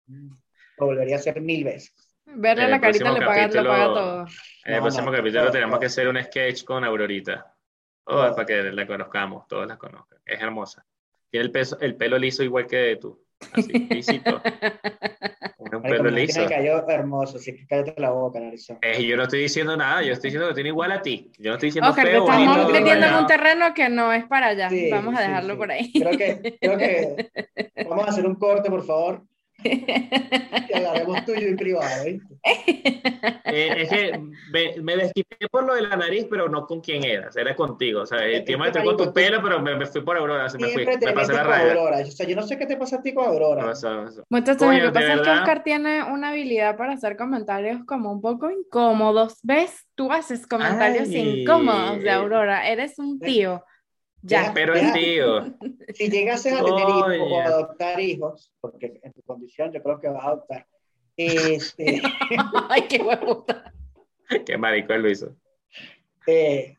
mm, 0.07 0.31
lo 0.79 0.87
volvería 0.87 1.16
a 1.16 1.19
hacer 1.19 1.40
mil 1.40 1.64
veces. 1.64 1.93
Verle 2.27 2.62
En 2.62 2.66
el 2.66 2.71
la 2.71 2.81
carita 2.81 3.05
próximo 3.07 3.19
le 3.21 3.27
paga, 3.27 3.47
lo 3.49 3.53
paga 3.69 3.85
capítulo- 3.85 3.95
todo. 3.95 4.21
En 4.64 4.73
el 4.73 4.77
No, 4.77 4.83
próximo 4.83 5.07
no, 5.11 5.16
capítulo 5.16 5.45
no, 5.45 5.51
tenemos 5.51 5.75
no. 5.75 5.81
que 5.81 5.87
hacer 5.87 6.09
un 6.09 6.23
sketch 6.23 6.64
con 6.64 6.85
Aurorita. 6.85 7.57
Oh, 8.05 8.23
No. 8.29 8.35
para 8.35 8.47
que 8.47 8.62
la 8.62 8.87
conozcamos, 8.87 9.47
todos 9.49 9.66
la 9.66 9.77
conozcan. 9.77 10.21
Es 10.25 10.40
hermosa. 10.40 10.85
Tiene 11.31 11.47
el, 11.47 11.53
peso, 11.53 11.79
el 11.81 11.97
pelo 11.97 12.19
liso 12.19 12.43
igual 12.43 12.66
que 12.66 12.97
tú. 13.01 13.23
Así, 13.53 13.73
lisito. 13.90 14.43
Un 15.59 15.83
pelo 15.83 16.05
me 16.05 16.11
liso. 16.11 16.40
tiene 16.40 16.55
cayó 16.55 16.88
hermoso, 16.88 17.37
así 17.37 17.55
que 17.55 17.66
cállate 17.66 18.01
la 18.01 18.11
boca, 18.11 18.40
narizón. 18.40 18.79
Eh, 18.83 19.05
yo 19.05 19.16
no 19.16 19.23
estoy 19.23 19.40
diciendo 19.43 19.77
nada, 19.77 20.03
yo 20.03 20.12
estoy 20.12 20.29
diciendo 20.29 20.49
que 20.49 20.55
tiene 20.55 20.71
igual 20.71 20.93
a 20.93 21.01
ti. 21.01 21.31
Yo 21.38 21.51
no 21.51 21.55
estoy 21.55 21.69
diciendo 21.69 21.90
Oscar, 21.90 22.05
te 22.05 22.11
feo, 22.11 22.25
estamos 22.25 22.57
bonito, 22.57 22.73
metiendo 22.73 23.07
en 23.07 23.14
un 23.14 23.27
terreno 23.27 23.75
que 23.75 23.88
no 23.88 24.12
es 24.12 24.25
para 24.27 24.49
allá. 24.49 24.69
Sí, 24.69 24.90
Vamos 24.90 25.14
a 25.14 25.19
sí, 25.19 25.23
dejarlo 25.29 25.55
sí. 25.55 25.59
por 25.59 25.71
ahí. 25.71 25.93
Creo 25.93 26.19
que, 26.19 26.59
creo 26.61 26.79
que 26.79 27.31
vamos 27.88 28.07
a 28.07 28.11
hacer 28.11 28.27
un 28.27 28.35
corte, 28.35 28.69
por 28.69 28.85
favor. 28.85 29.23
Hablaremos 30.75 31.25
tuyo 31.25 31.46
en 31.49 31.57
privado, 31.57 32.05
¿viste? 32.05 32.35
Eh, 33.44 33.75
es 33.83 33.88
que 33.88 34.18
me, 34.53 34.83
me 34.83 34.96
desquité 34.96 35.49
por 35.51 35.64
lo 35.64 35.75
de 35.75 35.83
la 35.83 35.96
nariz, 35.96 36.27
pero 36.31 36.49
no 36.49 36.66
con 36.66 36.81
quién 36.81 37.05
eras, 37.05 37.37
era 37.37 37.55
contigo. 37.57 38.03
O 38.03 38.07
sea, 38.07 38.25
el 38.25 38.44
tema 38.44 38.66
estoy 38.66 38.85
con 38.85 38.96
tu 38.96 39.12
pelo, 39.12 39.40
pero 39.42 39.61
me, 39.61 39.77
me 39.77 39.87
fui 39.87 40.01
por 40.03 40.16
Aurora, 40.16 40.49
se 40.49 40.59
me 40.59 40.68
fui, 40.68 40.87
me 40.87 41.12
pasé 41.12 41.33
la 41.33 41.42
raya. 41.44 41.73
Aurora. 41.73 41.99
O 42.01 42.07
sea, 42.07 42.27
yo 42.27 42.37
no 42.37 42.42
sé 42.42 42.59
qué 42.59 42.66
te 42.66 42.77
pasa 42.77 42.96
a 42.96 43.03
ti 43.03 43.12
con 43.12 43.27
Aurora. 43.27 43.62
No, 43.62 43.73
eso- 43.73 44.07
eso. 44.07 44.25
Muchachos, 44.31 44.59
Coño, 44.66 44.85
lo 44.85 44.92
que 44.92 44.92
pasa 44.94 45.07
es 45.07 45.12
que 45.12 45.18
verdad. 45.20 45.38
Oscar 45.40 45.62
tiene 45.64 46.03
una 46.05 46.29
habilidad 46.31 46.77
para 46.77 46.92
hacer 46.92 47.16
comentarios 47.16 47.85
como 47.87 48.12
un 48.12 48.20
poco 48.20 48.51
incómodos. 48.51 49.38
¿Ves? 49.42 49.87
Tú 49.94 50.11
haces 50.12 50.46
comentarios 50.46 51.09
Ay. 51.09 51.42
incómodos 51.42 52.03
de 52.03 52.11
Aurora. 52.11 52.68
Eres 52.68 52.99
un 52.99 53.18
tío. 53.20 53.64
Ya. 54.22 54.52
Pero 54.54 54.74
es 54.74 54.92
tío. 54.92 55.44
Si 55.94 56.09
llegases 56.09 56.52
a 56.52 56.64
tener 56.64 56.88
hijos 56.88 57.16
o 57.20 57.40
adoptar 57.40 58.00
hijos, 58.00 58.52
porque 58.61 59.00
en 59.02 59.12
tu 59.12 59.22
condición 59.22 59.72
yo 59.72 59.83
creo 59.83 60.00
que 60.00 60.09
vas 60.09 60.24
a 60.24 60.28
adoptar, 60.28 60.66
este, 61.16 62.00
Ay, 62.68 62.83
qué 62.88 63.02
huevuta. 63.02 63.72
Qué 64.46 64.56
marico 64.56 64.92
es 64.94 65.00
Luis. 65.00 65.26
eh, 66.26 66.76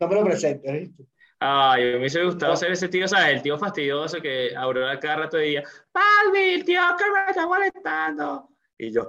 no 0.00 0.08
me 0.08 0.14
lo 0.16 0.24
presentes, 0.24 0.72
¿viste? 0.72 1.04
Ay, 1.38 1.84
me 1.84 1.98
hubiese 1.98 2.24
gustado 2.24 2.56
ser 2.56 2.72
ese 2.72 2.88
tío, 2.88 3.06
¿sabes? 3.06 3.36
El 3.36 3.42
tío 3.42 3.56
fastidioso 3.58 4.20
que 4.20 4.56
Aurora 4.56 4.98
cada 4.98 5.16
rato 5.16 5.36
decía, 5.36 5.62
Palmi, 5.92 6.54
el 6.54 6.64
tío 6.64 6.80
que 6.98 7.04
me 7.12 7.30
está 7.30 7.46
molestando. 7.46 8.48
Y 8.78 8.92
yo, 8.92 9.06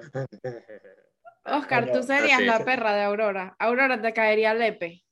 Oscar, 1.45 1.91
tú 1.91 2.03
serías 2.03 2.37
así 2.37 2.45
la 2.45 2.57
es. 2.57 2.65
perra 2.65 2.93
de 2.95 3.03
Aurora. 3.03 3.55
Aurora 3.57 4.01
te 4.01 4.13
caería 4.13 4.53
lepe. 4.53 5.03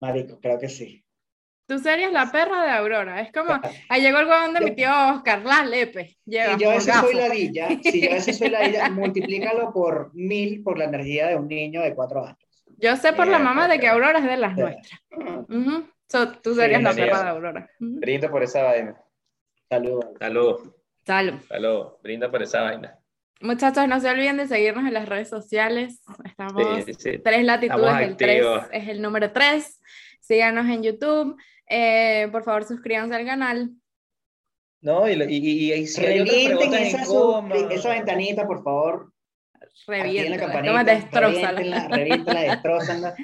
Marico, 0.00 0.38
creo 0.40 0.58
que 0.58 0.68
sí. 0.68 1.04
Tú 1.72 1.78
serías 1.78 2.12
la 2.12 2.30
perra 2.30 2.64
de 2.64 2.70
Aurora. 2.70 3.22
Es 3.22 3.32
como, 3.32 3.58
ahí 3.88 4.02
llegó 4.02 4.18
el 4.18 4.26
huevón 4.26 4.52
de 4.52 4.60
mi 4.60 4.72
tío 4.72 4.90
Oscar, 5.14 5.42
la 5.42 5.64
lepe. 5.64 6.18
Llega 6.26 6.52
Si 6.58 6.62
yo 6.62 6.70
a 6.70 6.74
veces 6.74 6.94
soy 6.96 7.14
ladilla, 7.14 7.68
si 7.82 8.00
yo 8.02 8.10
a 8.10 8.14
veces 8.14 8.36
soy 8.36 8.50
ladilla, 8.50 8.90
multiplícalo 8.90 9.72
por 9.72 10.14
mil 10.14 10.62
por 10.62 10.76
la 10.76 10.84
energía 10.84 11.28
de 11.28 11.36
un 11.36 11.48
niño 11.48 11.80
de 11.80 11.94
cuatro 11.94 12.26
años. 12.26 12.36
Yo 12.76 12.94
sé 12.96 13.14
por 13.14 13.26
la 13.26 13.38
Mierda, 13.38 13.44
mamá 13.54 13.68
de 13.68 13.80
que. 13.80 13.88
Aurora 13.88 14.18
es 14.18 14.24
de 14.26 14.36
las 14.36 14.54
Sí. 14.54 14.60
nuestras. 14.60 15.00
Ujú. 15.48 15.88
So, 16.08 16.28
tú 16.40 16.54
serías 16.54 16.82
la 16.82 16.90
bienvenida. 16.92 17.06
perra 17.16 17.24
de 17.24 17.30
Aurora. 17.30 17.70
Ujú. 17.80 18.00
brinda 18.00 18.30
por 18.30 18.42
esa 18.42 18.62
vaina. 18.64 18.96
Saludos. 19.70 20.04
Salud, 20.18 20.72
Salud. 21.06 21.40
salud, 21.48 21.86
brinda 22.02 22.30
por 22.30 22.42
esa 22.42 22.60
vaina. 22.60 22.98
Muchachos, 23.40 23.88
no 23.88 23.98
se 23.98 24.10
olviden 24.10 24.36
de 24.36 24.46
seguirnos 24.46 24.84
en 24.86 24.92
las 24.92 25.08
redes 25.08 25.28
sociales. 25.30 26.02
Estamos 26.24 26.84
Sí, 26.84 26.92
sí. 26.94 27.18
tres 27.18 27.44
latitudes 27.44 27.78
Estamos 27.80 27.98
del 27.98 28.16
3 28.18 28.36
activos. 28.46 28.64
es 28.72 28.88
el 28.88 29.00
número 29.02 29.32
3. 29.32 29.80
Síganos 30.22 30.66
en 30.70 30.82
YouTube. 30.82 31.36
Eh, 31.68 32.28
por 32.32 32.44
favor, 32.44 32.64
suscríbanse 32.64 33.14
al 33.14 33.26
canal. 33.26 33.70
No, 34.80 35.08
y, 35.08 35.12
y, 35.12 35.36
y, 35.36 35.72
y 35.74 35.86
si 35.86 36.04
hay 36.04 36.20
otras 36.20 36.34
Revienten 36.34 36.70
preguntas 36.70 37.60
esa, 37.60 37.74
esa 37.74 37.88
ventanita, 37.90 38.46
por 38.46 38.64
favor. 38.64 39.12
Revienten. 39.86 40.40
destrózala. 40.84 41.52
reviéntenla, 41.52 41.88
reviéntenla, 41.96 42.40
destrózanla. 42.40 43.14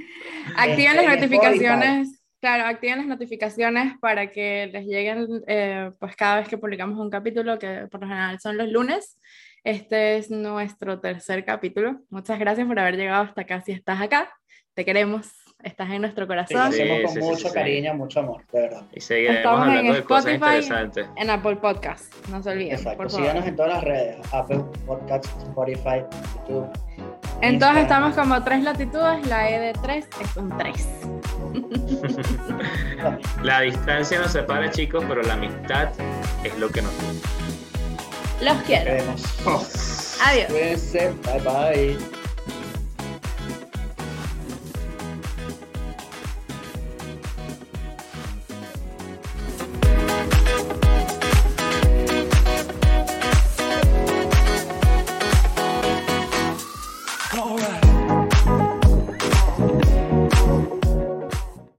Activen 0.56 0.96
Este, 0.96 1.06
las 1.06 1.14
notificaciones. 1.20 2.24
Claro, 2.40 2.66
activen 2.66 2.98
las 2.98 3.06
notificaciones 3.08 3.98
para 4.00 4.30
que 4.30 4.68
les 4.72 4.86
lleguen 4.86 5.26
eh, 5.48 5.90
pues 5.98 6.14
cada 6.14 6.36
vez 6.38 6.48
que 6.48 6.58
publicamos 6.58 6.96
un 6.98 7.10
capítulo, 7.10 7.58
que 7.58 7.88
por 7.90 8.00
lo 8.00 8.06
general 8.06 8.38
son 8.40 8.56
los 8.56 8.68
lunes. 8.68 9.18
Este 9.64 10.16
es 10.18 10.30
nuestro 10.30 11.00
tercer 11.00 11.44
capítulo. 11.44 12.00
Muchas 12.10 12.38
gracias 12.38 12.66
por 12.66 12.78
haber 12.78 12.96
llegado 12.96 13.24
hasta 13.24 13.40
acá. 13.40 13.60
Si 13.62 13.72
estás 13.72 14.00
acá, 14.00 14.32
te 14.74 14.84
queremos. 14.84 15.47
Estás 15.64 15.90
en 15.90 16.02
nuestro 16.02 16.24
Sí, 16.24 16.28
lo 16.28 16.28
corazón. 16.28 16.60
hacemos 16.60 17.00
con 17.02 17.08
sí, 17.14 17.20
sí, 17.20 17.26
mucho 17.26 17.48
sí. 17.48 17.54
cariño, 17.54 17.94
mucho 17.94 18.20
amor, 18.20 18.42
de 18.52 18.60
verdad. 18.60 18.82
Y 18.92 19.00
seguiremos 19.00 19.38
Estamos 19.38 19.68
en 19.68 19.92
de 19.92 20.04
cosas 20.04 20.26
Spotify. 20.26 20.34
interesantes. 20.56 21.06
En 21.16 21.30
Apple 21.30 21.56
Podcast. 21.56 22.28
No 22.28 22.40
se 22.42 22.50
olviden. 22.50 22.72
Exacto. 22.76 22.98
por 22.98 23.10
Síganos 23.10 23.32
favor. 23.32 23.48
en 23.48 23.56
todas 23.56 23.72
las 23.74 23.84
redes: 23.84 24.16
Apple 24.32 24.60
Podcasts, 24.86 25.28
Spotify, 25.42 26.04
YouTube. 26.46 26.68
En 27.42 27.58
todas 27.58 27.76
estamos 27.76 28.14
como 28.14 28.42
tres 28.44 28.62
latitudes. 28.62 29.26
La 29.26 29.50
E 29.50 29.58
de 29.58 29.72
tres 29.82 30.08
es 30.22 30.36
un 30.36 30.56
3. 30.56 30.88
La 33.42 33.60
distancia 33.62 34.20
nos 34.20 34.30
separa, 34.32 34.70
chicos, 34.70 35.04
pero 35.08 35.22
la 35.22 35.34
amistad 35.34 35.88
es 36.44 36.56
lo 36.58 36.68
que 36.68 36.82
nos 36.82 36.92
une. 37.00 38.46
Los 38.46 38.56
quiero. 38.62 38.84
Queremos. 38.84 39.22
Adiós. 40.24 40.46
Cuídense. 40.50 41.12
Bye 41.24 41.40
bye. 41.40 42.17